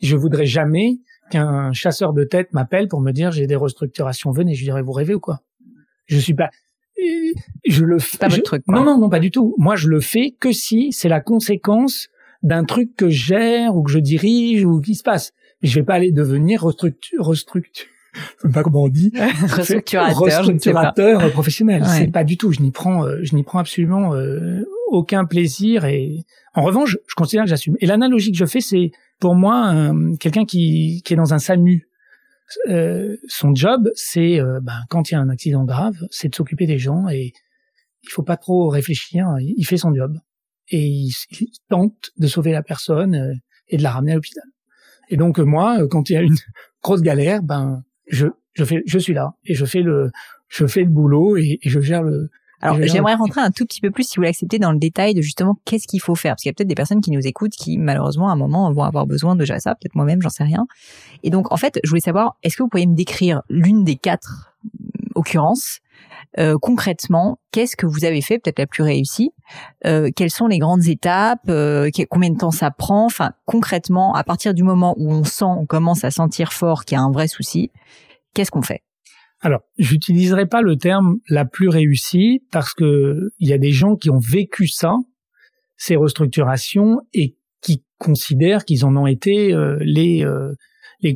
Je 0.02 0.16
voudrais 0.16 0.46
jamais 0.46 0.98
qu'un 1.30 1.72
chasseur 1.72 2.12
de 2.12 2.24
tête 2.24 2.52
m'appelle 2.52 2.88
pour 2.88 3.00
me 3.00 3.12
dire 3.12 3.30
j'ai 3.30 3.46
des 3.46 3.56
restructurations. 3.56 4.30
Venez, 4.30 4.54
je 4.54 4.64
dirais 4.64 4.82
vous 4.82 4.92
rêvez 4.92 5.14
ou 5.14 5.20
quoi? 5.20 5.40
Je 6.06 6.18
suis 6.18 6.34
pas. 6.34 6.50
Je 7.66 7.84
le 7.84 7.98
fais. 7.98 8.18
Pas 8.18 8.28
votre 8.28 8.42
truc. 8.42 8.62
Non, 8.66 8.84
non, 8.84 8.98
non, 8.98 9.08
pas 9.08 9.20
du 9.20 9.30
tout. 9.30 9.54
Moi, 9.58 9.76
je 9.76 9.88
le 9.88 10.00
fais 10.00 10.34
que 10.38 10.52
si 10.52 10.92
c'est 10.92 11.08
la 11.08 11.20
conséquence 11.20 12.08
d'un 12.42 12.64
truc 12.64 12.94
que 12.96 13.08
je 13.08 13.26
gère 13.26 13.76
ou 13.76 13.82
que 13.82 13.90
je 13.90 13.98
dirige 13.98 14.64
ou 14.64 14.80
qui 14.80 14.94
se 14.94 15.02
passe. 15.02 15.32
Mais 15.62 15.68
je 15.68 15.78
vais 15.78 15.84
pas 15.84 15.94
aller 15.94 16.12
devenir 16.12 16.62
restructure, 16.62 17.24
restructure 17.24 17.86
je 18.42 18.48
sais 18.48 18.52
pas 18.52 18.62
comment 18.62 18.84
on 18.84 18.88
dit, 18.88 19.12
restructurateur, 19.48 20.18
restructurateur 20.18 21.32
professionnel. 21.32 21.84
C'est 21.86 22.10
pas 22.10 22.24
du 22.24 22.36
tout. 22.36 22.52
Je 22.52 22.60
n'y 22.60 22.70
prends, 22.70 23.04
euh, 23.04 23.18
je 23.22 23.34
n'y 23.34 23.42
prends 23.42 23.58
absolument 23.58 24.14
euh, 24.14 24.62
aucun 24.88 25.24
plaisir. 25.24 25.84
Et 25.84 26.24
en 26.54 26.62
revanche, 26.62 26.98
je 27.06 27.14
considère 27.14 27.44
que 27.44 27.50
j'assume. 27.50 27.76
Et 27.80 27.86
l'analogie 27.86 28.32
que 28.32 28.38
je 28.38 28.46
fais, 28.46 28.60
c'est 28.60 28.90
pour 29.20 29.34
moi 29.34 29.92
quelqu'un 30.20 30.44
qui, 30.44 31.02
qui 31.04 31.14
est 31.14 31.16
dans 31.16 31.34
un 31.34 31.38
SAMU. 31.38 31.88
Euh, 32.68 33.16
son 33.26 33.54
job, 33.54 33.90
c'est 33.96 34.38
ben, 34.62 34.80
quand 34.88 35.10
il 35.10 35.14
y 35.14 35.16
a 35.16 35.20
un 35.20 35.28
accident 35.28 35.64
grave, 35.64 35.96
c'est 36.10 36.28
de 36.28 36.34
s'occuper 36.34 36.66
des 36.66 36.78
gens 36.78 37.08
et 37.08 37.32
il 38.02 38.08
faut 38.08 38.22
pas 38.22 38.36
trop 38.36 38.68
réfléchir. 38.68 39.26
Il 39.40 39.64
fait 39.64 39.78
son 39.78 39.94
job 39.94 40.16
et 40.68 40.86
il, 40.86 41.12
il 41.40 41.48
tente 41.68 42.10
de 42.16 42.26
sauver 42.28 42.52
la 42.52 42.62
personne 42.62 43.40
et 43.68 43.78
de 43.78 43.82
la 43.82 43.90
ramener 43.90 44.12
à 44.12 44.14
l'hôpital. 44.14 44.44
Et 45.08 45.16
donc 45.16 45.38
moi, 45.38 45.78
quand 45.88 46.10
il 46.10 46.12
y 46.12 46.16
a 46.16 46.22
une 46.22 46.36
grosse 46.82 47.02
galère, 47.02 47.42
ben 47.42 47.82
je, 48.06 48.26
je 48.54 48.64
fais, 48.64 48.82
je 48.86 48.98
suis 48.98 49.14
là 49.14 49.34
et 49.44 49.54
je 49.54 49.64
fais 49.64 49.82
le, 49.82 50.10
je 50.48 50.66
fais 50.66 50.82
le 50.82 50.90
boulot 50.90 51.36
et, 51.36 51.58
je 51.64 51.80
gère 51.80 52.02
le. 52.02 52.28
Alors 52.62 52.78
j'aimerais 52.82 53.14
rentrer 53.14 53.42
un 53.42 53.50
tout 53.50 53.66
petit 53.66 53.82
peu 53.82 53.90
plus, 53.90 54.04
si 54.04 54.16
vous 54.16 54.22
l'acceptez, 54.22 54.58
dans 54.58 54.72
le 54.72 54.78
détail 54.78 55.12
de 55.12 55.20
justement 55.20 55.58
qu'est-ce 55.66 55.86
qu'il 55.86 56.00
faut 56.00 56.14
faire, 56.14 56.32
parce 56.32 56.42
qu'il 56.42 56.48
y 56.48 56.52
a 56.52 56.54
peut-être 56.54 56.68
des 56.68 56.74
personnes 56.74 57.02
qui 57.02 57.10
nous 57.10 57.26
écoutent 57.26 57.52
qui 57.52 57.76
malheureusement 57.76 58.30
à 58.30 58.32
un 58.32 58.36
moment 58.36 58.72
vont 58.72 58.82
avoir 58.82 59.06
besoin 59.06 59.36
de 59.36 59.44
gérer 59.44 59.60
ça, 59.60 59.74
peut-être 59.74 59.94
moi-même, 59.94 60.22
j'en 60.22 60.30
sais 60.30 60.44
rien. 60.44 60.66
Et 61.22 61.28
donc 61.28 61.52
en 61.52 61.58
fait, 61.58 61.78
je 61.84 61.88
voulais 61.90 62.00
savoir, 62.00 62.38
est-ce 62.42 62.56
que 62.56 62.62
vous 62.62 62.68
pourriez 62.70 62.86
me 62.86 62.96
décrire 62.96 63.42
l'une 63.50 63.84
des 63.84 63.96
quatre 63.96 64.54
occurrences 65.16 65.80
Euh, 66.38 66.56
concrètement, 66.60 67.38
qu'est-ce 67.50 67.76
que 67.76 67.86
vous 67.86 68.04
avez 68.04 68.20
fait, 68.20 68.38
peut-être 68.38 68.58
la 68.58 68.66
plus 68.66 68.82
réussie 68.82 69.30
euh, 69.86 70.10
Quelles 70.14 70.30
sont 70.30 70.46
les 70.46 70.58
grandes 70.58 70.86
étapes 70.86 71.48
euh, 71.48 71.88
Combien 72.10 72.30
de 72.30 72.36
temps 72.36 72.50
ça 72.50 72.70
prend 72.70 73.06
Enfin, 73.06 73.32
concrètement, 73.46 74.14
à 74.14 74.22
partir 74.22 74.52
du 74.52 74.62
moment 74.62 74.94
où 74.98 75.10
on 75.10 75.24
sent, 75.24 75.44
on 75.44 75.64
commence 75.64 76.04
à 76.04 76.10
sentir 76.10 76.52
fort 76.52 76.84
qu'il 76.84 76.96
y 76.96 76.98
a 76.98 77.02
un 77.02 77.10
vrai 77.10 77.26
souci, 77.26 77.70
qu'est-ce 78.34 78.50
qu'on 78.50 78.62
fait? 78.62 78.82
Alors, 79.40 79.60
j'utiliserai 79.78 80.46
pas 80.46 80.60
le 80.60 80.76
terme 80.76 81.16
la 81.28 81.44
plus 81.44 81.68
réussie 81.68 82.42
parce 82.52 82.74
que 82.74 83.30
il 83.38 83.48
y 83.48 83.52
a 83.52 83.58
des 83.58 83.72
gens 83.72 83.96
qui 83.96 84.10
ont 84.10 84.18
vécu 84.18 84.66
ça, 84.66 84.94
ces 85.76 85.96
restructurations, 85.96 87.00
et 87.14 87.36
qui 87.62 87.84
considèrent 87.98 88.64
qu'ils 88.64 88.84
en 88.84 88.96
ont 88.96 89.06
été 89.06 89.54
les 89.80 90.26
les 91.00 91.14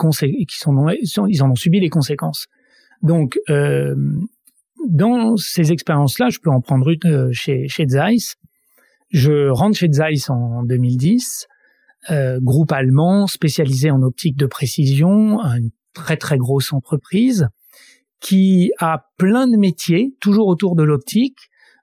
ils 1.28 1.42
en 1.42 1.50
ont 1.50 1.54
subi 1.54 1.80
les 1.80 1.88
conséquences. 1.88 2.46
Donc, 3.02 3.38
euh, 3.48 3.94
dans 4.88 5.36
ces 5.36 5.72
expériences-là, 5.72 6.28
je 6.30 6.38
peux 6.38 6.50
en 6.50 6.60
prendre 6.60 6.88
une 6.88 6.98
euh, 7.06 7.30
chez, 7.32 7.68
Zeiss. 7.86 8.36
Je 9.10 9.48
rentre 9.48 9.76
chez 9.76 9.90
Zeiss 9.90 10.30
en 10.30 10.62
2010, 10.62 11.46
euh, 12.10 12.38
groupe 12.40 12.72
allemand 12.72 13.26
spécialisé 13.26 13.90
en 13.90 14.02
optique 14.02 14.36
de 14.36 14.46
précision, 14.46 15.40
une 15.40 15.70
très 15.94 16.16
très 16.16 16.38
grosse 16.38 16.72
entreprise 16.72 17.48
qui 18.20 18.70
a 18.78 19.06
plein 19.16 19.48
de 19.48 19.56
métiers, 19.56 20.14
toujours 20.20 20.46
autour 20.46 20.76
de 20.76 20.82
l'optique. 20.82 21.38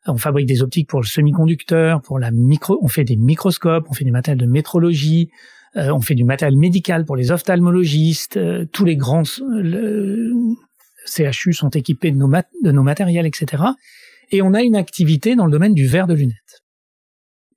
On 0.05 0.17
fabrique 0.17 0.47
des 0.47 0.61
optiques 0.61 0.87
pour 0.87 1.01
le 1.01 1.05
semi-conducteur, 1.05 2.01
pour 2.01 2.19
la 2.19 2.31
micro, 2.31 2.77
on 2.81 2.87
fait 2.87 3.03
des 3.03 3.17
microscopes, 3.17 3.87
on 3.89 3.93
fait 3.93 4.05
des 4.05 4.11
matériels 4.11 4.39
de 4.39 4.45
métrologie, 4.45 5.29
euh, 5.75 5.91
on 5.91 5.99
fait 5.99 6.15
du 6.15 6.23
matériel 6.23 6.57
médical 6.57 7.05
pour 7.05 7.15
les 7.15 7.31
ophtalmologistes, 7.31 8.37
euh, 8.37 8.65
tous 8.71 8.85
les 8.85 8.95
grands 8.95 9.23
CHU 11.07 11.53
sont 11.53 11.69
équipés 11.69 12.11
de 12.11 12.17
nos, 12.17 12.29
de 12.29 12.71
nos 12.71 12.83
matériels, 12.83 13.25
etc. 13.25 13.63
Et 14.31 14.41
on 14.41 14.53
a 14.53 14.61
une 14.61 14.75
activité 14.75 15.35
dans 15.35 15.45
le 15.45 15.51
domaine 15.51 15.73
du 15.73 15.87
verre 15.87 16.07
de 16.07 16.13
lunettes. 16.13 16.63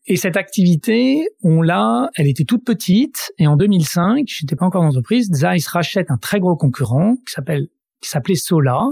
Et 0.07 0.16
cette 0.16 0.36
activité, 0.36 1.28
on 1.42 1.62
l'a, 1.62 2.09
elle 2.16 2.26
était 2.26 2.44
toute 2.44 2.64
petite, 2.64 3.32
et 3.38 3.46
en 3.46 3.57
2005, 3.57 4.24
j'étais 4.26 4.57
pas 4.57 4.66
encore 4.66 4.82
en 4.82 4.88
entreprise, 4.88 5.30
Zeiss 5.32 5.68
rachète 5.68 6.11
un 6.11 6.16
très 6.16 6.40
gros 6.40 6.57
concurrent 6.57 7.16
qui 7.26 7.32
s'appelle, 7.32 7.68
qui 8.01 8.09
s'appelait 8.09 8.34
Sola, 8.34 8.86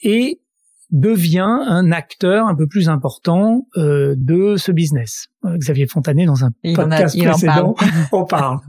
et 0.00 0.40
devient 0.90 1.40
un 1.66 1.92
acteur 1.92 2.46
un 2.46 2.54
peu 2.54 2.66
plus 2.66 2.88
important 2.88 3.66
euh, 3.76 4.14
de 4.16 4.56
ce 4.56 4.72
business. 4.72 5.26
Euh, 5.44 5.56
Xavier 5.58 5.86
Fontanet, 5.86 6.24
dans 6.24 6.44
un 6.44 6.50
podcast 6.74 7.18
précédent, 7.18 7.74
on 8.12 8.24
parle. 8.24 8.60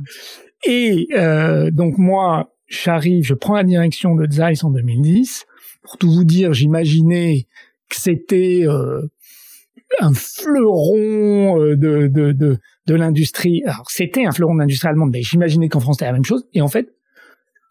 Et 0.66 1.08
euh, 1.14 1.72
donc 1.72 1.98
moi, 1.98 2.52
j'arrive, 2.70 3.24
je 3.24 3.34
prends 3.34 3.56
la 3.56 3.64
direction 3.64 4.16
de 4.16 4.32
Zeiss 4.32 4.64
en 4.64 4.72
2010. 4.72 5.46
Pour 5.82 5.98
tout 5.98 6.12
vous 6.12 6.24
dire, 6.24 6.54
j'imaginais 6.54 7.48
que 7.90 8.00
c'était 8.00 8.62
euh, 8.66 9.02
un 10.00 10.14
fleuron 10.14 11.60
euh, 11.60 11.76
de, 11.76 12.08
de, 12.08 12.32
de, 12.32 12.96
l'industrie. 12.96 13.64
Alors, 13.66 13.90
c'était 13.90 14.26
un 14.26 14.32
fleuron 14.32 14.54
de 14.54 14.60
l'industrie 14.60 14.90
allemande, 14.90 15.12
mais 15.12 15.24
j'imaginais 15.24 15.70
qu'en 15.70 15.80
France, 15.80 15.98
c'était 15.98 16.06
la 16.06 16.14
même 16.14 16.26
chose. 16.26 16.48
Et 16.54 16.62
en 16.62 16.68
fait, 16.68 16.94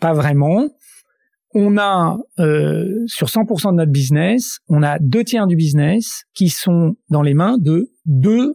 pas 0.01 0.13
vraiment. 0.13 0.69
On 1.55 1.79
a, 1.79 2.19
euh, 2.41 3.05
sur 3.07 3.29
100% 3.29 3.71
de 3.71 3.77
notre 3.77 3.91
business, 3.91 4.59
on 4.69 4.83
a 4.83 4.99
deux 4.99 5.25
tiers 5.25 5.47
du 5.47 5.57
business 5.57 6.25
qui 6.35 6.51
sont 6.51 6.97
dans 7.09 7.23
les 7.23 7.33
mains 7.33 7.57
de 7.59 7.91
deux 8.05 8.55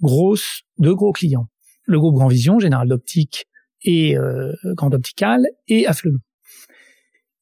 grosses, 0.00 0.62
deux 0.78 0.94
gros 0.94 1.12
clients. 1.12 1.48
Le 1.84 1.98
groupe 1.98 2.14
Grand 2.14 2.28
Vision, 2.28 2.60
Général 2.60 2.88
d'Optique 2.88 3.46
et 3.84 4.16
euh, 4.16 4.52
Grande 4.74 4.94
Opticale 4.94 5.46
et 5.68 5.86
Afflelou. 5.86 6.18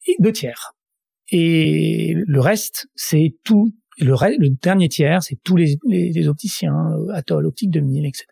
Et 0.07 0.17
deux 0.19 0.33
tiers. 0.33 0.75
Et 1.31 2.15
le 2.17 2.41
reste, 2.41 2.89
c'est 2.95 3.35
tout. 3.45 3.73
Le, 3.99 4.49
dernier 4.49 4.89
tiers, 4.89 5.23
c'est 5.23 5.37
tous 5.45 5.57
les, 5.57 5.77
les, 5.85 6.29
opticiens, 6.29 6.75
euh, 6.75 7.13
Atoll, 7.13 7.47
Optique 7.47 7.71
2000, 7.71 8.07
etc. 8.07 8.27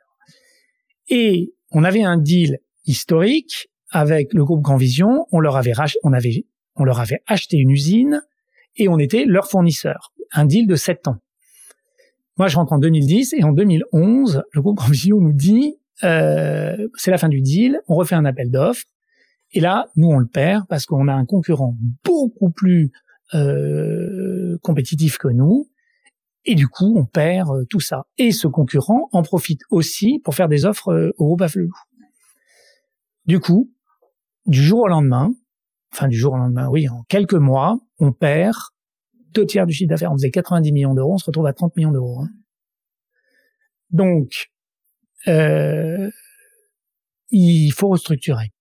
Et 1.09 1.53
on 1.71 1.85
avait 1.85 2.03
un 2.03 2.17
deal 2.17 2.59
historique 2.87 3.69
avec 3.91 4.33
le 4.33 4.45
groupe 4.45 4.63
Grand 4.63 4.77
Vision. 4.77 5.27
On 5.31 5.41
leur 5.41 5.57
avait 5.57 5.75
on 6.03 6.13
avait, 6.13 6.47
on 6.75 6.85
leur 6.85 7.01
avait 7.01 7.21
acheté 7.27 7.59
une 7.59 7.71
usine 7.71 8.23
et 8.77 8.89
on 8.89 8.99
était 8.99 9.25
leur 9.27 9.49
fournisseur. 9.49 10.13
Un 10.33 10.47
deal 10.47 10.67
de 10.67 10.77
sept 10.77 11.07
ans. 11.07 11.19
Moi, 12.39 12.49
je 12.49 12.57
rentre 12.57 12.73
en 12.73 12.79
2010 12.79 13.35
et 13.35 13.45
en 13.45 13.53
2011, 13.53 14.43
le 14.53 14.63
groupe 14.63 14.77
Grand 14.77 14.91
Vision 14.91 15.21
nous 15.21 15.33
dit 15.33 15.77
c'est 16.01 17.11
la 17.11 17.19
fin 17.19 17.29
du 17.29 17.41
deal, 17.41 17.81
on 17.89 17.95
refait 17.95 18.15
un 18.15 18.25
appel 18.25 18.51
d'offres, 18.51 18.85
et 19.53 19.61
là, 19.61 19.89
nous, 19.97 20.09
on 20.09 20.19
le 20.19 20.27
perd 20.27 20.67
parce 20.69 20.87
qu'on 20.87 21.09
a 21.09 21.15
un 21.15 21.25
concurrent 21.25 21.77
beaucoup 22.05 22.51
plus 22.51 22.93
euh, 23.35 24.59
compétitif 24.63 25.19
que 25.19 25.29
nous, 25.29 25.71
et 26.45 26.55
du 26.55 26.69
coup, 26.69 26.95
on 26.97 27.05
perd 27.05 27.51
euh, 27.51 27.65
tout 27.69 27.81
ça. 27.81 28.07
Et 28.19 28.33
ce 28.33 28.47
concurrent 28.47 29.09
en 29.13 29.23
profite 29.23 29.61
aussi 29.71 30.21
pour 30.25 30.35
faire 30.35 30.49
des 30.49 30.65
offres 30.65 30.93
euh, 30.93 31.13
au 31.19 31.27
groupe 31.27 31.43
Afflelou. 31.43 31.73
Du 33.27 33.41
coup, 33.41 33.71
du 34.47 34.63
jour 34.63 34.81
au 34.81 34.89
lendemain, 34.89 35.31
enfin 35.93 36.09
du 36.09 36.17
jour 36.17 36.35
au 36.35 36.39
lendemain, 36.39 36.69
oui, 36.69 36.89
en 36.89 37.03
quelques 37.09 37.35
mois, 37.35 37.79
on 37.99 38.13
perd 38.13 38.57
deux 39.35 39.45
tiers 39.45 39.67
du 39.67 39.75
chiffre 39.75 39.91
d'affaires. 39.91 40.13
On 40.13 40.17
faisait 40.17 40.31
90 40.31 40.73
millions 40.73 40.95
d'euros, 40.95 41.15
on 41.15 41.19
se 41.19 41.27
retrouve 41.27 41.47
à 41.47 41.53
30 41.53 41.77
millions 41.77 41.93
d'euros. 41.93 42.23
Hein. 42.23 42.29
Donc, 43.91 44.51
euh, 45.27 46.11
il 47.31 47.71
faut 47.71 47.89
restructurer. 47.89 48.53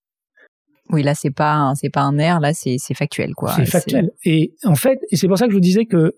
Oui, 0.90 1.02
là 1.02 1.14
c'est 1.14 1.30
pas 1.30 1.72
c'est 1.76 1.90
pas 1.90 2.02
un 2.02 2.18
air, 2.18 2.40
là 2.40 2.52
c'est 2.54 2.78
factuel 2.94 3.34
quoi. 3.34 3.54
C'est 3.54 3.66
factuel. 3.66 4.10
Et 4.24 4.54
en 4.64 4.74
fait, 4.74 4.98
et 5.10 5.16
c'est 5.16 5.28
pour 5.28 5.38
ça 5.38 5.44
que 5.44 5.50
je 5.50 5.56
vous 5.56 5.60
disais 5.60 5.84
que 5.84 6.14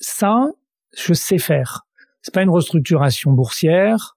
ça, 0.00 0.48
je 0.96 1.14
sais 1.14 1.38
faire. 1.38 1.86
C'est 2.22 2.34
pas 2.34 2.42
une 2.42 2.50
restructuration 2.50 3.32
boursière, 3.32 4.16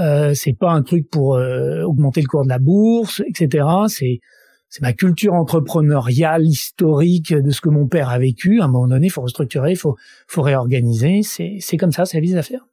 euh, 0.00 0.34
c'est 0.34 0.54
pas 0.54 0.72
un 0.72 0.82
truc 0.82 1.08
pour 1.10 1.36
euh, 1.36 1.82
augmenter 1.82 2.20
le 2.20 2.26
cours 2.26 2.42
de 2.42 2.48
la 2.48 2.58
bourse, 2.58 3.22
etc. 3.26 3.64
C'est 3.88 4.20
c'est 4.68 4.82
ma 4.82 4.92
culture 4.92 5.34
entrepreneuriale 5.34 6.44
historique 6.44 7.32
de 7.32 7.50
ce 7.52 7.60
que 7.60 7.68
mon 7.68 7.86
père 7.86 8.08
a 8.08 8.18
vécu. 8.18 8.60
À 8.60 8.64
un 8.64 8.68
moment 8.68 8.88
donné, 8.88 9.06
il 9.06 9.10
faut 9.10 9.22
restructurer, 9.22 9.70
il 9.70 9.76
faut 9.76 9.96
faut 10.26 10.42
réorganiser. 10.42 11.22
C'est 11.22 11.58
c'est 11.60 11.76
comme 11.76 11.92
ça, 11.92 12.06
c'est 12.06 12.16
la 12.16 12.22
vie 12.22 12.32
des 12.32 12.38
affaires. 12.38 12.66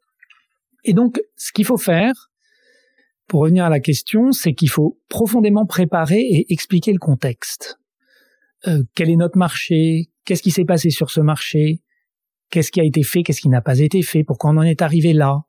Et 0.84 0.94
donc, 0.94 1.22
ce 1.36 1.52
qu'il 1.52 1.66
faut 1.66 1.78
faire, 1.78 2.32
pour 3.28 3.42
revenir 3.42 3.66
à 3.66 3.70
la 3.70 3.80
question, 3.80 4.32
c'est 4.32 4.54
qu'il 4.54 4.70
faut 4.70 5.00
profondément 5.08 5.66
préparer 5.66 6.20
et 6.20 6.52
expliquer 6.52 6.92
le 6.92 7.00
contexte. 7.00 7.80
Euh, 8.68 8.84
quel 8.94 9.10
est 9.10 9.16
notre 9.16 9.38
marché? 9.38 10.10
Qu'est-ce 10.26 10.44
qui 10.44 10.52
s'est 10.52 10.66
passé 10.66 10.90
sur 10.90 11.10
ce 11.10 11.22
marché? 11.22 11.82
Qu'est-ce 12.50 12.72
qui 12.72 12.82
a 12.82 12.84
été 12.84 13.04
fait? 13.04 13.24
Qu'est-ce 13.24 13.42
qui 13.42 13.50
n'a 13.50 13.62
pas 13.62 13.80
été 13.80 14.02
fait? 14.02 14.24
Pourquoi 14.24 14.52
on 14.52 14.58
en 14.58 14.64
est 14.64 14.82
arrivé 14.82 15.14
là? 15.14 15.44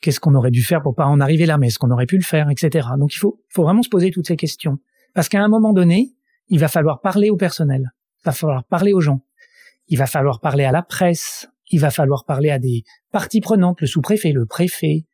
Qu'est-ce 0.00 0.18
qu'on 0.18 0.34
aurait 0.34 0.50
dû 0.50 0.62
faire 0.62 0.82
pour 0.82 0.94
pas 0.94 1.06
en 1.06 1.20
arriver 1.20 1.46
là? 1.46 1.58
Mais 1.58 1.66
est-ce 1.68 1.78
qu'on 1.78 1.90
aurait 1.90 2.06
pu 2.06 2.16
le 2.16 2.24
faire? 2.24 2.48
Etc. 2.50 2.88
Donc 2.98 3.14
il 3.14 3.18
faut, 3.18 3.40
faut 3.48 3.62
vraiment 3.62 3.82
se 3.82 3.88
poser 3.88 4.10
toutes 4.10 4.26
ces 4.26 4.36
questions. 4.36 4.78
Parce 5.12 5.28
qu'à 5.28 5.42
un 5.42 5.48
moment 5.48 5.72
donné, 5.72 6.14
il 6.48 6.58
va 6.58 6.68
falloir 6.68 7.00
parler 7.00 7.30
au 7.30 7.36
personnel. 7.36 7.92
Il 8.22 8.26
va 8.26 8.32
falloir 8.32 8.64
parler 8.64 8.92
aux 8.92 9.00
gens. 9.00 9.20
Il 9.88 9.98
va 9.98 10.06
falloir 10.06 10.40
parler 10.40 10.64
à 10.64 10.72
la 10.72 10.82
presse 10.82 11.48
il 11.74 11.80
va 11.80 11.90
falloir 11.90 12.24
parler 12.24 12.50
à 12.50 12.60
des 12.60 12.84
parties 13.10 13.40
prenantes, 13.40 13.80
le 13.80 13.88
sous-préfet, 13.88 14.30
le 14.30 14.46
préfet, 14.46 15.06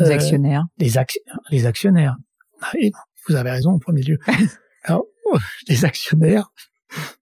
les 0.00 0.06
euh, 0.06 0.12
actionnaires, 0.12 0.64
les, 0.78 0.90
les 1.52 1.64
actionnaires. 1.64 2.16
Ah 2.60 2.72
vous 3.28 3.36
avez 3.36 3.50
raison 3.52 3.70
au 3.74 3.78
premier 3.78 4.02
lieu. 4.02 4.18
Alors, 4.82 5.06
les 5.68 5.84
actionnaires. 5.84 6.52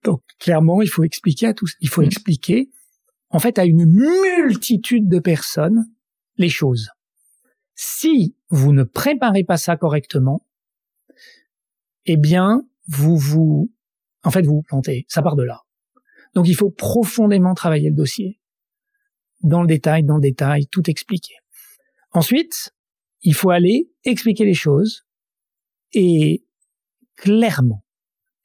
Donc 0.02 0.22
clairement, 0.38 0.80
il 0.80 0.88
faut 0.88 1.04
expliquer 1.04 1.48
à 1.48 1.52
tous, 1.52 1.74
il 1.80 1.90
faut 1.90 2.00
mm. 2.00 2.06
expliquer 2.06 2.70
en 3.28 3.38
fait 3.38 3.58
à 3.58 3.66
une 3.66 3.84
multitude 3.84 5.08
de 5.08 5.18
personnes 5.18 5.84
les 6.38 6.48
choses. 6.48 6.88
Si 7.74 8.34
vous 8.48 8.72
ne 8.72 8.82
préparez 8.82 9.44
pas 9.44 9.58
ça 9.58 9.76
correctement, 9.76 10.46
eh 12.06 12.16
bien, 12.16 12.62
vous 12.88 13.18
vous, 13.18 13.70
en 14.22 14.30
fait, 14.30 14.40
vous 14.46 14.54
vous 14.54 14.62
plantez. 14.62 15.04
Ça 15.08 15.20
part 15.20 15.36
de 15.36 15.42
là. 15.42 15.64
Donc, 16.34 16.48
il 16.48 16.54
faut 16.54 16.70
profondément 16.70 17.52
travailler 17.52 17.90
le 17.90 17.96
dossier 17.96 18.40
dans 19.46 19.62
le 19.62 19.66
détail, 19.66 20.04
dans 20.04 20.16
le 20.16 20.20
détail, 20.20 20.66
tout 20.66 20.88
expliquer. 20.90 21.34
Ensuite, 22.12 22.72
il 23.22 23.34
faut 23.34 23.50
aller 23.50 23.90
expliquer 24.04 24.44
les 24.44 24.54
choses 24.54 25.04
et 25.92 26.44
clairement 27.16 27.84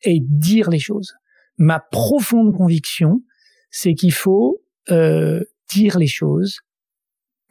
et 0.03 0.19
dire 0.21 0.69
les 0.69 0.79
choses. 0.79 1.13
Ma 1.57 1.79
profonde 1.79 2.55
conviction, 2.55 3.21
c'est 3.69 3.93
qu'il 3.93 4.13
faut 4.13 4.63
euh, 4.89 5.43
dire 5.69 5.97
les 5.97 6.07
choses, 6.07 6.59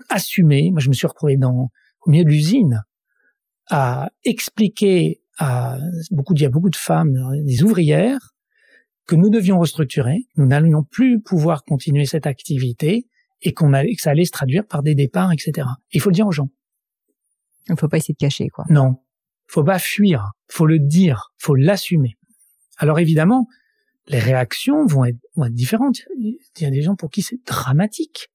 assumer. 0.08 0.70
Moi, 0.70 0.80
je 0.80 0.88
me 0.88 0.94
suis 0.94 1.06
retrouvé 1.06 1.36
dans 1.36 1.70
au 2.06 2.10
milieu 2.10 2.24
de 2.24 2.30
l'usine 2.30 2.82
à 3.68 4.10
expliquer 4.24 5.22
à 5.38 5.78
beaucoup, 6.10 6.34
il 6.34 6.42
y 6.42 6.46
a 6.46 6.50
beaucoup 6.50 6.70
de 6.70 6.76
femmes, 6.76 7.16
des 7.44 7.62
ouvrières, 7.62 8.34
que 9.06 9.16
nous 9.16 9.30
devions 9.30 9.58
restructurer, 9.58 10.26
nous 10.36 10.46
n'allions 10.46 10.84
plus 10.84 11.20
pouvoir 11.20 11.64
continuer 11.64 12.04
cette 12.04 12.26
activité 12.26 13.06
et 13.42 13.52
qu'on 13.52 13.72
allait, 13.72 13.94
que 13.94 14.02
ça 14.02 14.10
allait 14.10 14.24
se 14.24 14.30
traduire 14.30 14.66
par 14.66 14.82
des 14.82 14.94
départs, 14.94 15.32
etc. 15.32 15.66
Il 15.92 16.00
faut 16.00 16.10
le 16.10 16.14
dire 16.14 16.26
aux 16.26 16.32
gens. 16.32 16.48
Il 17.68 17.76
faut 17.78 17.88
pas 17.88 17.96
essayer 17.96 18.14
de 18.14 18.18
cacher, 18.18 18.48
quoi. 18.48 18.64
Non. 18.68 18.96
Faut 19.46 19.64
pas 19.64 19.78
fuir. 19.78 20.32
Faut 20.48 20.66
le 20.66 20.78
dire. 20.78 21.32
Faut 21.38 21.54
l'assumer. 21.54 22.16
Alors 22.78 22.98
évidemment, 22.98 23.46
les 24.06 24.18
réactions 24.18 24.86
vont 24.86 25.04
être, 25.04 25.18
vont 25.36 25.44
être 25.44 25.54
différentes. 25.54 26.00
Il 26.18 26.38
y 26.60 26.64
a 26.64 26.70
des 26.70 26.82
gens 26.82 26.96
pour 26.96 27.10
qui 27.10 27.22
c'est 27.22 27.38
dramatique 27.46 28.28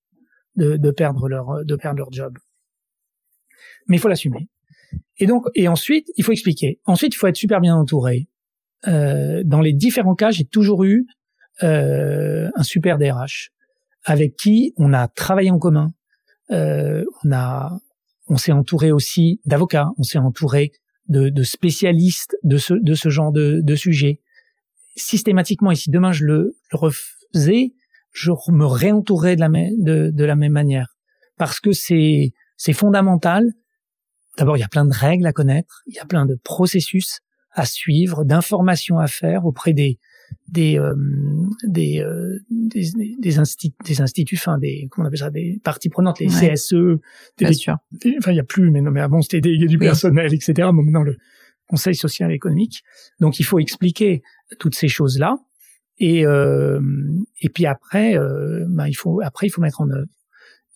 de, 0.55 0.77
de 0.77 0.91
perdre 0.91 1.27
leur 1.27 1.65
de 1.65 1.75
perdre 1.75 1.97
leur 1.99 2.11
job. 2.11 2.37
Mais 3.87 3.97
il 3.97 3.99
faut 3.99 4.07
l'assumer. 4.07 4.47
Et 5.17 5.25
donc, 5.25 5.45
et 5.55 5.67
ensuite, 5.67 6.07
il 6.17 6.23
faut 6.23 6.31
expliquer. 6.31 6.79
Ensuite, 6.85 7.13
il 7.15 7.17
faut 7.17 7.27
être 7.27 7.35
super 7.35 7.61
bien 7.61 7.75
entouré. 7.75 8.27
Euh, 8.87 9.41
dans 9.45 9.61
les 9.61 9.73
différents 9.73 10.15
cas, 10.15 10.31
j'ai 10.31 10.45
toujours 10.45 10.83
eu 10.83 11.05
euh, 11.63 12.49
un 12.55 12.63
super 12.63 12.97
DRH 12.97 13.51
avec 14.05 14.35
qui 14.35 14.73
on 14.77 14.93
a 14.93 15.07
travaillé 15.07 15.51
en 15.51 15.59
commun. 15.59 15.93
Euh, 16.51 17.03
on 17.23 17.31
a, 17.31 17.77
on 18.27 18.37
s'est 18.37 18.51
entouré 18.51 18.91
aussi 18.91 19.41
d'avocats, 19.45 19.89
on 19.97 20.03
s'est 20.03 20.19
entouré 20.19 20.71
de, 21.07 21.29
de, 21.29 21.43
spécialistes 21.43 22.37
de 22.43 22.57
ce 22.57 22.73
de 22.73 22.93
ce 22.93 23.09
genre 23.09 23.31
de, 23.31 23.61
de 23.61 23.75
sujet. 23.75 24.21
Systématiquement, 24.95 25.71
et 25.71 25.75
si 25.75 25.89
demain 25.89 26.11
je 26.11 26.23
le, 26.23 26.55
le 26.71 26.77
refaisais, 26.77 27.73
je 28.11 28.31
me 28.51 28.65
réentourais 28.65 29.35
de 29.35 29.41
la, 29.41 29.49
de, 29.49 30.09
de 30.11 30.23
la 30.23 30.35
même 30.35 30.53
manière 30.53 30.95
parce 31.37 31.59
que 31.59 31.73
c'est 31.73 32.31
c'est 32.55 32.73
fondamental 32.73 33.51
D'abord, 34.37 34.57
il 34.57 34.59
y 34.59 34.63
a 34.63 34.67
plein 34.67 34.85
de 34.85 34.93
règles 34.93 35.25
à 35.25 35.33
connaître, 35.33 35.81
il 35.87 35.95
y 35.95 35.99
a 35.99 36.05
plein 36.05 36.25
de 36.25 36.35
processus 36.35 37.19
à 37.51 37.65
suivre, 37.65 38.25
d'informations 38.25 38.99
à 38.99 39.07
faire 39.07 39.45
auprès 39.45 39.73
des 39.73 39.97
des 40.47 40.77
euh, 40.77 40.93
des, 41.63 42.01
euh, 42.01 42.39
des, 42.49 42.91
des, 43.19 43.39
instituts, 43.39 43.75
des 43.83 44.01
instituts, 44.01 44.37
enfin 44.37 44.57
des 44.57 44.87
comment 44.89 45.05
on 45.05 45.07
appelle 45.07 45.19
ça, 45.19 45.29
des 45.29 45.59
parties 45.63 45.89
prenantes, 45.89 46.19
les 46.19 46.27
CSE, 46.27 46.75
des, 47.37 47.53
sûr. 47.53 47.77
enfin 48.19 48.31
il 48.31 48.37
y 48.37 48.39
a 48.39 48.43
plus, 48.43 48.69
mais 48.71 48.81
non, 48.81 48.91
mais 48.91 49.01
avant 49.01 49.21
c'était 49.21 49.41
des 49.41 49.57
du 49.57 49.77
personnel, 49.77 50.33
etc. 50.33 50.53
Bon, 50.71 50.83
maintenant 50.83 51.03
le 51.03 51.17
Conseil 51.67 51.95
social 51.95 52.31
et 52.31 52.35
économique. 52.35 52.83
Donc 53.19 53.39
il 53.39 53.43
faut 53.43 53.57
expliquer 53.57 54.21
toutes 54.59 54.75
ces 54.75 54.87
choses 54.87 55.17
là, 55.17 55.37
et 55.97 56.25
euh, 56.25 56.79
et 57.41 57.49
puis 57.49 57.65
après, 57.65 58.17
euh, 58.17 58.65
ben, 58.67 58.87
il 58.87 58.93
faut 58.93 59.21
après 59.23 59.47
il 59.47 59.49
faut 59.49 59.61
mettre 59.61 59.81
en 59.81 59.89
œuvre, 59.89 60.07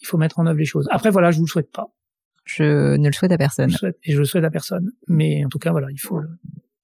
il 0.02 0.08
faut 0.08 0.18
mettre 0.18 0.40
en 0.40 0.48
œuvre 0.48 0.58
les 0.58 0.66
choses. 0.66 0.88
Après 0.92 1.12
voilà, 1.12 1.32
je 1.32 1.38
vous 1.38 1.46
le 1.46 1.50
souhaite 1.50 1.72
pas. 1.72 1.94
Je 2.46 2.96
ne 2.98 3.08
le 3.08 3.14
souhaite 3.14 3.32
à 3.32 3.38
personne. 3.38 3.70
Je 3.70 3.88
et 4.04 4.14
je 4.14 4.18
le 4.18 4.26
souhaite 4.26 4.44
à 4.44 4.50
personne. 4.50 4.92
Mais 5.08 5.46
en 5.46 5.50
tout 5.50 5.60
cas, 5.60 5.72
voilà, 5.72 5.92
il 5.92 6.00
faut 6.00 6.20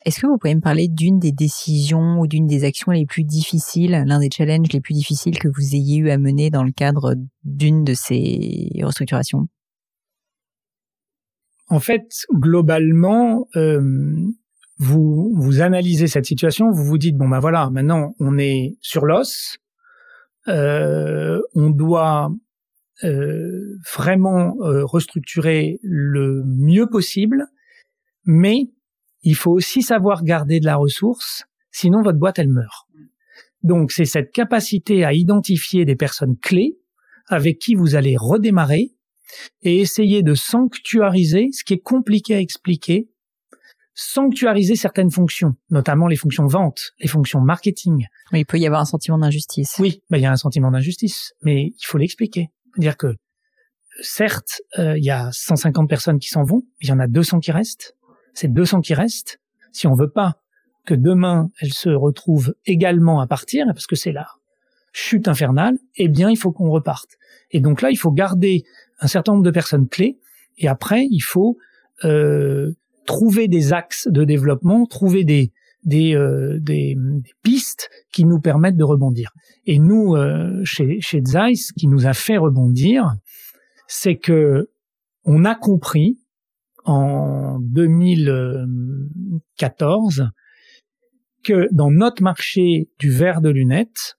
Est-ce 0.06 0.20
que 0.20 0.28
vous 0.28 0.38
pouvez 0.38 0.54
me 0.54 0.62
parler 0.62 0.88
d'une 0.88 1.18
des 1.18 1.32
décisions 1.32 2.20
ou 2.20 2.28
d'une 2.28 2.46
des 2.46 2.64
actions 2.64 2.92
les 2.92 3.08
plus 3.08 3.24
difficiles, 3.24 4.04
l'un 4.06 4.20
des 4.20 4.30
challenges 4.32 4.72
les 4.72 4.80
plus 4.80 4.94
difficiles 4.94 5.40
que 5.40 5.48
vous 5.48 5.74
ayez 5.74 5.98
eu 5.98 6.12
à 6.12 6.20
mener 6.20 6.52
dans 6.52 6.64
le 6.64 6.72
cadre 6.72 7.16
d'une 7.44 7.84
de 7.84 7.96
ces 7.96 8.70
restructurations? 8.84 9.48
En 11.70 11.80
fait, 11.80 12.06
globalement, 12.32 13.48
euh, 13.56 13.82
vous 14.78 15.62
analysez 15.62 16.06
cette 16.06 16.26
situation, 16.26 16.70
vous 16.70 16.84
vous 16.84 17.00
dites 17.00 17.18
bon 17.18 17.28
ben 17.28 17.40
voilà, 17.40 17.72
maintenant 17.72 18.14
on 18.20 18.38
est 18.38 18.78
sur 18.82 19.06
l'os, 19.06 19.58
euh, 20.48 21.42
on 21.56 21.72
doit 21.72 22.30
euh, 23.04 23.80
vraiment 23.96 24.54
restructurer 24.60 25.80
le 25.82 26.44
mieux 26.46 26.86
possible, 26.88 27.48
mais 28.26 28.70
il 29.26 29.36
faut 29.36 29.52
aussi 29.52 29.82
savoir 29.82 30.24
garder 30.24 30.60
de 30.62 30.66
la 30.66 30.78
ressource, 30.78 31.44
sinon 31.72 32.02
votre 32.02 32.18
boîte 32.18 32.40
elle 32.40 32.50
meurt. 32.50 32.88
Donc 33.64 33.92
c'est 33.92 34.06
cette 34.06 34.32
capacité 34.32 35.04
à 35.04 35.12
identifier 35.12 35.84
des 35.84 35.96
personnes 35.96 36.38
clés 36.38 36.78
avec 37.28 37.60
qui 37.60 37.76
vous 37.76 37.96
allez 37.96 38.16
redémarrer 38.18 38.92
et 39.64 39.80
essayer 39.80 40.22
de 40.22 40.36
sanctuariser 40.36 41.50
ce 41.52 41.64
qui 41.64 41.74
est 41.74 41.80
compliqué 41.80 42.36
à 42.36 42.40
expliquer, 42.40 43.10
sanctuariser 43.96 44.76
certaines 44.76 45.10
fonctions, 45.10 45.56
notamment 45.72 46.08
les 46.08 46.16
fonctions 46.16 46.46
vente, 46.46 46.92
les 47.00 47.08
fonctions 47.08 47.42
marketing. 47.42 48.06
Oui, 48.32 48.42
il 48.42 48.46
peut 48.46 48.60
y 48.60 48.68
avoir 48.68 48.82
un 48.82 48.86
sentiment 48.86 49.18
d'injustice. 49.18 49.76
Oui, 49.80 50.04
ben, 50.10 50.18
il 50.18 50.22
y 50.22 50.28
a 50.28 50.32
un 50.32 50.38
sentiment 50.38 50.70
d'injustice, 50.70 51.34
mais 51.42 51.74
il 51.76 51.86
faut 51.86 51.98
l'expliquer 51.98 52.52
dire 52.78 52.98
que 52.98 53.16
certes, 54.02 54.62
euh, 54.78 54.98
il 54.98 55.04
y 55.04 55.10
a 55.10 55.30
150 55.32 55.90
personnes 55.90 56.20
qui 56.20 56.28
s'en 56.28 56.44
vont, 56.44 56.64
il 56.82 56.90
y 56.90 56.92
en 56.92 57.00
a 57.00 57.08
200 57.08 57.40
qui 57.40 57.52
restent. 57.52 57.95
Ces 58.36 58.48
200 58.48 58.82
qui 58.82 58.94
restent, 58.94 59.40
si 59.72 59.88
on 59.88 59.96
veut 59.96 60.12
pas 60.12 60.36
que 60.86 60.94
demain 60.94 61.50
elles 61.60 61.74
se 61.74 61.90
retrouvent 61.90 62.54
également 62.68 63.20
à 63.20 63.28
partir, 63.28 63.66
parce 63.68 63.88
que 63.88 63.96
c'est 63.96 64.12
la 64.12 64.28
chute 64.94 65.28
infernale, 65.28 65.80
eh 65.96 66.08
bien 66.08 66.30
il 66.30 66.38
faut 66.38 66.52
qu'on 66.52 66.70
reparte. 66.70 67.18
Et 67.52 67.60
donc 67.60 67.82
là, 67.82 67.90
il 67.90 67.98
faut 67.98 68.12
garder 68.12 68.64
un 69.00 69.08
certain 69.08 69.34
nombre 69.34 69.44
de 69.44 69.52
personnes 69.52 69.88
clés, 69.88 70.20
et 70.58 70.68
après, 70.68 71.08
il 71.10 71.22
faut 71.22 71.58
euh, 72.04 72.72
trouver 73.06 73.48
des 73.48 73.74
axes 73.74 74.08
de 74.08 74.24
développement, 74.24 74.86
trouver 74.86 75.26
euh, 75.94 76.58
des, 76.60 76.98
pistes 77.44 77.90
qui 78.12 78.26
nous 78.26 78.40
permettent 78.40 78.78
de 78.78 78.84
rebondir. 78.84 79.32
Et 79.66 79.80
nous, 79.80 80.16
euh, 80.16 80.62
chez, 80.64 81.00
chez 81.02 81.22
Zeiss, 81.24 81.68
ce 81.68 81.74
qui 81.74 81.88
nous 81.88 82.08
a 82.08 82.14
fait 82.14 82.38
rebondir, 82.38 83.16
c'est 83.88 84.18
que 84.18 84.70
on 85.24 85.46
a 85.46 85.56
compris 85.56 86.20
en 86.86 87.60
2014 87.60 90.30
que 91.44 91.68
dans 91.72 91.92
notre 91.92 92.24
marché 92.24 92.90
du 93.00 93.12
verre 93.12 93.42
de 93.42 93.50
lunettes, 93.50 94.16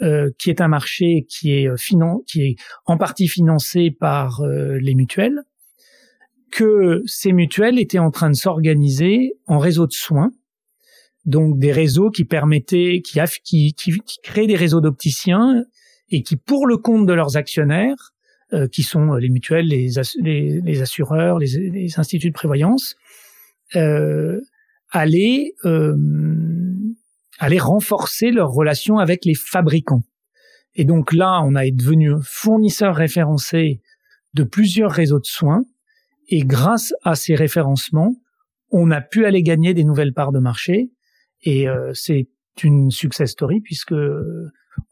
euh, 0.00 0.30
qui 0.38 0.50
est 0.50 0.60
un 0.60 0.68
marché 0.68 1.26
qui 1.28 1.50
est, 1.52 1.68
finan 1.76 2.20
qui 2.26 2.42
est 2.42 2.54
en 2.86 2.96
partie 2.96 3.26
financé 3.28 3.90
par 3.90 4.40
les 4.42 4.94
mutuelles, 4.94 5.42
que 6.50 7.02
ces 7.06 7.32
mutuelles 7.32 7.78
étaient 7.78 7.98
en 7.98 8.10
train 8.10 8.30
de 8.30 8.34
s'organiser 8.34 9.34
en 9.46 9.58
réseau 9.58 9.86
de 9.86 9.92
soins 9.92 10.32
donc 11.24 11.58
des 11.58 11.72
réseaux 11.72 12.10
qui 12.10 12.24
permettaient, 12.24 13.00
qui, 13.04 13.20
qui, 13.44 13.74
qui, 13.74 14.18
créent 14.22 14.46
des 14.46 14.56
réseaux 14.56 14.80
d'opticiens 14.80 15.64
et 16.10 16.22
qui, 16.22 16.36
pour 16.36 16.66
le 16.66 16.76
compte 16.76 17.06
de 17.06 17.12
leurs 17.12 17.36
actionnaires, 17.36 18.12
euh, 18.52 18.68
qui 18.68 18.82
sont 18.82 19.14
les 19.14 19.28
mutuelles, 19.28 19.66
les, 19.66 19.98
assureurs, 19.98 21.38
les, 21.38 21.98
instituts 21.98 22.28
de 22.28 22.34
prévoyance, 22.34 22.96
euh, 23.76 24.40
allaient, 24.90 25.54
euh, 25.64 25.96
allaient 27.38 27.58
renforcer 27.58 28.30
leurs 28.30 28.50
relations 28.50 28.98
avec 28.98 29.24
les 29.24 29.34
fabricants. 29.34 30.02
Et 30.74 30.84
donc 30.84 31.12
là, 31.12 31.40
on 31.44 31.54
a 31.54 31.70
devenu 31.70 32.12
fournisseur 32.22 32.94
référencé 32.94 33.80
de 34.34 34.42
plusieurs 34.44 34.90
réseaux 34.90 35.20
de 35.20 35.26
soins, 35.26 35.64
et 36.28 36.44
grâce 36.44 36.94
à 37.02 37.14
ces 37.14 37.34
référencements, 37.34 38.14
on 38.70 38.90
a 38.90 39.00
pu 39.00 39.26
aller 39.26 39.42
gagner 39.42 39.74
des 39.74 39.84
nouvelles 39.84 40.14
parts 40.14 40.32
de 40.32 40.38
marché 40.38 40.90
et 41.42 41.68
euh, 41.68 41.92
c'est 41.94 42.28
une 42.62 42.90
success 42.90 43.30
story 43.32 43.60
puisque 43.60 43.94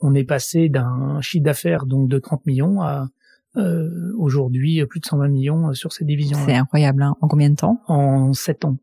on 0.01 0.15
est 0.15 0.25
passé 0.25 0.69
d'un 0.69 1.21
chiffre 1.21 1.45
d'affaires 1.45 1.87
donc 1.87 2.09
de 2.09 2.19
30 2.19 2.45
millions 2.47 2.83
à 2.83 3.09
euh, 3.57 4.13
aujourd'hui 4.19 4.85
plus 4.87 5.01
de 5.01 5.07
120 5.07 5.29
millions 5.29 5.73
sur 5.75 5.93
cette 5.93 6.07
division. 6.07 6.39
C'est 6.47 6.55
incroyable. 6.55 7.03
Hein. 7.03 7.17
En 7.21 7.29
combien 7.29 7.51
de 7.51 7.57
temps? 7.57 7.81
En 7.87 8.33
7 8.33 8.65
ans. 8.65 8.79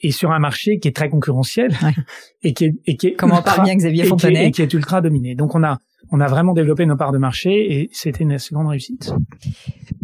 Et 0.00 0.12
sur 0.12 0.30
un 0.30 0.38
marché 0.38 0.78
qui 0.78 0.86
est 0.86 0.94
très 0.94 1.08
concurrentiel 1.08 1.76
et 2.42 2.52
qui 2.52 2.66
est, 2.66 2.74
et 2.86 2.96
qui 2.96 3.08
est 3.08 3.14
comment 3.14 3.38
ultra, 3.38 3.64
bien 3.64 3.74
Xavier 3.74 4.04
Fontenay 4.04 4.46
et 4.46 4.50
qui, 4.52 4.62
est, 4.62 4.72
ultra 4.72 5.00
dominé. 5.00 5.34
Donc 5.34 5.56
on 5.56 5.64
a 5.64 5.78
on 6.10 6.20
a 6.20 6.28
vraiment 6.28 6.54
développé 6.54 6.86
nos 6.86 6.96
parts 6.96 7.10
de 7.10 7.18
marché 7.18 7.80
et 7.80 7.90
c'était 7.92 8.22
une 8.22 8.32
assez 8.32 8.54
grande 8.54 8.68
réussite. 8.68 9.12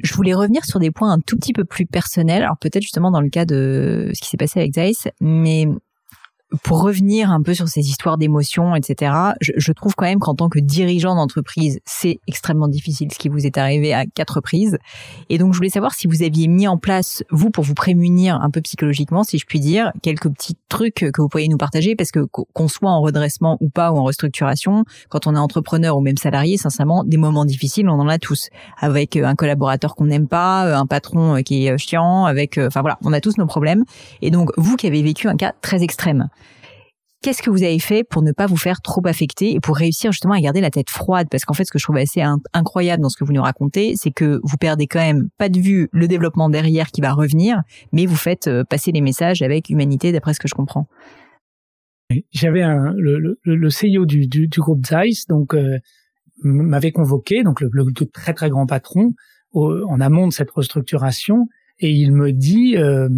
Je 0.03 0.13
voulais 0.15 0.35
revenir 0.35 0.65
sur 0.65 0.81
des 0.81 0.91
points 0.91 1.13
un 1.13 1.21
tout 1.21 1.37
petit 1.37 1.53
peu 1.53 1.65
plus 1.65 1.87
personnels. 1.87 2.43
Alors 2.43 2.59
peut-être 2.59 2.83
justement 2.83 3.13
dans 3.13 3.21
le 3.21 3.31
cas 3.31 3.45
de 3.45 4.11
ce 4.13 4.21
qui 4.21 4.29
s'est 4.29 4.37
passé 4.37 4.59
avec 4.59 4.75
Zeiss, 4.75 5.09
mais 5.21 5.69
pour 6.63 6.83
revenir 6.83 7.31
un 7.31 7.43
peu 7.43 7.55
sur 7.55 7.69
ces 7.69 7.81
histoires 7.81 8.19
d'émotions, 8.19 8.75
etc., 8.75 9.13
je, 9.41 9.53
je, 9.57 9.73
trouve 9.73 9.95
quand 9.95 10.05
même 10.05 10.21
qu'en 10.21 10.35
tant 10.35 10.49
que 10.49 10.61
dirigeant 10.61 11.15
d'entreprise, 11.17 11.81
c'est 11.85 12.21
extrêmement 12.29 12.69
difficile 12.69 13.13
ce 13.13 13.19
qui 13.19 13.29
vous 13.29 13.47
est 13.47 13.59
arrivé 13.59 13.93
à 13.93 14.07
quatre 14.07 14.37
reprises. 14.37 14.79
Et 15.31 15.39
donc, 15.39 15.53
je 15.53 15.59
voulais 15.59 15.71
savoir 15.71 15.95
si 15.95 16.07
vous 16.07 16.23
aviez 16.23 16.47
mis 16.47 16.69
en 16.69 16.79
place, 16.79 17.25
vous, 17.31 17.51
pour 17.51 17.65
vous 17.65 17.75
prémunir 17.75 18.41
un 18.41 18.51
peu 18.51 18.61
psychologiquement, 18.61 19.25
si 19.25 19.39
je 19.39 19.47
puis 19.47 19.61
dire, 19.61 19.93
quelques 20.03 20.31
petits 20.31 20.57
trucs 20.69 20.95
que 21.13 21.21
vous 21.21 21.29
pourriez 21.29 21.49
nous 21.49 21.57
partager, 21.57 21.97
parce 21.97 22.11
que 22.11 22.21
qu'on 22.21 22.69
soit 22.69 22.91
en 22.91 23.01
redressement 23.01 23.57
ou 23.61 23.69
pas, 23.69 23.93
ou 23.93 23.99
en 23.99 24.05
restructuration, 24.05 24.85
quand 25.09 25.27
on 25.27 25.35
est 25.35 25.39
entrepreneur 25.39 25.97
ou 25.97 26.01
même 26.01 26.17
salarié, 26.17 26.57
sincèrement, 26.57 27.05
des 27.05 27.17
moments 27.17 27.45
difficiles, 27.45 27.89
on 27.89 27.99
en 27.99 28.09
a 28.09 28.19
tous. 28.19 28.49
Avec 28.79 29.17
euh, 29.17 29.25
un 29.25 29.35
collaborateur 29.35 29.95
qu'on 29.95 30.07
n'aime 30.07 30.29
pas, 30.29 30.67
euh, 30.67 30.77
un 30.77 30.87
patron 30.87 31.37
euh, 31.37 31.41
qui 31.41 31.67
est 31.67 31.79
chiant, 31.79 32.25
avec, 32.25 32.59
enfin 32.59 32.81
voilà, 32.81 32.99
on 33.03 33.13
a 33.13 33.21
tous 33.21 33.39
nos 33.39 33.47
problèmes. 33.47 33.85
Et 34.23 34.31
donc, 34.31 34.51
vous 34.57 34.77
qui 34.77 34.87
avez 34.87 35.03
vécu 35.03 35.29
un 35.29 35.37
cas 35.37 35.53
très 35.61 35.83
extrême, 35.83 36.29
Qu'est-ce 37.25 37.41
que 37.41 37.49
vous 37.49 37.63
avez 37.63 37.79
fait 37.79 38.05
pour 38.05 38.21
ne 38.21 38.33
pas 38.33 38.45
vous 38.45 38.59
faire 38.59 38.83
trop 38.83 39.01
affecter 39.07 39.55
et 39.55 39.59
pour 39.59 39.79
réussir 39.79 40.13
justement 40.13 40.35
à 40.35 40.41
garder 40.43 40.61
la 40.61 40.69
tête 40.69 40.91
froide? 40.91 41.27
Parce 41.31 41.47
qu'en 41.47 41.55
fait, 41.55 41.65
ce 41.65 41.71
que 41.71 41.79
je 41.79 41.85
trouve 41.85 41.97
assez 41.97 42.21
incroyable 42.53 43.03
dans 43.03 43.09
ce 43.09 43.17
que 43.17 43.25
vous 43.25 43.33
nous 43.33 43.41
racontez, 43.41 43.95
c'est 43.97 44.11
que 44.11 44.41
vous 44.43 44.59
perdez 44.59 44.87
quand 44.87 44.99
même 44.99 45.31
pas 45.39 45.49
de 45.49 45.59
vue 45.59 45.89
le 45.93 46.07
développement 46.07 46.51
derrière 46.51 46.89
qui 46.89 47.01
va 47.01 47.15
revenir, 47.15 47.63
mais 47.93 48.05
vous 48.05 48.15
faites 48.15 48.47
euh, 48.47 48.63
passer 48.63 48.93
les 48.93 49.01
messages 49.01 49.41
avec 49.41 49.71
humanité, 49.71 50.13
d'après 50.13 50.35
ce 50.35 50.39
que 50.39 50.49
je 50.49 50.55
comprends. 50.55 50.87
J'avais 52.31 52.61
le, 52.61 53.19
le, 53.19 53.39
le, 53.43 53.69
CEO 53.71 54.05
du, 54.05 54.27
du, 54.27 54.47
du 54.47 54.61
groupe 54.61 54.85
Zeiss, 54.85 55.27
donc 55.27 55.55
euh, 55.55 55.79
m'avait 56.43 56.93
convoqué, 56.93 57.43
donc 57.43 57.63
le, 57.63 57.71
très 58.13 58.35
très 58.35 58.51
grand 58.51 58.67
patron, 58.67 59.15
en 59.55 59.99
amont 59.99 60.29
de 60.29 60.33
cette 60.35 60.51
restructuration, 60.51 61.47
et 61.79 61.89
il 61.89 62.13
me 62.13 62.33
dit 62.33 62.77
euh, 62.77 63.09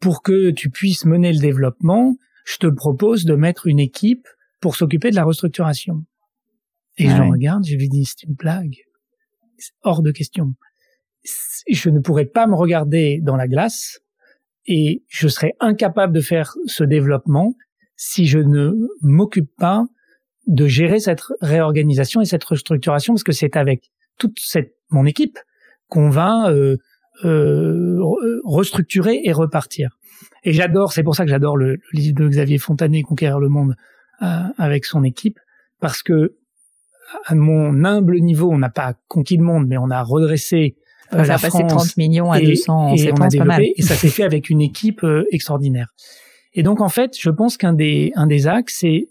pour 0.00 0.22
que 0.22 0.52
tu 0.52 0.70
puisses 0.70 1.04
mener 1.04 1.32
le 1.32 1.40
développement, 1.40 2.14
je 2.46 2.58
te 2.58 2.66
propose 2.68 3.24
de 3.24 3.34
mettre 3.34 3.66
une 3.66 3.80
équipe 3.80 4.26
pour 4.60 4.76
s'occuper 4.76 5.10
de 5.10 5.16
la 5.16 5.24
restructuration. 5.24 6.04
Et 6.96 7.08
je 7.08 7.16
le 7.16 7.28
regarde, 7.28 7.66
je 7.66 7.76
lui 7.76 7.88
dis, 7.88 8.06
c'est 8.06 8.22
une 8.22 8.34
blague. 8.34 8.76
hors 9.82 10.02
de 10.02 10.12
question. 10.12 10.54
Je 11.68 11.90
ne 11.90 11.98
pourrais 11.98 12.24
pas 12.24 12.46
me 12.46 12.54
regarder 12.54 13.20
dans 13.20 13.36
la 13.36 13.48
glace 13.48 13.98
et 14.66 15.04
je 15.08 15.28
serais 15.28 15.54
incapable 15.60 16.14
de 16.14 16.20
faire 16.20 16.54
ce 16.66 16.84
développement 16.84 17.54
si 17.96 18.26
je 18.26 18.38
ne 18.38 18.72
m'occupe 19.02 19.50
pas 19.58 19.84
de 20.46 20.66
gérer 20.66 21.00
cette 21.00 21.22
réorganisation 21.40 22.20
et 22.20 22.24
cette 22.24 22.44
restructuration 22.44 23.14
parce 23.14 23.24
que 23.24 23.32
c'est 23.32 23.56
avec 23.56 23.90
toute 24.18 24.38
cette 24.38 24.76
mon 24.90 25.04
équipe 25.04 25.38
qu'on 25.88 26.10
va 26.10 26.48
euh, 26.50 26.76
euh, 27.24 27.98
restructurer 28.44 29.20
et 29.24 29.32
repartir. 29.32 29.98
Et 30.44 30.52
j'adore, 30.52 30.92
c'est 30.92 31.02
pour 31.02 31.14
ça 31.14 31.24
que 31.24 31.30
j'adore 31.30 31.56
le, 31.56 31.78
livre 31.92 32.14
de 32.14 32.28
Xavier 32.28 32.58
Fontanet, 32.58 33.02
Conquérir 33.02 33.38
le 33.38 33.48
monde, 33.48 33.74
euh, 34.22 34.42
avec 34.58 34.84
son 34.84 35.04
équipe, 35.04 35.38
parce 35.80 36.02
que 36.02 36.36
à 37.24 37.34
mon 37.34 37.84
humble 37.84 38.18
niveau, 38.20 38.50
on 38.50 38.58
n'a 38.58 38.70
pas 38.70 38.94
conquis 39.08 39.36
le 39.36 39.44
monde, 39.44 39.66
mais 39.68 39.78
on 39.78 39.90
a 39.90 40.02
redressé 40.02 40.76
euh, 41.12 41.24
la 41.24 41.38
passé 41.38 41.62
30 41.66 41.96
millions 41.96 42.32
à 42.32 42.40
200 42.40 42.94
et, 42.96 43.12
on 43.12 43.16
a 43.16 43.28
développé, 43.28 43.74
et 43.76 43.82
ça 43.82 43.94
s'est 43.94 44.08
fait 44.08 44.24
avec 44.24 44.50
une 44.50 44.60
équipe 44.60 45.04
euh, 45.04 45.24
extraordinaire. 45.30 45.94
Et 46.52 46.62
donc 46.62 46.80
en 46.80 46.88
fait, 46.88 47.16
je 47.18 47.30
pense 47.30 47.56
qu'un 47.56 47.74
des 47.74 48.12
un 48.16 48.26
des 48.26 48.46
axes, 48.48 48.78
c'est 48.80 49.08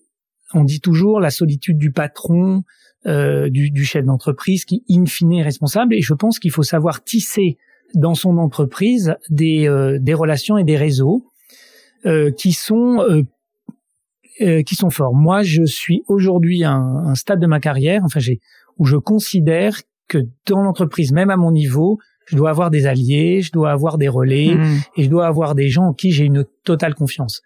on 0.54 0.64
dit 0.64 0.82
toujours 0.82 1.20
la 1.20 1.30
solitude 1.30 1.78
du 1.78 1.92
patron, 1.92 2.64
euh, 3.06 3.50
du, 3.50 3.72
du, 3.72 3.86
chef 3.86 4.06
d'entreprise 4.06 4.66
qui 4.66 4.84
in 4.90 5.06
fine 5.06 5.34
est 5.34 5.44
responsable. 5.44 5.94
Et 5.94 6.02
je 6.02 6.14
pense 6.14 6.40
qu'il 6.40 6.52
faut 6.52 6.64
savoir 6.64 7.04
tisser 7.04 7.58
dans 7.94 8.16
son 8.16 8.38
entreprise 8.38 9.16
des 9.30 9.68
euh, 9.68 9.98
des 10.00 10.14
relations 10.14 10.58
et 10.58 10.64
des 10.64 10.78
réseaux 10.78 11.26
euh, 12.06 12.32
qui 12.32 12.52
sont 12.52 13.04
euh, 14.40 14.64
qui 14.64 14.76
sont 14.76 14.90
forts. 14.90 15.14
Moi, 15.14 15.44
je 15.44 15.64
suis 15.64 16.04
aujourd'hui 16.08 16.64
à 16.64 16.72
un, 16.72 17.08
un, 17.08 17.16
stade 17.16 17.40
de 17.40 17.48
ma 17.48 17.60
carrière, 17.60 18.02
enfin 18.04 18.20
j'ai 18.20 18.42
où 18.78 18.86
je 18.86 18.98
considère 18.98 19.78
que 20.08 20.18
dans 20.46 20.62
l'entreprise, 20.62 21.14
même 21.14 21.30
à 21.30 21.38
mon 21.38 21.52
niveau, 21.52 22.00
je 22.26 22.36
dois 22.36 22.50
avoir 22.50 22.70
des 22.70 22.86
alliés, 22.86 23.42
je 23.42 23.52
dois 23.52 23.72
avoir 23.72 23.98
des 23.98 24.10
relais 24.10 24.56
mmh. 24.56 24.80
et 24.98 25.04
je 25.04 25.10
dois 25.10 25.28
avoir 25.28 25.56
des 25.56 25.70
gens 25.70 25.86
en 25.86 25.94
qui 25.94 26.12
j'ai 26.12 26.26
une 26.26 26.46
totale 26.64 26.96
confiance. 26.96 27.42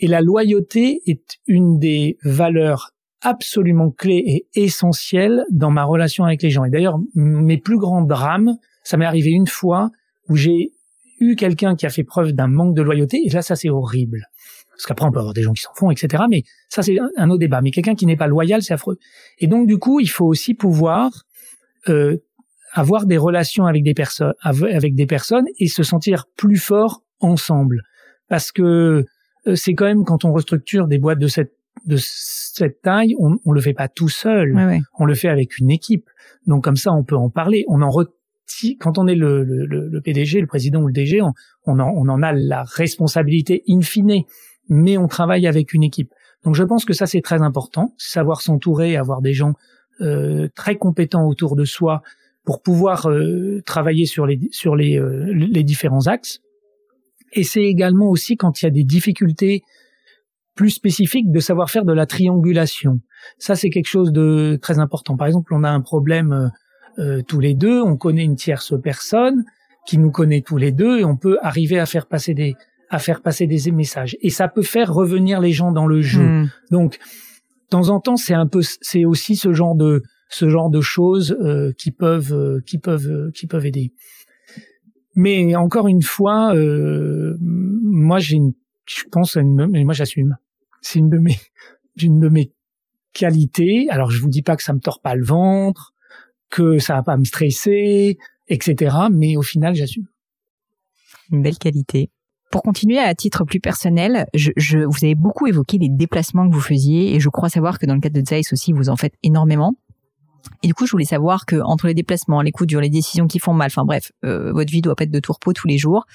Et 0.00 0.06
la 0.06 0.20
loyauté 0.20 1.02
est 1.06 1.38
une 1.46 1.78
des 1.78 2.18
valeurs 2.24 2.94
absolument 3.20 3.90
clés 3.90 4.22
et 4.26 4.46
essentielles 4.54 5.44
dans 5.50 5.70
ma 5.70 5.84
relation 5.84 6.24
avec 6.24 6.42
les 6.42 6.50
gens. 6.50 6.64
Et 6.64 6.70
d'ailleurs, 6.70 6.98
mes 7.14 7.58
plus 7.58 7.78
grands 7.78 8.02
drames, 8.02 8.56
ça 8.84 8.96
m'est 8.96 9.06
arrivé 9.06 9.30
une 9.30 9.48
fois 9.48 9.90
où 10.28 10.36
j'ai 10.36 10.72
eu 11.20 11.36
quelqu'un 11.36 11.74
qui 11.74 11.86
a 11.86 11.90
fait 11.90 12.04
preuve 12.04 12.32
d'un 12.32 12.46
manque 12.46 12.76
de 12.76 12.82
loyauté, 12.82 13.20
et 13.24 13.30
là, 13.30 13.42
ça 13.42 13.56
c'est 13.56 13.70
horrible. 13.70 14.28
Parce 14.70 14.86
qu'après, 14.86 15.06
on 15.06 15.12
peut 15.12 15.20
avoir 15.20 15.34
des 15.34 15.42
gens 15.42 15.52
qui 15.52 15.62
s'en 15.62 15.74
font, 15.74 15.90
etc. 15.90 16.24
Mais 16.28 16.42
ça, 16.68 16.82
c'est 16.82 16.96
un 17.16 17.30
autre 17.30 17.38
débat. 17.38 17.60
Mais 17.62 17.70
quelqu'un 17.70 17.94
qui 17.94 18.06
n'est 18.06 18.16
pas 18.16 18.26
loyal, 18.26 18.62
c'est 18.62 18.74
affreux. 18.74 18.98
Et 19.38 19.46
donc, 19.46 19.66
du 19.66 19.78
coup, 19.78 20.00
il 20.00 20.10
faut 20.10 20.26
aussi 20.26 20.54
pouvoir 20.54 21.12
euh, 21.88 22.16
avoir 22.72 23.06
des 23.06 23.16
relations 23.16 23.66
avec 23.66 23.84
des 23.84 23.94
personnes, 23.94 24.34
avec 24.42 24.94
des 24.94 25.06
personnes 25.06 25.46
et 25.60 25.68
se 25.68 25.84
sentir 25.84 26.26
plus 26.36 26.56
fort 26.56 27.04
ensemble. 27.20 27.82
Parce 28.28 28.50
que 28.50 29.04
euh, 29.46 29.54
c'est 29.54 29.74
quand 29.74 29.84
même 29.84 30.04
quand 30.04 30.24
on 30.24 30.32
restructure 30.32 30.88
des 30.88 30.98
boîtes 30.98 31.18
de 31.18 31.28
cette 31.28 31.52
de 31.86 31.96
cette 31.98 32.80
taille, 32.82 33.14
on, 33.18 33.36
on 33.44 33.52
le 33.52 33.60
fait 33.60 33.74
pas 33.74 33.88
tout 33.88 34.08
seul. 34.08 34.56
On 34.98 35.04
le 35.04 35.14
fait 35.14 35.28
avec 35.28 35.58
une 35.58 35.70
équipe. 35.70 36.08
Donc 36.46 36.64
comme 36.64 36.76
ça, 36.76 36.92
on 36.92 37.04
peut 37.04 37.16
en 37.16 37.30
parler. 37.30 37.64
On 37.68 37.82
en 37.82 37.90
retire, 38.46 38.76
quand 38.80 38.98
on 38.98 39.06
est 39.06 39.14
le, 39.14 39.44
le, 39.44 39.66
le, 39.66 40.00
PDG, 40.00 40.40
le 40.40 40.46
président 40.46 40.80
ou 40.80 40.86
le 40.86 40.92
DG, 40.92 41.22
on, 41.22 41.32
on, 41.66 41.78
en, 41.78 41.90
on 41.94 42.08
en 42.08 42.22
a 42.22 42.32
la 42.32 42.62
responsabilité 42.64 43.62
in 43.68 43.80
fine, 43.80 44.22
mais 44.68 44.96
on 44.96 45.08
travaille 45.08 45.46
avec 45.46 45.72
une 45.74 45.82
équipe. 45.82 46.10
Donc 46.44 46.54
je 46.54 46.62
pense 46.62 46.84
que 46.84 46.92
ça 46.92 47.06
c'est 47.06 47.22
très 47.22 47.42
important, 47.42 47.94
savoir 47.96 48.42
s'entourer, 48.42 48.96
avoir 48.96 49.22
des 49.22 49.32
gens 49.32 49.54
euh, 50.00 50.48
très 50.54 50.76
compétents 50.76 51.26
autour 51.26 51.56
de 51.56 51.64
soi 51.64 52.02
pour 52.44 52.60
pouvoir 52.60 53.08
euh, 53.08 53.62
travailler 53.64 54.04
sur 54.04 54.26
les 54.26 54.38
sur 54.50 54.76
les, 54.76 54.98
euh, 54.98 55.32
les 55.32 55.62
différents 55.64 56.06
axes. 56.06 56.40
Et 57.32 57.42
c'est 57.42 57.62
également 57.64 58.08
aussi 58.10 58.36
quand 58.36 58.60
il 58.60 58.66
y 58.66 58.68
a 58.68 58.70
des 58.70 58.84
difficultés 58.84 59.62
plus 60.54 60.70
spécifiques 60.70 61.32
de 61.32 61.40
savoir 61.40 61.70
faire 61.70 61.84
de 61.84 61.92
la 61.92 62.06
triangulation. 62.06 63.00
Ça 63.38 63.56
c'est 63.56 63.70
quelque 63.70 63.88
chose 63.88 64.12
de 64.12 64.58
très 64.60 64.78
important. 64.78 65.16
Par 65.16 65.26
exemple, 65.26 65.52
on 65.54 65.64
a 65.64 65.70
un 65.70 65.80
problème 65.80 66.50
tous 67.26 67.40
les 67.40 67.54
deux, 67.54 67.80
on 67.82 67.96
connaît 67.96 68.24
une 68.24 68.36
tierce 68.36 68.74
personne 68.82 69.44
qui 69.86 69.98
nous 69.98 70.10
connaît 70.10 70.42
tous 70.42 70.56
les 70.56 70.72
deux 70.72 71.00
et 71.00 71.04
on 71.04 71.16
peut 71.16 71.38
arriver 71.42 71.78
à 71.78 71.86
faire 71.86 72.06
passer 72.06 72.34
des 72.34 72.54
à 72.90 72.98
faire 72.98 73.22
passer 73.22 73.46
des 73.46 73.70
messages 73.72 74.16
et 74.20 74.30
ça 74.30 74.48
peut 74.48 74.62
faire 74.62 74.92
revenir 74.92 75.40
les 75.40 75.52
gens 75.52 75.72
dans 75.72 75.86
le 75.86 76.00
jeu. 76.00 76.22
Hmm. 76.22 76.48
Donc 76.70 76.98
temps 77.70 77.88
en 77.88 78.00
temps, 78.00 78.16
c'est 78.16 78.34
un 78.34 78.46
peu, 78.46 78.60
c'est 78.62 79.04
aussi 79.04 79.36
ce 79.36 79.52
genre 79.52 79.74
de 79.74 80.02
ce 80.28 80.48
genre 80.48 80.70
de 80.70 80.80
choses 80.80 81.36
euh, 81.40 81.72
qui 81.76 81.90
peuvent 81.90 82.32
euh, 82.32 82.60
qui 82.64 82.78
peuvent 82.78 83.10
euh, 83.10 83.30
qui 83.32 83.46
peuvent 83.46 83.66
aider. 83.66 83.92
Mais 85.16 85.54
encore 85.54 85.86
une 85.86 86.02
fois, 86.02 86.52
moi 87.40 88.18
j'ai 88.18 88.34
une, 88.34 88.52
je 88.84 89.04
pense, 89.12 89.36
une, 89.36 89.68
mais 89.68 89.84
moi 89.84 89.94
j'assume. 89.94 90.36
C'est 90.80 90.98
une 90.98 91.08
de 91.08 91.18
mes 91.18 91.38
une 92.02 92.18
de 92.18 92.28
mes 92.28 92.52
qualités. 93.12 93.86
Alors 93.90 94.10
je 94.10 94.20
vous 94.20 94.28
dis 94.28 94.42
pas 94.42 94.56
que 94.56 94.64
ça 94.64 94.72
me 94.72 94.80
tord 94.80 95.00
pas 95.00 95.14
le 95.14 95.24
ventre, 95.24 95.93
que 96.50 96.78
ça 96.78 96.94
va 96.94 97.02
pas 97.02 97.16
me 97.16 97.24
stresser, 97.24 98.18
etc. 98.48 98.96
Mais 99.10 99.36
au 99.36 99.42
final, 99.42 99.74
j'assume. 99.74 100.06
Une 101.30 101.42
belle 101.42 101.58
qualité. 101.58 102.10
Pour 102.50 102.62
continuer 102.62 102.98
à 102.98 103.14
titre 103.14 103.44
plus 103.44 103.60
personnel, 103.60 104.26
je, 104.34 104.52
je, 104.56 104.78
vous 104.78 105.04
avez 105.04 105.16
beaucoup 105.16 105.46
évoqué 105.46 105.78
les 105.78 105.88
déplacements 105.88 106.48
que 106.48 106.54
vous 106.54 106.60
faisiez 106.60 107.14
et 107.14 107.20
je 107.20 107.28
crois 107.28 107.48
savoir 107.48 107.78
que 107.78 107.86
dans 107.86 107.94
le 107.94 108.00
cadre 108.00 108.20
de 108.20 108.24
Zeiss 108.24 108.52
aussi, 108.52 108.72
vous 108.72 108.90
en 108.90 108.96
faites 108.96 109.14
énormément. 109.22 109.74
Et 110.62 110.66
du 110.66 110.74
coup, 110.74 110.86
je 110.86 110.92
voulais 110.92 111.04
savoir 111.04 111.46
que 111.46 111.56
entre 111.56 111.86
les 111.86 111.94
déplacements, 111.94 112.42
les 112.42 112.52
coups 112.52 112.68
durs, 112.68 112.80
les 112.80 112.90
décisions 112.90 113.26
qui 113.26 113.38
font 113.38 113.54
mal, 113.54 113.66
enfin 113.66 113.84
bref, 113.84 114.12
euh, 114.24 114.52
votre 114.52 114.70
vie 114.70 114.82
doit 114.82 114.94
pas 114.94 115.04
être 115.04 115.10
de 115.10 115.20
tourpeau 115.20 115.52
tous 115.52 115.66
les 115.66 115.78
jours. 115.78 116.06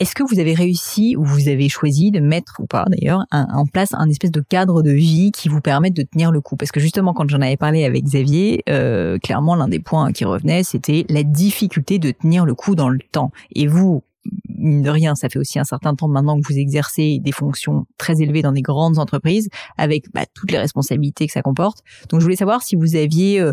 Est-ce 0.00 0.14
que 0.14 0.22
vous 0.22 0.40
avez 0.40 0.54
réussi 0.54 1.14
ou 1.14 1.24
vous 1.24 1.48
avez 1.48 1.68
choisi 1.68 2.10
de 2.10 2.20
mettre 2.20 2.56
ou 2.58 2.66
pas 2.66 2.86
d'ailleurs 2.88 3.26
en 3.30 3.66
place 3.66 3.92
un 3.92 4.08
espèce 4.08 4.30
de 4.30 4.40
cadre 4.40 4.82
de 4.82 4.92
vie 4.92 5.30
qui 5.30 5.50
vous 5.50 5.60
permette 5.60 5.92
de 5.92 6.02
tenir 6.02 6.32
le 6.32 6.40
coup? 6.40 6.56
Parce 6.56 6.72
que 6.72 6.80
justement, 6.80 7.12
quand 7.12 7.28
j'en 7.28 7.42
avais 7.42 7.58
parlé 7.58 7.84
avec 7.84 8.04
Xavier, 8.04 8.62
euh, 8.70 9.18
clairement 9.18 9.54
l'un 9.56 9.68
des 9.68 9.78
points 9.78 10.10
qui 10.12 10.24
revenait, 10.24 10.62
c'était 10.62 11.04
la 11.10 11.22
difficulté 11.22 11.98
de 11.98 12.12
tenir 12.12 12.46
le 12.46 12.54
coup 12.54 12.74
dans 12.74 12.88
le 12.88 12.98
temps. 13.12 13.30
Et 13.54 13.66
vous, 13.66 14.02
mine 14.48 14.82
de 14.82 14.90
rien, 14.90 15.14
ça 15.14 15.28
fait 15.28 15.38
aussi 15.38 15.58
un 15.58 15.64
certain 15.64 15.94
temps 15.94 16.08
maintenant 16.08 16.38
que 16.38 16.46
vous 16.46 16.58
exercez 16.58 17.18
des 17.20 17.32
fonctions 17.32 17.86
très 17.98 18.20
élevées 18.20 18.42
dans 18.42 18.52
des 18.52 18.62
grandes 18.62 18.98
entreprises, 18.98 19.48
avec 19.78 20.04
bah, 20.12 20.24
toutes 20.34 20.52
les 20.52 20.58
responsabilités 20.58 21.26
que 21.26 21.32
ça 21.32 21.42
comporte. 21.42 21.78
Donc, 22.10 22.20
je 22.20 22.24
voulais 22.24 22.36
savoir 22.36 22.62
si 22.62 22.76
vous 22.76 22.96
aviez, 22.96 23.40
euh, 23.40 23.52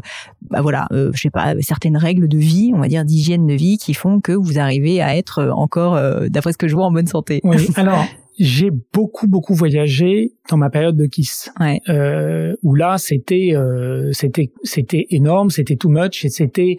bah 0.49 0.61
voilà, 0.61 0.87
euh, 0.91 1.11
je 1.13 1.21
sais 1.21 1.29
pas, 1.29 1.53
certaines 1.61 1.97
règles 1.97 2.27
de 2.27 2.37
vie, 2.37 2.71
on 2.73 2.79
va 2.79 2.87
dire 2.87 3.05
d'hygiène 3.05 3.47
de 3.47 3.53
vie, 3.53 3.77
qui 3.77 3.93
font 3.93 4.19
que 4.19 4.33
vous 4.33 4.59
arrivez 4.59 5.01
à 5.01 5.15
être 5.15 5.43
encore, 5.55 5.95
euh, 5.95 6.27
d'après 6.29 6.53
ce 6.53 6.57
que 6.57 6.67
je 6.67 6.75
vois, 6.75 6.85
en 6.85 6.91
bonne 6.91 7.07
santé. 7.07 7.39
Oui. 7.43 7.69
Alors, 7.75 8.05
j'ai 8.37 8.69
beaucoup 8.93 9.27
beaucoup 9.27 9.55
voyagé 9.55 10.33
dans 10.49 10.57
ma 10.57 10.69
période 10.69 10.95
de 10.95 11.05
Kiss, 11.05 11.51
ouais. 11.59 11.81
euh, 11.89 12.55
où 12.61 12.75
là 12.75 12.97
c'était 12.97 13.51
euh, 13.53 14.11
c'était 14.13 14.51
c'était 14.63 15.07
énorme, 15.09 15.49
c'était 15.49 15.75
too 15.75 15.89
much 15.89 16.23
et 16.23 16.29
c'était 16.29 16.77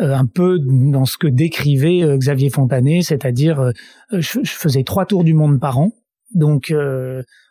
un 0.00 0.26
peu 0.26 0.58
dans 0.58 1.04
ce 1.04 1.18
que 1.18 1.26
décrivait 1.26 2.02
euh, 2.02 2.16
Xavier 2.16 2.50
Fontanet, 2.50 3.02
c'est-à-dire 3.02 3.60
euh, 3.60 3.72
je, 4.12 4.40
faisais 4.44 4.82
trois 4.82 5.06
tours 5.06 5.24
du 5.24 5.34
monde 5.34 5.60
par 5.60 5.78
an. 5.78 5.92
Donc 6.34 6.72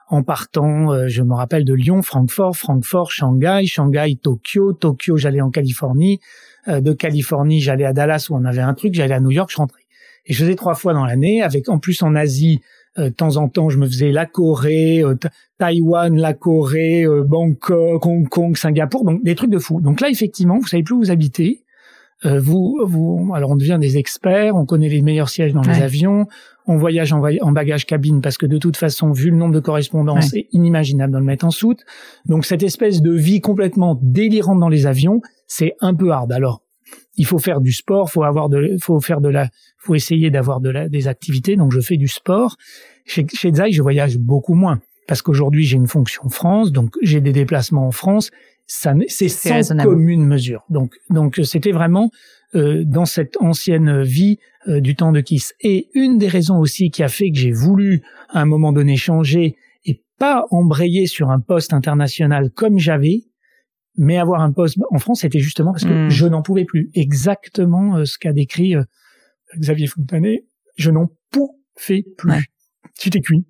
en 0.10 0.24
partant, 0.24 1.08
je 1.10 1.22
me 1.22 1.34
rappelle 1.34 1.66
de 1.66 1.74
Lyon, 1.74 2.02
Francfort, 2.02 2.56
Francfort, 2.56 3.12
Shanghai, 3.12 3.66
Shanghai, 3.66 4.16
Tokyo, 4.16 4.72
Tokyo, 4.72 5.18
j'allais 5.18 5.42
en 5.42 5.50
Californie, 5.50 6.22
de 6.66 6.94
Californie, 6.94 7.60
j'allais 7.60 7.84
à 7.84 7.92
Dallas 7.92 8.28
où 8.30 8.38
on 8.38 8.46
avait 8.46 8.62
un 8.62 8.74
truc, 8.74 8.94
j'allais 8.94 9.16
à 9.16 9.20
New 9.20 9.32
York, 9.32 9.52
je 9.52 9.58
rentrais. 9.58 9.82
Et 10.26 10.34
je 10.34 10.40
faisais 10.40 10.56
trois 10.56 10.76
fois 10.76 10.94
dans 10.94 11.04
l'année, 11.04 11.42
avec 11.42 11.68
en 11.68 11.78
plus 11.78 12.02
en 12.04 12.16
Asie, 12.16 12.62
de 12.98 13.10
temps 13.10 13.36
en 13.36 13.50
temps, 13.50 13.70
je 13.70 13.78
me 13.78 13.86
faisais 13.86 14.14
la 14.14 14.26
Corée, 14.26 15.04
Taïwan, 15.58 16.16
la 16.16 16.34
Corée, 16.34 17.06
Bangkok, 17.26 18.06
Hong 18.06 18.30
Kong, 18.30 18.56
Singapour, 18.56 19.04
donc 19.04 19.26
des 19.26 19.36
trucs 19.36 19.52
de 19.52 19.60
fou. 19.60 19.82
Donc 19.82 20.00
là, 20.00 20.10
effectivement, 20.10 20.58
vous 20.58 20.68
savez 20.68 20.84
plus 20.84 20.96
où 20.96 21.00
vous 21.00 21.12
habitez, 21.12 21.66
euh, 22.26 22.40
vous, 22.40 22.80
vous, 22.86 23.32
alors 23.34 23.52
on 23.52 23.56
devient 23.56 23.78
des 23.80 23.98
experts, 23.98 24.56
on 24.56 24.66
connaît 24.66 24.90
les 24.90 25.02
meilleurs 25.02 25.30
sièges 25.30 25.54
dans 25.54 25.62
les 25.62 25.82
avions, 25.82 26.28
on 26.68 26.78
voyage 26.78 27.14
en, 27.14 27.22
en, 27.24 27.52
bagage 27.52 27.86
cabine 27.86 28.22
parce 28.22 28.38
que 28.38 28.46
de 28.46 28.58
toute 28.58 28.76
façon, 28.76 29.12
vu 29.12 29.30
le 29.30 29.38
nombre 29.38 29.54
de 29.54 29.62
correspondances, 29.62 30.32
c'est 30.32 30.48
inimaginable 30.52 31.14
de 31.14 31.20
le 31.20 31.24
mettre 31.24 31.46
en 31.46 31.52
soute. 31.52 31.86
Donc 32.26 32.46
cette 32.46 32.62
espèce 32.62 33.02
de 33.02 33.12
vie 33.12 33.40
complètement 33.40 33.98
délirante 34.02 34.60
dans 34.60 34.68
les 34.68 34.86
avions, 34.86 35.22
c'est 35.48 35.76
un 35.80 35.96
peu 35.96 36.12
hard. 36.12 36.32
Alors 36.34 36.62
il 37.16 37.26
faut 37.26 37.40
faire 37.40 37.62
du 37.62 37.72
sport, 37.72 38.12
faut 38.12 38.24
avoir 38.24 38.50
de, 38.50 38.76
faut 38.82 39.00
faire 39.00 39.22
de 39.22 39.30
la, 39.30 39.50
faut 39.78 39.96
essayer 39.96 40.30
d'avoir 40.30 40.60
de 40.60 40.70
la, 40.70 40.90
des 40.90 41.08
activités. 41.08 41.56
Donc 41.56 41.72
je 41.72 41.80
fais 41.80 41.98
du 41.98 42.08
sport. 42.08 42.58
Chez, 43.06 43.26
chez 43.34 43.54
Zai, 43.54 43.72
je 43.72 43.82
voyage 43.82 44.18
beaucoup 44.18 44.56
moins 44.56 44.80
parce 45.08 45.24
qu'aujourd'hui 45.24 45.66
j'ai 45.66 45.78
une 45.78 45.88
fonction 45.88 46.30
France, 46.30 46.72
donc 46.72 46.94
j'ai 47.02 47.20
des 47.20 47.34
déplacements 47.34 47.88
en 47.88 47.92
France 47.92 48.30
c'est 48.70 49.30
sans 49.30 49.76
commune 49.84 50.26
mesure. 50.26 50.64
Donc, 50.70 50.94
donc 51.10 51.40
c'était 51.44 51.72
vraiment 51.72 52.12
euh, 52.56 52.84
dans 52.86 53.06
cette 53.06 53.36
ancienne 53.42 54.04
vie 54.04 54.38
euh, 54.68 54.80
du 54.80 54.96
temps 54.96 55.12
de 55.12 55.22
Kiss. 55.22 55.54
Et 55.62 55.90
une 55.94 56.18
des 56.18 56.28
raisons 56.28 56.58
aussi 56.58 56.92
qui 56.92 57.04
a 57.04 57.10
fait 57.10 57.32
que 57.32 57.38
j'ai 57.38 57.52
voulu 57.52 58.02
à 58.30 58.42
un 58.42 58.46
moment 58.46 58.72
donné 58.72 58.96
changer 58.96 59.56
et 59.86 60.02
pas 60.18 60.46
embrayer 60.52 61.08
sur 61.08 61.30
un 61.30 61.40
poste 61.40 61.74
international 61.74 62.52
comme 62.52 62.78
j'avais, 62.78 63.24
mais 63.98 64.18
avoir 64.18 64.42
un 64.42 64.52
poste 64.52 64.78
en 64.92 65.00
France, 65.00 65.22
c'était 65.22 65.40
justement 65.40 65.72
parce 65.72 65.86
que 65.86 66.08
Hmm. 66.08 66.10
je 66.10 66.28
n'en 66.28 66.42
pouvais 66.42 66.66
plus. 66.66 66.90
Exactement 66.94 67.98
euh, 67.98 68.06
ce 68.06 68.18
qu'a 68.18 68.34
décrit 68.34 68.76
euh, 68.76 68.84
Xavier 69.58 69.88
Fontanet. 69.88 70.46
Je 70.78 70.92
n'en 70.92 71.08
pouvais 71.32 72.06
plus. 72.18 72.30
Ouais. 72.32 72.44
C'était 72.94 73.22
cuit. 73.22 73.46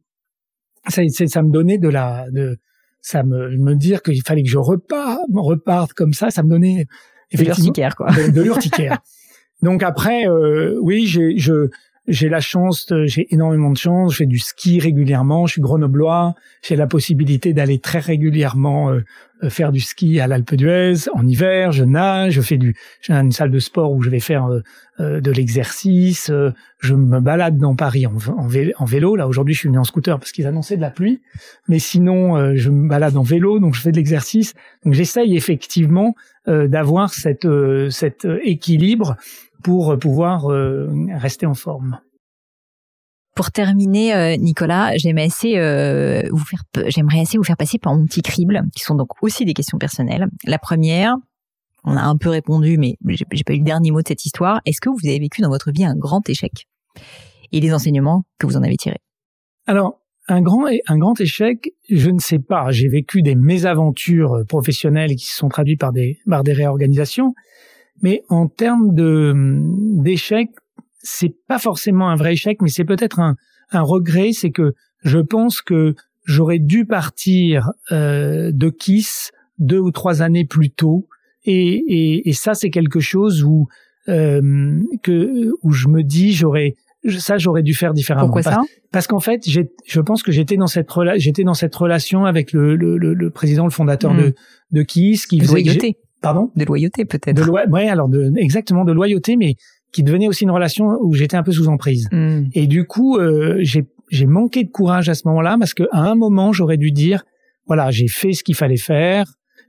Ça, 0.88 1.01
ça 1.07 1.43
me 1.43 1.51
donnait 1.51 1.78
de 1.78 1.89
la, 1.89 2.26
de, 2.32 2.57
ça 3.02 3.24
me, 3.24 3.58
me 3.58 3.76
dire 3.76 4.02
qu'il 4.02 4.22
fallait 4.22 4.43
que 4.43 4.50
je 4.50 4.58
reparte, 4.58 5.20
reparte 5.34 5.93
comme 5.93 6.14
ça, 6.14 6.30
ça 6.30 6.43
me 6.43 6.50
donnait 6.50 6.86
C'est 7.32 7.43
l'urticaire, 7.43 7.95
quoi. 7.95 8.12
de, 8.12 8.32
de 8.32 8.41
l'urticaire. 8.41 9.00
Donc 9.62 9.84
après, 9.84 10.28
euh, 10.28 10.78
oui, 10.82 11.06
j'ai 11.06 11.38
je 11.38 11.70
j'ai 12.10 12.28
la 12.28 12.41
chance, 12.41 12.91
j'ai 13.05 13.28
énormément 13.34 13.72
de 13.72 13.78
chance. 13.78 14.12
Je 14.14 14.18
fais 14.18 14.26
du 14.26 14.39
ski 14.39 14.80
régulièrement. 14.80 15.45
Je 15.45 15.53
suis 15.53 15.62
grenoblois. 15.62 16.34
J'ai 16.68 16.76
la 16.76 16.88
possibilité 16.88 17.53
d'aller 17.53 17.80
très 17.80 17.99
régulièrement 17.99 18.89
euh, 18.89 19.01
euh, 19.43 19.49
faire 19.49 19.72
du 19.72 19.80
ski 19.80 20.20
à 20.20 20.28
l'Alpe 20.28 20.55
d'Huez 20.55 21.07
en 21.14 21.26
hiver. 21.26 21.72
Je 21.72 21.84
nage. 21.84 22.34
Je 22.34 22.41
fais 22.41 22.57
du. 22.57 22.76
J'ai 23.01 23.14
une 23.14 23.32
salle 23.32 23.51
de 23.51 23.60
sport 23.60 23.91
où 23.93 24.01
je 24.01 24.10
vais 24.10 24.20
faire 24.20 24.45
euh, 24.47 24.62
euh, 24.99 25.22
de 25.22 25.32
l'exercice. 25.32 26.30
euh, 26.30 26.51
je 26.80 26.95
me 26.95 27.20
balade 27.20 27.57
dans 27.57 27.76
Paris 27.76 28.05
en, 28.07 28.16
en, 28.38 28.47
vé- 28.47 28.74
en 28.78 28.86
vélo. 28.86 29.16
Là 29.16 29.28
aujourd'hui, 29.28 29.53
je 29.53 29.60
suis 29.60 29.70
venu 29.70 29.80
en 29.80 29.84
scooter 29.84 30.18
parce 30.20 30.32
qu'ils 30.32 30.47
annonçaient 30.47 30.78
de 30.78 30.82
la 30.82 30.91
pluie. 30.91 31.22
Mais 31.68 31.80
sinon, 31.80 32.55
je 32.55 32.70
me 32.70 32.88
balade 32.89 33.16
en 33.18 33.24
vélo, 33.24 33.60
donc 33.60 33.76
je 33.76 33.82
fais 33.82 33.91
de 33.91 33.97
l'exercice. 33.97 34.53
Donc 34.84 34.93
j'essaye 34.93 35.36
effectivement 35.36 36.16
d'avoir 36.47 37.14
cette 37.14 37.47
cet 37.89 38.26
équilibre 38.43 39.18
pour 39.64 39.91
euh, 39.91 39.97
pouvoir 39.97 40.51
euh, 40.51 40.89
rester 41.16 41.45
en 41.45 41.53
forme. 41.53 41.99
Pour 43.36 43.51
terminer, 43.51 44.14
euh, 44.14 44.36
Nicolas, 44.36 44.97
j'aimerais 44.97 45.28
assez 45.28 45.57
euh, 45.57 46.24
vous 46.30 46.43
faire, 46.43 46.64
j'aimerais 46.88 47.22
assez 47.22 47.38
vous 47.38 47.43
faire 47.43 47.55
passer 47.55 47.80
par 47.80 47.95
mon 47.95 48.03
petit 48.05 48.22
crible, 48.22 48.64
qui 48.76 48.84
sont 48.84 48.95
donc 48.95 49.24
aussi 49.24 49.45
des 49.45 49.53
questions 49.53 49.78
personnelles. 49.78 50.28
La 50.43 50.60
première, 50.60 51.16
on 51.86 51.95
a 51.95 52.01
un 52.01 52.18
peu 52.18 52.30
répondu, 52.30 52.78
mais 52.78 52.97
j'ai 53.07 53.24
j'ai 53.32 53.43
pas 53.45 53.53
eu 53.53 53.60
le 53.60 53.64
dernier 53.64 53.91
mot 53.91 54.01
de 54.01 54.07
cette 54.07 54.26
histoire. 54.26 54.60
Est-ce 54.66 54.82
que 54.82 54.89
vous 54.89 55.07
avez 55.07 55.20
vécu 55.20 55.41
dans 55.41 55.49
votre 55.49 55.72
vie 55.72 55.86
un 55.86 55.95
grand 55.95 56.28
échec? 56.28 56.68
Et 57.53 57.62
les 57.62 57.74
enseignements 57.74 58.24
que 58.39 58.45
vous 58.45 58.57
en 58.57 58.64
avez 58.64 58.76
tirés? 58.76 58.99
Alors 59.68 60.01
un 60.28 60.41
grand 60.41 60.66
un 60.88 60.97
grand 60.97 61.20
échec, 61.22 61.72
je 61.89 62.10
ne 62.10 62.20
sais 62.20 62.39
pas. 62.39 62.72
J'ai 62.72 62.89
vécu 62.89 63.22
des 63.22 63.36
mésaventures 63.36 64.43
professionnelles 64.49 65.16
qui 65.16 65.28
se 65.28 65.38
sont 65.38 65.47
traduites 65.47 65.80
par 65.80 65.93
des 65.93 66.20
par 66.30 66.43
des 66.43 66.51
réorganisations, 66.51 67.34
mais 68.02 68.24
en 68.30 68.47
termes 68.47 68.93
de 68.93 69.34
d'échec, 70.02 70.50
c'est 71.02 71.34
pas 71.47 71.60
forcément 71.60 72.10
un 72.10 72.16
vrai 72.16 72.34
échec, 72.34 72.62
mais 72.62 72.70
c'est 72.70 72.86
peut-être 72.86 73.20
un 73.20 73.36
un 73.72 73.82
regret. 73.82 74.32
C'est 74.34 74.52
que 74.52 74.74
je 75.04 75.20
pense 75.20 75.62
que 75.62 75.95
j'aurais 76.26 76.60
dû 76.60 76.86
partir 76.86 77.72
euh, 77.91 78.52
de 78.54 78.70
Kiss 78.70 79.32
deux 79.58 79.80
ou 79.80 79.91
trois 79.91 80.22
années 80.22 80.45
plus 80.45 80.70
tôt, 80.72 81.08
et 81.45 81.84
et, 81.88 82.30
et 82.30 82.34
ça 82.34 82.54
c'est 82.54 82.70
quelque 82.70 83.00
chose 83.00 83.43
où 83.43 83.68
euh, 84.08 84.80
que 85.04 85.52
où 85.62 85.72
je 85.72 85.88
me 85.88 86.04
dis 86.04 86.34
j'aurais 86.34 86.76
ça 87.18 87.38
j'aurais 87.38 87.64
dû 87.64 87.74
faire 87.74 87.93
différemment. 87.93 88.28
Pourquoi 88.28 88.43
ça? 88.43 88.62
parce 88.91 89.08
qu'en 89.08 89.20
fait, 89.20 89.43
je 89.47 90.02
pense 90.02 90.24
que 90.24 90.32
j'étais 90.32 90.58
dans 90.58 90.68
cette 90.68 90.89
j'étais 91.18 91.43
dans 91.43 91.54
cette 91.54 91.76
relation 91.76 92.26
avec 92.26 92.52
le, 92.54 92.76
le, 92.76 92.97
le, 92.97 93.14
le 93.14 93.30
président, 93.30 93.64
le 93.66 93.70
fondateur 93.72 94.14
Mm. 94.14 94.18
de 94.18 94.36
de 94.72 94.82
Kiss, 94.84 95.26
qui 95.28 95.39
faisait 95.39 95.64
pardon, 96.22 96.51
de 96.55 96.65
loyauté 96.65 97.05
peut-être. 97.05 97.36
de 97.36 97.43
loi, 97.43 97.63
ouais, 97.70 97.88
alors 97.89 98.09
de 98.09 98.32
exactement 98.38 98.86
de 98.86 98.91
loyauté, 98.91 99.36
mais 99.38 99.55
qui 99.91 100.03
devenait 100.03 100.28
aussi 100.28 100.43
une 100.43 100.51
relation 100.51 100.97
où 101.01 101.13
j'étais 101.13 101.38
un 101.38 101.43
peu 101.43 101.51
sous 101.51 101.67
emprise. 101.67 102.07
Hmm. 102.11 102.43
Et 102.53 102.67
du 102.67 102.86
coup, 102.86 103.17
euh, 103.17 103.57
j'ai 103.61 103.88
j'ai 104.11 104.26
manqué 104.26 104.63
de 104.63 104.70
courage 104.72 105.07
à 105.09 105.13
ce 105.13 105.28
moment-là 105.28 105.55
parce 105.59 105.74
qu'à 105.74 105.86
un 105.91 106.15
moment, 106.15 106.51
j'aurais 106.51 106.78
dû 106.78 106.91
dire, 106.91 107.24
voilà, 107.67 107.91
j'ai 107.91 108.07
fait 108.07 108.34
ce 108.34 108.43
qu'il 108.43 108.55
fallait 108.55 108.78
faire, 108.78 109.26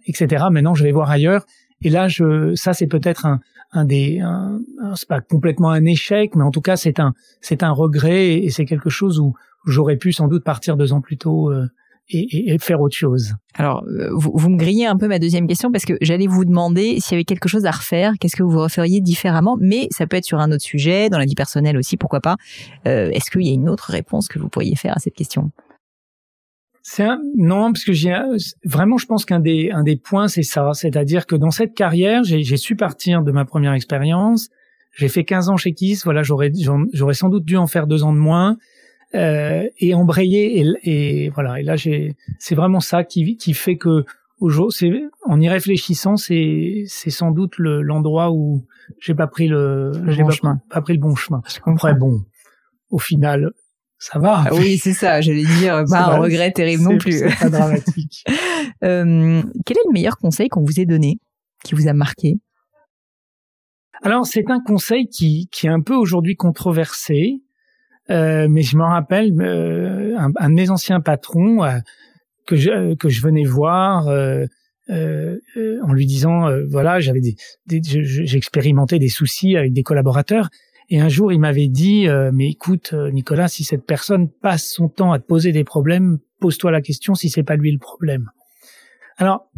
etc. 0.06 0.44
Maintenant, 0.50 0.74
je 0.74 0.82
vais 0.82 0.92
voir 0.92 1.10
ailleurs. 1.10 1.44
Et 1.82 1.90
là, 1.90 2.08
je, 2.08 2.54
ça, 2.54 2.72
c'est 2.72 2.86
peut-être 2.86 3.26
un, 3.26 3.40
un 3.72 3.84
des, 3.84 4.20
un, 4.20 4.58
un- 4.82 4.96
c'est 4.96 5.08
pas 5.08 5.20
complètement 5.20 5.70
un 5.70 5.84
échec, 5.84 6.34
mais 6.36 6.42
en 6.42 6.50
tout 6.50 6.60
cas, 6.62 6.76
c'est 6.76 7.00
un, 7.00 7.12
c'est 7.42 7.62
un 7.62 7.70
regret 7.70 8.34
et 8.38 8.50
c'est 8.50 8.64
quelque 8.64 8.90
chose 8.90 9.18
où 9.18 9.34
j'aurais 9.66 9.96
pu 9.96 10.12
sans 10.12 10.26
doute 10.28 10.42
partir 10.44 10.76
deux 10.76 10.92
ans 10.94 11.00
plus 11.02 11.16
tôt 11.18 11.50
euh, 11.52 11.66
et, 12.10 12.58
faire 12.58 12.80
autre 12.80 12.96
chose. 12.96 13.34
Alors, 13.54 13.84
euh, 13.84 14.08
vous, 14.12 14.32
vous 14.34 14.48
me 14.50 14.56
grillez 14.56 14.86
un 14.86 14.96
peu 14.96 15.08
ma 15.08 15.18
deuxième 15.18 15.46
question 15.46 15.70
parce 15.70 15.84
que 15.84 15.94
j'allais 16.00 16.26
vous 16.26 16.44
demander 16.44 16.98
s'il 17.00 17.12
y 17.12 17.14
avait 17.14 17.24
quelque 17.24 17.48
chose 17.48 17.66
à 17.66 17.70
refaire, 17.70 18.14
qu'est-ce 18.20 18.36
que 18.36 18.42
vous 18.42 18.58
referiez 18.58 19.00
différemment, 19.00 19.56
mais 19.60 19.88
ça 19.90 20.06
peut 20.06 20.16
être 20.16 20.24
sur 20.24 20.38
un 20.38 20.50
autre 20.52 20.62
sujet, 20.62 21.08
dans 21.08 21.18
la 21.18 21.24
vie 21.24 21.34
personnelle 21.34 21.76
aussi, 21.76 21.96
pourquoi 21.96 22.20
pas. 22.20 22.36
Euh, 22.86 23.10
Est-ce 23.10 23.30
qu'il 23.30 23.46
y 23.46 23.50
a 23.50 23.54
une 23.54 23.68
autre 23.68 23.90
réponse 23.90 24.28
que 24.28 24.38
vous 24.38 24.48
pourriez 24.48 24.76
faire 24.76 24.96
à 24.96 25.00
cette 25.00 25.14
question? 25.14 25.50
C'est 26.82 27.04
un, 27.04 27.20
non, 27.36 27.72
parce 27.72 27.84
que 27.84 27.92
j'ai 27.92 28.16
vraiment, 28.64 28.96
je 28.96 29.06
pense 29.06 29.24
qu'un 29.24 29.40
des 29.40 29.70
un 29.70 29.82
des 29.82 29.96
points, 29.96 30.28
c'est 30.28 30.42
ça, 30.42 30.70
c'est-à-dire 30.72 31.26
que 31.26 31.36
dans 31.36 31.50
cette 31.50 31.74
carrière, 31.74 32.24
j'ai 32.24 32.56
su 32.56 32.74
partir 32.74 33.22
de 33.22 33.32
ma 33.32 33.44
première 33.44 33.74
expérience. 33.74 34.48
J'ai 34.96 35.08
fait 35.08 35.24
15 35.24 35.50
ans 35.50 35.56
chez 35.56 35.72
Kiss, 35.72 36.04
voilà, 36.04 36.22
j'aurais 36.22 36.50
j'aurais 36.92 37.14
sans 37.14 37.28
doute 37.28 37.44
dû 37.44 37.56
en 37.56 37.66
faire 37.66 37.86
deux 37.86 38.02
ans 38.02 38.12
de 38.12 38.18
moins 38.18 38.56
euh, 39.14 39.68
et 39.78 39.94
embrayer 39.94 40.60
et, 40.60 40.66
et 41.24 41.28
voilà. 41.30 41.60
Et 41.60 41.62
là, 41.62 41.76
j'ai 41.76 42.16
c'est 42.38 42.54
vraiment 42.54 42.80
ça 42.80 43.04
qui 43.04 43.36
qui 43.36 43.54
fait 43.54 43.76
que 43.76 44.04
aujourd'hui, 44.40 44.76
c'est 44.78 45.02
en 45.26 45.40
y 45.40 45.48
réfléchissant, 45.48 46.16
c'est 46.16 46.84
c'est 46.86 47.10
sans 47.10 47.30
doute 47.30 47.58
le- 47.58 47.82
l'endroit 47.82 48.30
où 48.32 48.64
j'ai 49.00 49.14
pas 49.14 49.26
pris 49.26 49.48
le, 49.48 49.92
bon 49.94 50.26
pas, 50.26 50.30
chemin. 50.32 50.60
pas 50.70 50.80
pris 50.82 50.94
le 50.94 51.00
bon 51.00 51.14
chemin. 51.14 51.42
Après, 51.66 51.94
bon, 51.94 52.20
au 52.90 52.98
final, 52.98 53.50
ça 53.98 54.18
va. 54.18 54.44
Ah 54.46 54.54
oui, 54.54 54.78
c'est 54.78 54.94
ça, 54.94 55.20
j'allais 55.20 55.44
dire, 55.44 55.84
pas 55.90 56.14
un 56.14 56.18
regret 56.18 56.50
terrible 56.52 56.82
non 56.84 56.98
plus. 56.98 57.12
C'est 57.18 57.38
pas 57.38 57.50
dramatique. 57.50 58.24
Euh, 58.82 59.42
quel 59.66 59.76
est 59.76 59.86
le 59.88 59.92
meilleur 59.92 60.16
conseil 60.16 60.48
qu'on 60.48 60.62
vous 60.64 60.80
ait 60.80 60.86
donné, 60.86 61.18
qui 61.64 61.74
vous 61.74 61.86
a 61.88 61.92
marqué? 61.92 62.36
Alors 64.02 64.24
c'est 64.26 64.50
un 64.50 64.60
conseil 64.60 65.06
qui, 65.08 65.48
qui 65.52 65.66
est 65.66 65.70
un 65.70 65.82
peu 65.82 65.94
aujourd'hui 65.94 66.34
controversé, 66.34 67.42
euh, 68.10 68.46
mais 68.48 68.62
je 68.62 68.76
me 68.76 68.82
rappelle 68.84 69.32
euh, 69.40 70.16
un, 70.18 70.30
un 70.36 70.48
de 70.50 70.54
mes 70.54 70.70
anciens 70.70 71.00
patrons 71.00 71.62
euh, 71.64 71.78
que 72.46 72.56
je 72.56 72.70
euh, 72.70 72.94
que 72.96 73.08
je 73.08 73.22
venais 73.22 73.44
voir 73.44 74.08
euh, 74.08 74.46
en 75.82 75.92
lui 75.92 76.04
disant 76.06 76.48
voilà 76.68 76.98
j'avais 76.98 77.20
des, 77.20 77.36
des 77.66 77.80
je- 77.86 78.02
je- 78.02 78.24
j'expérimentais 78.24 78.98
des 78.98 79.08
soucis 79.08 79.56
avec 79.56 79.72
des 79.72 79.82
collaborateurs. 79.84 80.48
Et 80.88 81.00
un 81.00 81.08
jour 81.08 81.32
il 81.32 81.38
m'avait 81.38 81.68
dit 81.68 82.08
mais 82.32 82.48
écoute 82.50 82.92
Nicolas 83.12 83.46
si 83.46 83.62
cette 83.62 83.86
personne 83.86 84.28
passe 84.28 84.68
son 84.68 84.88
temps 84.88 85.12
à 85.12 85.20
te 85.20 85.26
poser 85.26 85.52
des 85.52 85.62
problèmes 85.62 86.18
pose-toi 86.40 86.72
la 86.72 86.80
question 86.80 87.14
si 87.14 87.28
c'est 87.30 87.44
pas 87.44 87.54
lui 87.54 87.70
le 87.70 87.78
problème. 87.78 88.30
Alors 89.16 89.48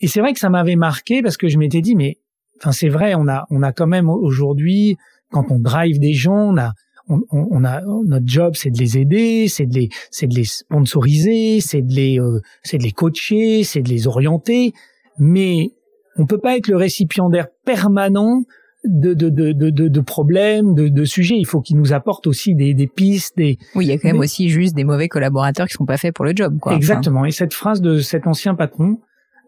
et 0.00 0.06
c'est 0.06 0.20
vrai 0.20 0.32
que 0.32 0.38
ça 0.38 0.48
m'avait 0.48 0.76
marqué 0.76 1.20
parce 1.20 1.36
que 1.36 1.48
je 1.48 1.58
m'étais 1.58 1.82
dit 1.82 1.94
mais 1.94 2.16
enfin 2.58 2.72
c'est 2.72 2.88
vrai 2.88 3.14
on 3.14 3.28
a 3.28 3.44
on 3.50 3.62
a 3.62 3.72
quand 3.72 3.86
même 3.86 4.08
aujourd'hui 4.08 4.96
quand 5.30 5.50
on 5.50 5.58
drive 5.58 5.98
des 5.98 6.14
gens 6.14 6.54
on 6.54 6.56
a 6.56 6.72
on, 7.08 7.20
on- 7.30 7.64
a 7.64 7.80
notre 8.06 8.26
job 8.26 8.54
c'est 8.54 8.70
de 8.70 8.78
les 8.78 8.98
aider 8.98 9.48
c'est 9.48 9.66
de 9.66 9.74
les 9.74 9.88
c'est 10.10 10.26
de 10.26 10.34
les 10.34 10.44
sponsoriser 10.44 11.60
c'est 11.60 11.82
de 11.82 11.92
les 11.92 12.20
euh, 12.20 12.40
c'est 12.62 12.78
de 12.78 12.82
les 12.82 12.92
coacher 12.92 13.64
c'est 13.64 13.82
de 13.82 13.88
les 13.88 14.06
orienter 14.06 14.72
mais 15.18 15.70
on 16.16 16.26
peut 16.26 16.38
pas 16.38 16.56
être 16.56 16.68
le 16.68 16.76
récipiendaire 16.76 17.46
permanent 17.64 18.42
de 18.84 19.12
de 19.14 19.28
de 19.28 19.52
de, 19.52 19.70
de, 19.88 20.00
problèmes 20.00 20.74
de, 20.74 20.88
de 20.88 21.04
sujets 21.04 21.36
il 21.36 21.46
faut 21.46 21.60
qu'ils 21.60 21.76
nous 21.76 21.92
apportent 21.92 22.26
aussi 22.28 22.54
des, 22.54 22.74
des 22.74 22.86
pistes 22.86 23.36
des 23.36 23.58
Oui, 23.74 23.86
il 23.86 23.88
y 23.88 23.92
a 23.92 23.98
quand 23.98 24.08
même 24.08 24.20
aussi 24.20 24.48
juste 24.50 24.74
des 24.76 24.84
mauvais 24.84 25.08
collaborateurs 25.08 25.66
qui 25.66 25.74
sont 25.74 25.84
pas 25.86 25.96
faits 25.96 26.14
pour 26.14 26.24
le 26.24 26.32
job, 26.34 26.58
quoi. 26.60 26.72
Enfin, 26.72 26.76
Exactement. 26.78 27.24
Et 27.24 27.32
cette 27.32 27.54
phrase 27.54 27.80
de 27.80 27.98
cet 27.98 28.26
ancien 28.28 28.54
patron 28.54 28.98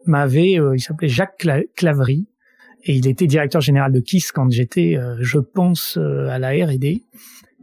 m'avait, 0.04 0.58
euh, 0.58 0.74
il 0.76 0.80
s'appelait 0.80 1.08
Jacques 1.08 1.38
Cla- 1.40 1.62
Claverie, 1.76 2.26
et 2.84 2.94
il 2.96 3.06
était 3.06 3.26
directeur 3.28 3.60
général 3.60 3.92
de 3.92 4.00
Kiss 4.00 4.32
quand 4.32 4.50
j'étais, 4.50 4.96
euh, 4.96 5.16
je 5.20 5.38
pense, 5.38 5.96
euh, 5.96 6.28
à 6.28 6.38
la 6.40 6.48
R&D, 6.50 7.02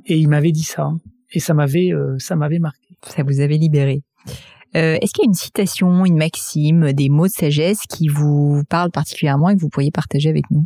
et 0.08 0.18
il 0.18 0.28
m'avait 0.28 0.52
dit 0.52 0.64
ça, 0.64 0.90
et 1.32 1.40
ça 1.40 1.54
m'avait, 1.54 1.92
euh, 1.94 2.16
ça 2.18 2.36
m'avait 2.36 2.60
marqué. 2.60 2.96
ça 3.06 3.24
vous 3.24 3.40
avait 3.42 3.58
libéré. 3.58 4.02
Euh, 4.76 4.98
Est-ce 5.02 5.14
qu'il 5.14 5.24
y 5.24 5.28
a 5.28 5.30
une 5.30 5.34
citation, 5.34 6.06
une 6.06 6.18
maxime, 6.18 6.94
des 6.94 7.10
mots 7.10 7.28
de 7.28 7.32
sagesse 7.32 7.82
qui 7.90 8.08
vous 8.08 8.64
parlent 8.70 8.92
particulièrement 8.92 9.50
et 9.50 9.56
que 9.56 9.62
vous 9.62 9.70
pourriez 9.70 9.92
partager 9.92 10.30
avec 10.30 10.50
nous? 10.52 10.64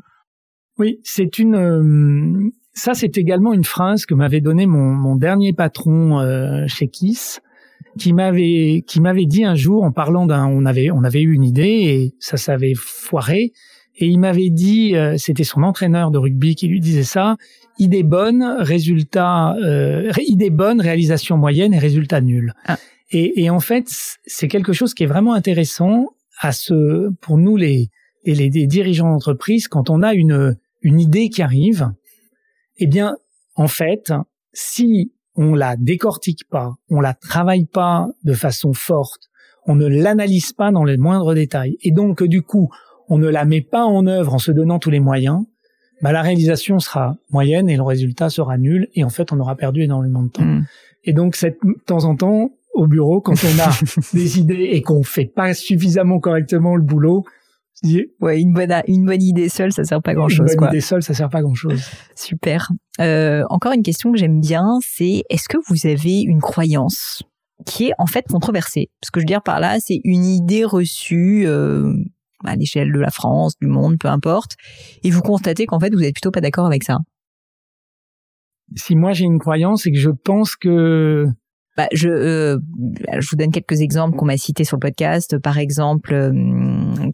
Oui, 0.77 0.99
c'est 1.03 1.39
une. 1.39 1.55
euh, 1.55 2.49
ça, 2.73 2.93
c'est 2.93 3.17
également 3.17 3.53
une 3.53 3.63
phrase 3.63 4.05
que 4.05 4.13
m'avait 4.13 4.41
donné 4.41 4.65
mon, 4.65 4.93
mon 4.93 5.15
dernier 5.15 5.53
patron 5.53 6.19
chez 6.67 6.87
Kiss, 6.87 7.41
qui 7.99 8.13
m'avait 8.13 8.83
qui 8.87 9.01
m'avait 9.01 9.25
dit 9.25 9.43
un 9.43 9.55
jour 9.55 9.83
en 9.83 9.91
parlant 9.91 10.25
d'un. 10.25 10.47
On 10.47 10.65
avait 10.65 10.89
on 10.89 11.03
avait 11.03 11.21
eu 11.21 11.33
une 11.33 11.43
idée 11.43 11.63
et 11.63 12.15
ça 12.19 12.37
s'avait 12.37 12.73
foiré. 12.75 13.51
Et 13.97 14.05
il 14.05 14.19
m'avait 14.19 14.49
dit, 14.49 14.95
c'était 15.17 15.43
son 15.43 15.63
entraîneur 15.63 16.11
de 16.11 16.17
rugby 16.17 16.55
qui 16.55 16.67
lui 16.69 16.79
disait 16.79 17.03
ça. 17.03 17.35
Idée 17.81 18.03
bonne, 18.03 18.43
résultat. 18.59 19.55
Euh, 19.55 20.11
idée 20.27 20.51
bonne, 20.51 20.79
réalisation 20.79 21.35
moyenne 21.35 21.73
et 21.73 21.79
résultat 21.79 22.21
nul. 22.21 22.53
Ah. 22.65 22.77
Et, 23.09 23.43
et 23.43 23.49
en 23.49 23.59
fait, 23.59 23.87
c'est 24.27 24.47
quelque 24.47 24.71
chose 24.71 24.93
qui 24.93 25.01
est 25.01 25.07
vraiment 25.07 25.33
intéressant 25.33 26.09
à 26.39 26.51
ce 26.51 27.09
pour 27.21 27.39
nous 27.39 27.57
les 27.57 27.89
les, 28.23 28.35
les 28.35 28.67
dirigeants 28.67 29.09
d'entreprise 29.09 29.67
quand 29.67 29.89
on 29.89 30.03
a 30.03 30.13
une 30.13 30.55
une 30.83 30.99
idée 30.99 31.29
qui 31.29 31.41
arrive, 31.41 31.91
eh 32.77 32.85
bien, 32.85 33.15
en 33.55 33.67
fait, 33.67 34.13
si 34.53 35.11
on 35.35 35.55
la 35.55 35.75
décortique 35.75 36.47
pas, 36.49 36.73
on 36.89 37.01
la 37.01 37.15
travaille 37.15 37.65
pas 37.65 38.09
de 38.23 38.33
façon 38.33 38.73
forte, 38.73 39.29
on 39.65 39.73
ne 39.73 39.87
l'analyse 39.87 40.53
pas 40.53 40.71
dans 40.71 40.83
les 40.83 40.97
moindres 40.97 41.33
détails, 41.33 41.77
et 41.81 41.91
donc 41.91 42.21
du 42.21 42.43
coup, 42.43 42.69
on 43.09 43.17
ne 43.17 43.27
la 43.27 43.45
met 43.45 43.61
pas 43.61 43.85
en 43.85 44.05
œuvre 44.05 44.35
en 44.35 44.39
se 44.39 44.51
donnant 44.51 44.77
tous 44.77 44.91
les 44.91 44.99
moyens, 44.99 45.45
bah, 46.01 46.11
la 46.11 46.21
réalisation 46.21 46.79
sera 46.79 47.15
moyenne 47.29 47.69
et 47.69 47.75
le 47.75 47.83
résultat 47.83 48.29
sera 48.29 48.57
nul, 48.57 48.87
et 48.95 49.03
en 49.03 49.09
fait, 49.09 49.31
on 49.31 49.39
aura 49.39 49.55
perdu 49.55 49.81
énormément 49.81 50.23
de 50.23 50.29
temps. 50.29 50.43
Mm. 50.43 50.65
Et 51.03 51.13
donc, 51.13 51.35
cette, 51.35 51.57
de 51.63 51.75
temps 51.85 52.05
en 52.05 52.15
temps, 52.15 52.51
au 52.73 52.87
bureau, 52.87 53.21
quand 53.21 53.33
on 53.43 53.59
a 53.59 53.69
des 54.13 54.39
idées 54.39 54.69
et 54.71 54.81
qu'on 54.81 55.03
fait 55.03 55.25
pas 55.25 55.53
suffisamment 55.53 56.19
correctement 56.19 56.75
le 56.75 56.83
boulot, 56.83 57.25
Ouais, 58.19 58.39
une 58.39 58.53
bonne 58.53 58.71
une 58.87 59.05
bonne 59.05 59.23
idée 59.23 59.49
seule, 59.49 59.71
ça 59.71 59.83
sert 59.83 60.01
pas 60.01 60.13
grand 60.13 60.29
chose. 60.29 60.51
Une 60.53 60.59
bonne 60.59 60.69
idée 60.69 60.81
seule, 60.81 61.01
ça 61.01 61.13
sert 61.13 61.29
pas 61.29 61.41
grand 61.41 61.55
chose. 61.55 61.81
Super. 62.15 62.71
Euh, 62.99 63.43
encore 63.49 63.71
une 63.71 63.81
question 63.81 64.11
que 64.11 64.19
j'aime 64.19 64.39
bien, 64.39 64.77
c'est 64.81 65.23
est-ce 65.29 65.49
que 65.49 65.57
vous 65.67 65.87
avez 65.87 66.21
une 66.21 66.41
croyance 66.41 67.23
qui 67.65 67.87
est 67.87 67.93
en 67.97 68.05
fait 68.05 68.25
controversée? 68.27 68.91
Ce 69.03 69.09
que 69.09 69.19
je 69.19 69.23
veux 69.23 69.27
dire 69.27 69.41
par 69.41 69.59
là, 69.59 69.79
c'est 69.79 69.99
une 70.03 70.25
idée 70.25 70.63
reçue 70.63 71.45
euh, 71.47 71.91
à 72.45 72.55
l'échelle 72.55 72.91
de 72.91 72.99
la 72.99 73.11
France, 73.11 73.53
du 73.59 73.67
monde, 73.67 73.97
peu 73.99 74.07
importe, 74.07 74.55
et 75.03 75.11
vous 75.11 75.21
constatez 75.21 75.65
qu'en 75.65 75.79
fait 75.79 75.93
vous 75.93 76.03
êtes 76.03 76.13
plutôt 76.13 76.31
pas 76.31 76.41
d'accord 76.41 76.65
avec 76.65 76.83
ça. 76.83 76.97
Si 78.75 78.95
moi 78.95 79.13
j'ai 79.13 79.25
une 79.25 79.39
croyance, 79.39 79.83
c'est 79.83 79.91
que 79.91 79.99
je 79.99 80.11
pense 80.11 80.55
que 80.55 81.25
bah, 81.77 81.87
je, 81.93 82.09
euh, 82.09 82.57
je 83.19 83.29
vous 83.29 83.37
donne 83.37 83.51
quelques 83.51 83.79
exemples 83.79 84.17
qu'on 84.17 84.25
m'a 84.25 84.37
cités 84.37 84.65
sur 84.65 84.75
le 84.75 84.81
podcast. 84.81 85.37
Par 85.37 85.57
exemple, 85.57 86.13
euh, 86.13 86.31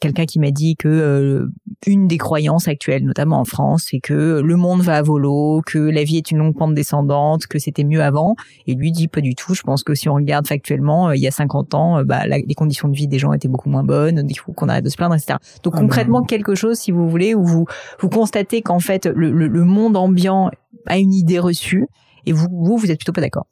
quelqu'un 0.01 0.26
qui 0.26 0.39
m'a 0.39 0.49
dit 0.49 0.76
que 0.76 0.88
euh, 0.88 1.47
une 1.86 2.08
des 2.08 2.18
croyances 2.18 2.68
actuelles, 2.68 3.03
notamment 3.03 3.39
en 3.39 3.45
France, 3.45 3.86
c'est 3.89 3.99
que 3.99 4.41
le 4.43 4.55
monde 4.55 4.82
va 4.82 4.97
à 4.97 5.01
volo, 5.03 5.62
que 5.66 5.78
la 5.78 6.03
vie 6.03 6.18
est 6.18 6.32
une 6.32 6.39
longue 6.39 6.58
pente 6.58 6.74
descendante, 6.74 7.45
que 7.45 7.60
c'était 7.60 7.84
mieux 7.84 8.01
avant. 8.01 8.36
Et 8.66 8.74
lui 8.74 8.91
dit 8.91 9.08
pas 9.08 9.22
du 9.22 9.36
tout. 9.36 9.53
Je 9.53 9.62
pense 9.62 9.84
que 9.84 9.93
si 9.93 10.10
on 10.10 10.16
regarde 10.16 10.47
factuellement, 10.47 11.12
il 11.12 11.22
y 11.22 11.28
a 11.28 11.32
50 11.32 11.76
ans, 11.76 12.03
bah, 12.03 12.26
les 12.26 12.55
conditions 12.55 12.88
de 12.88 12.95
vie 12.95 13.08
des 13.08 13.20
gens 13.20 13.34
étaient 13.34 13.47
beaucoup 13.47 13.70
moins 13.70 13.84
bonnes. 13.84 14.26
Il 14.28 14.39
faut 14.39 14.53
qu'on 14.53 14.70
arrête 14.70 14.84
de 14.84 14.89
se 14.89 14.97
plaindre, 14.97 15.16
etc. 15.16 15.38
Donc 15.64 15.74
ah 15.76 15.82
concrètement, 15.82 16.24
quelque 16.24 16.55
chose, 16.55 16.78
si 16.78 16.91
vous 16.91 17.08
voulez, 17.08 17.36
où 17.36 17.45
vous 17.45 17.66
vous 17.99 18.10
constatez 18.10 18.64
qu'en 18.64 18.80
fait 18.80 19.05
le, 19.05 19.32
le, 19.32 19.47
le 19.47 19.64
monde 19.64 19.95
ambiant 19.95 20.49
a 20.88 20.97
une 20.97 21.14
idée 21.14 21.39
reçue 21.39 21.86
et 22.26 22.32
vous, 22.32 22.47
vous, 22.51 22.78
vous 22.78 22.91
êtes 22.91 22.97
plutôt 22.97 23.14
pas 23.14 23.22
d'accord. 23.22 23.45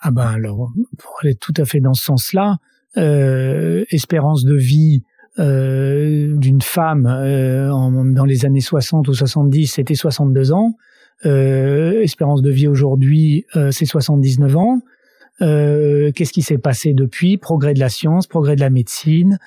Ah 0.00 0.10
ben 0.10 0.26
alors, 0.26 0.72
pour 0.98 1.16
aller 1.22 1.34
tout 1.34 1.54
à 1.56 1.64
fait 1.64 1.80
dans 1.80 1.94
ce 1.94 2.04
sens-là, 2.04 2.58
euh, 2.96 3.84
espérance 3.90 4.44
de 4.44 4.54
vie 4.54 5.02
euh, 5.38 6.36
d'une 6.36 6.60
femme 6.60 7.06
euh, 7.06 7.70
en, 7.70 8.04
dans 8.04 8.24
les 8.24 8.44
années 8.44 8.60
60 8.60 9.06
ou 9.06 9.14
70, 9.14 9.66
c'était 9.68 9.94
62 9.94 10.52
ans. 10.52 10.74
Euh, 11.26 12.02
espérance 12.02 12.42
de 12.42 12.50
vie 12.50 12.66
aujourd'hui, 12.66 13.44
c'est 13.70 13.84
79 13.84 14.56
ans. 14.56 14.80
Qu'est-ce 15.40 16.32
qui 16.32 16.42
s'est 16.42 16.58
passé 16.58 16.92
depuis? 16.92 17.38
Progrès 17.38 17.74
de 17.74 17.80
la 17.80 17.88
science, 17.88 18.26
progrès 18.26 18.56
de 18.56 18.60
la 18.60 18.70
médecine, 18.70 19.38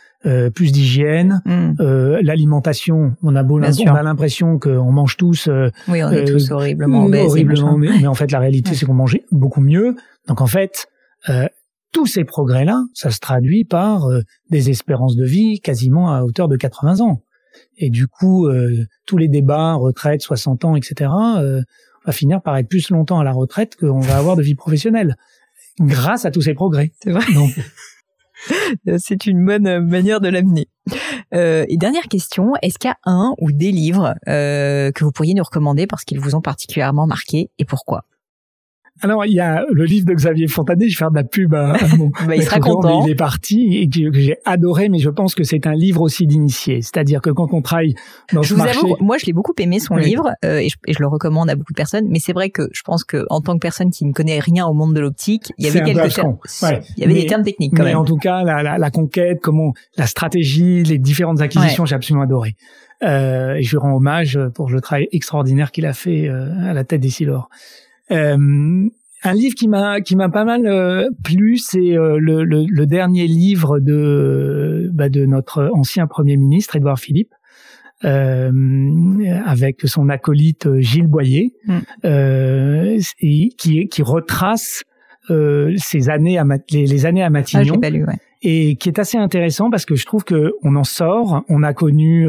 plus 0.53 0.71
d'hygiène, 0.71 1.41
mm. 1.45 2.19
l'alimentation. 2.21 3.15
On 3.23 3.35
a 3.35 3.43
beau, 3.43 3.59
on 3.59 3.95
a 3.95 4.03
l'impression 4.03 4.59
qu'on 4.59 4.91
mange 4.91 5.17
tous. 5.17 5.49
oui, 5.87 6.03
on 6.03 6.11
est 6.11 6.25
tous 6.25 6.51
horriblement 6.51 7.05
obèses. 7.05 7.25
Horriblement, 7.25 7.77
mais, 7.77 7.89
mais, 8.01 8.07
en 8.07 8.13
fait, 8.13 8.31
la 8.31 8.39
réalité, 8.39 8.75
c'est 8.75 8.85
qu'on 8.85 8.93
mange 8.93 9.17
beaucoup 9.31 9.61
mieux. 9.61 9.95
Donc 10.27 10.41
en 10.41 10.47
fait, 10.47 10.87
euh, 11.29 11.47
tous 11.91 12.07
ces 12.07 12.23
progrès-là, 12.23 12.83
ça 12.93 13.11
se 13.11 13.19
traduit 13.19 13.65
par 13.65 14.05
euh, 14.05 14.21
des 14.49 14.69
espérances 14.69 15.15
de 15.15 15.25
vie 15.25 15.59
quasiment 15.59 16.13
à 16.13 16.23
hauteur 16.23 16.47
de 16.47 16.55
80 16.55 17.01
ans. 17.01 17.21
Et 17.77 17.89
du 17.89 18.07
coup, 18.07 18.47
euh, 18.47 18.85
tous 19.05 19.17
les 19.17 19.27
débats, 19.27 19.73
retraite, 19.73 20.21
60 20.21 20.65
ans, 20.65 20.75
etc., 20.75 21.11
va 22.05 22.11
finir 22.11 22.41
par 22.41 22.57
être 22.57 22.69
plus 22.69 22.89
longtemps 22.89 23.19
à 23.19 23.23
la 23.23 23.33
retraite 23.33 23.75
qu'on 23.75 23.99
va 23.99 24.17
avoir 24.17 24.35
de 24.35 24.41
vie 24.41 24.55
professionnelle, 24.55 25.17
grâce 25.79 26.25
à 26.25 26.31
tous 26.31 26.41
ces 26.41 26.53
progrès. 26.53 26.93
C'est 27.03 27.11
vrai. 27.11 27.25
C'est 28.97 29.25
une 29.25 29.45
bonne 29.45 29.79
manière 29.85 30.21
de 30.21 30.29
l'amener. 30.29 30.67
Euh, 31.33 31.65
et 31.69 31.77
dernière 31.77 32.07
question, 32.09 32.53
est-ce 32.61 32.77
qu'il 32.77 32.89
y 32.89 32.91
a 32.91 32.97
un 33.05 33.33
ou 33.39 33.51
des 33.51 33.71
livres 33.71 34.15
que 34.25 35.03
vous 35.03 35.11
pourriez 35.11 35.33
nous 35.33 35.43
recommander 35.43 35.87
parce 35.87 36.03
qu'ils 36.03 36.19
vous 36.19 36.35
ont 36.35 36.41
particulièrement 36.41 37.07
marqué 37.07 37.49
et 37.59 37.65
pourquoi? 37.65 38.05
Alors, 39.01 39.25
il 39.25 39.33
y 39.33 39.39
a 39.39 39.65
le 39.71 39.83
livre 39.85 40.05
de 40.05 40.13
Xavier 40.13 40.47
Fontanet, 40.47 40.87
je 40.87 40.95
vais 40.95 40.97
faire 40.97 41.11
de 41.11 41.15
la 41.15 41.23
pub 41.23 41.53
à, 41.53 41.75
mon 41.97 42.09
bah, 42.27 42.35
il 42.35 42.43
sera 42.43 42.59
content. 42.59 43.03
il 43.05 43.11
est 43.11 43.15
parti 43.15 43.77
et 43.77 43.89
que, 43.89 44.19
j'ai 44.19 44.37
adoré, 44.45 44.89
mais 44.89 44.99
je 44.99 45.09
pense 45.09 45.35
que 45.35 45.43
c'est 45.43 45.65
un 45.67 45.73
livre 45.73 46.01
aussi 46.01 46.27
d'initié. 46.27 46.81
C'est-à-dire 46.81 47.21
que 47.21 47.29
quand 47.29 47.53
on 47.53 47.61
travaille 47.61 47.95
dans 48.33 48.41
je 48.41 48.49
ce 48.49 48.53
vous 48.53 48.59
marché... 48.59 48.79
Avoue, 48.79 48.97
moi, 48.99 49.17
je 49.19 49.25
l'ai 49.25 49.33
beaucoup 49.33 49.53
aimé, 49.59 49.79
son 49.79 49.95
livre, 49.95 50.31
euh, 50.45 50.59
et, 50.59 50.69
je, 50.69 50.75
et, 50.87 50.93
je, 50.93 50.99
le 50.99 51.07
recommande 51.07 51.49
à 51.49 51.55
beaucoup 51.55 51.73
de 51.73 51.77
personnes, 51.77 52.07
mais 52.09 52.19
c'est 52.19 52.33
vrai 52.33 52.49
que 52.49 52.69
je 52.71 52.81
pense 52.83 53.03
que 53.03 53.25
en 53.29 53.41
tant 53.41 53.53
que 53.53 53.59
personne 53.59 53.89
qui 53.89 54.05
ne 54.05 54.13
connaît 54.13 54.39
rien 54.39 54.65
au 54.65 54.73
monde 54.73 54.93
de 54.93 54.99
l'optique, 54.99 55.51
il 55.57 55.65
y 55.65 55.69
avait 55.69 55.81
quelques 55.81 56.13
termes, 56.13 56.37
ouais. 56.63 56.81
il 56.97 57.01
y 57.01 57.05
avait 57.05 57.13
des 57.13 57.25
termes 57.25 57.43
techniques 57.43 57.73
quand 57.75 57.83
mais 57.83 57.89
même. 57.89 57.99
en 57.99 58.05
tout 58.05 58.17
cas, 58.17 58.43
la, 58.43 58.61
la, 58.61 58.77
la, 58.77 58.91
conquête, 58.91 59.39
comment, 59.41 59.73
la 59.97 60.05
stratégie, 60.05 60.83
les 60.83 60.97
différentes 60.97 61.41
acquisitions, 61.41 61.85
j'ai 61.85 61.95
absolument 61.95 62.23
adoré. 62.23 62.55
Euh, 63.03 63.55
et 63.55 63.63
je 63.63 63.71
lui 63.71 63.77
rends 63.77 63.95
hommage 63.95 64.39
pour 64.53 64.69
le 64.69 64.79
travail 64.79 65.07
extraordinaire 65.11 65.71
qu'il 65.71 65.85
a 65.85 65.93
fait 65.93 66.27
euh, 66.27 66.69
à 66.69 66.73
la 66.73 66.83
tête 66.83 67.01
des 67.01 67.09
Silors. 67.09 67.49
Euh, 68.09 68.89
un 69.23 69.33
livre 69.33 69.55
qui 69.55 69.67
m'a 69.67 70.01
qui 70.01 70.15
m'a 70.15 70.29
pas 70.29 70.45
mal 70.45 70.65
euh, 70.65 71.09
plu, 71.23 71.57
c'est 71.57 71.97
euh, 71.97 72.17
le, 72.19 72.43
le, 72.43 72.65
le, 72.67 72.85
dernier 72.87 73.27
livre 73.27 73.79
de 73.79 74.89
bah, 74.93 75.09
de 75.09 75.25
notre 75.25 75.69
ancien 75.73 76.07
premier 76.07 76.37
ministre 76.37 76.75
Édouard 76.75 76.99
Philippe. 76.99 77.33
Euh, 78.03 78.51
avec 79.45 79.81
son 79.83 80.09
acolyte 80.09 80.67
Gilles 80.79 81.05
Boyer, 81.05 81.53
mm. 81.67 82.99
et 83.19 83.49
qui, 83.59 83.87
qui 83.89 84.01
retrace 84.01 84.83
ces 85.27 86.09
années 86.09 86.39
à 86.39 86.45
les, 86.71 86.87
les, 86.87 87.05
années 87.05 87.21
à 87.21 87.29
Matignon, 87.29 87.79
ah, 87.83 87.89
lu, 87.91 88.03
ouais. 88.03 88.15
et 88.41 88.75
qui 88.77 88.89
est 88.89 88.97
assez 88.97 89.19
intéressant 89.19 89.69
parce 89.69 89.85
que 89.85 89.93
je 89.93 90.07
trouve 90.07 90.23
que 90.23 90.53
on 90.63 90.75
en 90.77 90.83
sort. 90.83 91.43
On 91.47 91.61
a 91.61 91.75
connu 91.75 92.27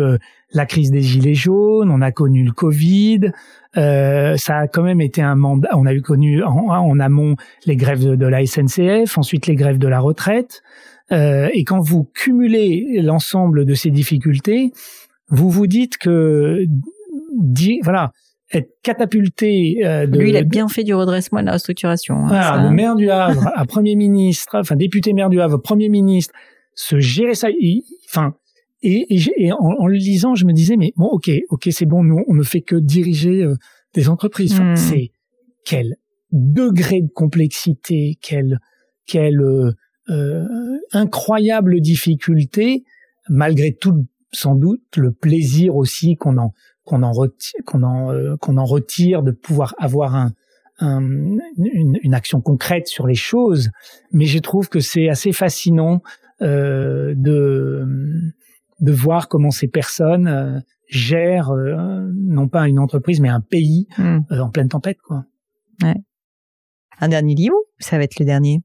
la 0.55 0.67
crise 0.67 0.91
des 0.91 1.01
gilets 1.01 1.35
jaunes, 1.35 1.91
on 1.91 2.01
a 2.01 2.13
connu 2.13 2.45
le 2.45 2.53
Covid, 2.53 3.33
euh, 3.77 4.37
ça 4.37 4.59
a 4.59 4.69
quand 4.69 4.83
même 4.83 5.01
été 5.01 5.23
un 5.23 5.35
mandat. 5.35 5.71
On 5.75 5.87
a 5.87 5.95
eu 5.95 6.03
connu 6.03 6.43
en, 6.43 7.01
amont 7.01 7.37
les 7.67 7.77
grèves 7.77 8.05
de, 8.05 8.27
la 8.27 8.45
SNCF, 8.45 9.17
ensuite 9.17 9.47
les 9.47 9.55
grèves 9.55 9.79
de 9.79 9.89
la 9.89 10.01
retraite. 10.01 10.63
Euh, 11.11 11.49
et 11.53 11.65
quand 11.65 11.81
vous 11.81 12.05
cumulez 12.05 13.01
l'ensemble 13.03 13.65
de 13.65 13.75
ces 13.75 13.91
difficultés, 13.91 14.73
vous 15.29 15.51
vous 15.51 15.67
dites 15.67 15.97
que, 15.99 16.65
voilà, 17.83 18.13
être 18.53 18.71
catapulté. 18.83 19.81
Euh, 19.85 20.07
de, 20.07 20.19
Lui, 20.19 20.31
il 20.31 20.37
a 20.37 20.43
bien 20.43 20.69
fait 20.69 20.85
du 20.85 20.95
redressement 20.95 21.39
et 21.39 21.43
de 21.43 21.47
la 21.47 21.55
restructuration. 21.55 22.17
Hein, 22.17 22.29
voilà, 22.29 22.69
de 22.69 22.69
maire 22.69 22.95
du 22.95 23.11
Havre 23.11 23.51
à 23.55 23.65
premier 23.65 23.97
ministre, 23.97 24.59
enfin 24.59 24.77
député 24.77 25.15
maire 25.15 25.31
du 25.31 25.41
Havre, 25.41 25.59
premier 25.59 25.89
ministre, 25.89 26.35
se 26.75 27.01
gérer 27.01 27.35
ça. 27.35 27.49
enfin, 28.09 28.35
et, 28.83 29.07
et, 29.37 29.53
en, 29.53 29.87
le 29.87 29.97
lisant, 29.97 30.35
je 30.35 30.45
me 30.45 30.53
disais, 30.53 30.77
mais 30.77 30.93
bon, 30.97 31.07
ok, 31.07 31.31
ok, 31.51 31.69
c'est 31.71 31.87
bon, 31.87 32.03
nous, 32.03 32.25
on 32.27 32.35
ne 32.35 32.43
fait 32.43 32.63
que 32.63 32.77
diriger 32.77 33.43
euh, 33.43 33.55
des 33.95 34.09
entreprises. 34.09 34.59
Hmm. 34.59 34.77
C'est 34.77 35.13
quel 35.65 35.97
degré 36.33 37.03
de 37.03 37.11
complexité, 37.13 38.19
quelle, 38.21 38.59
quelle 39.07 39.41
euh, 39.41 39.73
euh, 40.09 40.47
incroyable 40.93 41.81
difficulté, 41.81 42.85
malgré 43.29 43.73
tout, 43.73 44.07
sans 44.33 44.55
doute, 44.55 44.97
le 44.97 45.13
plaisir 45.13 45.77
aussi 45.77 46.17
qu'on 46.17 46.39
en 46.39 46.53
qu'on 46.85 47.05
en 47.05 47.13
retire, 47.13 47.61
qu'on 47.65 47.85
en 47.85 48.37
qu'on 48.39 48.57
en 48.57 48.65
retire 48.65 49.23
de 49.23 49.31
pouvoir 49.31 49.77
avoir 49.79 50.17
un, 50.17 50.33
un 50.81 51.01
une, 51.57 51.99
une, 52.03 52.15
action 52.15 52.41
concrète 52.41 52.89
sur 52.89 53.07
les 53.07 53.15
choses. 53.15 53.71
Mais 54.11 54.25
je 54.25 54.41
trouve 54.41 54.69
que 54.69 54.81
c'est 54.81 55.09
assez 55.09 55.31
fascinant 55.33 56.03
euh, 56.43 57.15
de 57.17 57.87
de 58.83 58.93
voir 58.93 59.29
comment 59.29 59.51
ces 59.51 59.69
personnes 59.69 60.27
euh, 60.27 60.61
gèrent 60.89 61.53
euh, 61.53 62.11
non 62.15 62.49
pas 62.49 62.69
une 62.69 62.79
entreprise 62.79 63.21
mais 63.21 63.29
un 63.29 63.41
pays 63.41 63.87
hmm. 63.97 64.19
euh, 64.31 64.41
en 64.41 64.51
pleine 64.51 64.69
tempête 64.69 64.99
quoi. 65.01 65.25
Ouais. 65.83 65.95
Un 67.01 67.09
dernier 67.09 67.35
livre, 67.35 67.57
ça 67.79 67.97
va 67.97 68.05
être 68.05 68.19
le 68.19 68.27
dernier? 68.27 68.61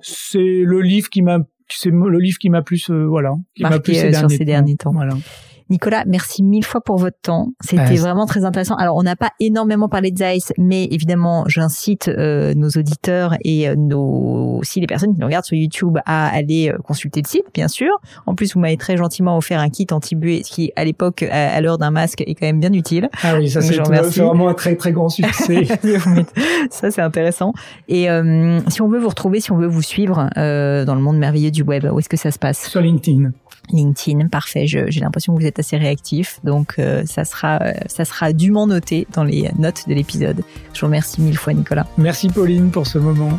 C'est 0.00 0.62
le 0.64 0.80
livre 0.80 1.10
qui 1.10 1.22
m'a 1.22 1.40
c'est 1.68 1.90
le 1.90 2.18
livre 2.18 2.38
qui 2.38 2.50
m'a 2.50 2.62
plus 2.62 2.90
voilà, 2.90 3.34
qui 3.54 3.62
m'a 3.62 3.80
plus 3.80 3.94
ces, 3.94 4.10
derniers, 4.10 4.36
ces 4.36 4.44
derniers 4.44 4.76
temps. 4.76 4.92
Voilà. 4.92 5.14
Nicolas, 5.70 6.02
merci 6.04 6.42
mille 6.42 6.64
fois 6.64 6.80
pour 6.80 6.96
votre 6.96 7.18
temps. 7.22 7.52
C'était 7.60 7.94
vraiment 7.94 8.26
très 8.26 8.44
intéressant. 8.44 8.74
Alors, 8.74 8.96
on 8.96 9.04
n'a 9.04 9.14
pas 9.14 9.30
énormément 9.38 9.88
parlé 9.88 10.10
de 10.10 10.18
Zeiss, 10.18 10.52
mais 10.58 10.84
évidemment, 10.90 11.44
j'incite 11.46 12.08
euh, 12.08 12.54
nos 12.54 12.68
auditeurs 12.70 13.36
et 13.44 13.68
euh, 13.68 13.76
nos 13.76 14.58
aussi 14.58 14.80
les 14.80 14.88
personnes 14.88 15.14
qui 15.14 15.20
nous 15.20 15.26
regardent 15.26 15.44
sur 15.44 15.56
YouTube 15.56 15.98
à 16.06 16.26
aller 16.26 16.70
euh, 16.70 16.78
consulter 16.78 17.22
le 17.22 17.28
site, 17.28 17.44
bien 17.54 17.68
sûr. 17.68 17.90
En 18.26 18.34
plus, 18.34 18.54
vous 18.54 18.60
m'avez 18.60 18.76
très 18.76 18.96
gentiment 18.96 19.36
offert 19.36 19.60
un 19.60 19.68
kit 19.68 19.86
anti-buée, 19.92 20.42
ce 20.44 20.50
qui, 20.50 20.72
à 20.74 20.84
l'époque, 20.84 21.22
à, 21.22 21.60
l'heure 21.60 21.78
d'un 21.78 21.92
masque, 21.92 22.20
est 22.22 22.34
quand 22.34 22.46
même 22.46 22.58
bien 22.58 22.72
utile. 22.72 23.08
Ah 23.22 23.36
oui, 23.36 23.48
ça 23.48 23.62
c'est 23.62 23.76
vraiment 23.76 24.48
un 24.48 24.54
très 24.54 24.74
très 24.74 24.90
grand 24.90 25.08
succès. 25.08 25.64
ça 26.70 26.90
c'est 26.90 27.00
intéressant. 27.00 27.52
Et 27.88 28.08
si 28.68 28.82
on 28.82 28.88
veut 28.88 28.98
vous 28.98 29.08
retrouver, 29.08 29.40
si 29.40 29.52
on 29.52 29.56
veut 29.56 29.68
vous 29.68 29.82
suivre 29.82 30.28
dans 30.36 30.94
le 30.94 31.00
monde 31.00 31.18
merveilleux 31.18 31.50
du 31.50 31.62
web, 31.62 31.86
où 31.90 31.98
est-ce 31.98 32.08
que 32.08 32.16
ça 32.16 32.30
se 32.30 32.38
passe? 32.38 32.66
Sur 32.66 32.80
LinkedIn 32.80 33.30
LinkedIn, 33.72 34.28
parfait. 34.28 34.66
J'ai 34.66 35.00
l'impression 35.00 35.34
que 35.34 35.40
vous 35.40 35.46
êtes 35.46 35.58
assez 35.58 35.76
réactif, 35.76 36.40
donc 36.44 36.74
euh, 36.78 37.02
ça 37.06 37.24
sera 37.24 37.60
ça 37.86 38.04
sera 38.04 38.32
dûment 38.32 38.66
noté 38.66 39.06
dans 39.14 39.24
les 39.24 39.50
notes 39.58 39.88
de 39.88 39.94
l'épisode. 39.94 40.42
Je 40.72 40.80
vous 40.80 40.86
remercie 40.86 41.20
mille 41.20 41.36
fois, 41.36 41.52
Nicolas. 41.52 41.86
Merci 41.98 42.28
Pauline 42.28 42.70
pour 42.70 42.86
ce 42.86 42.98
moment. 42.98 43.38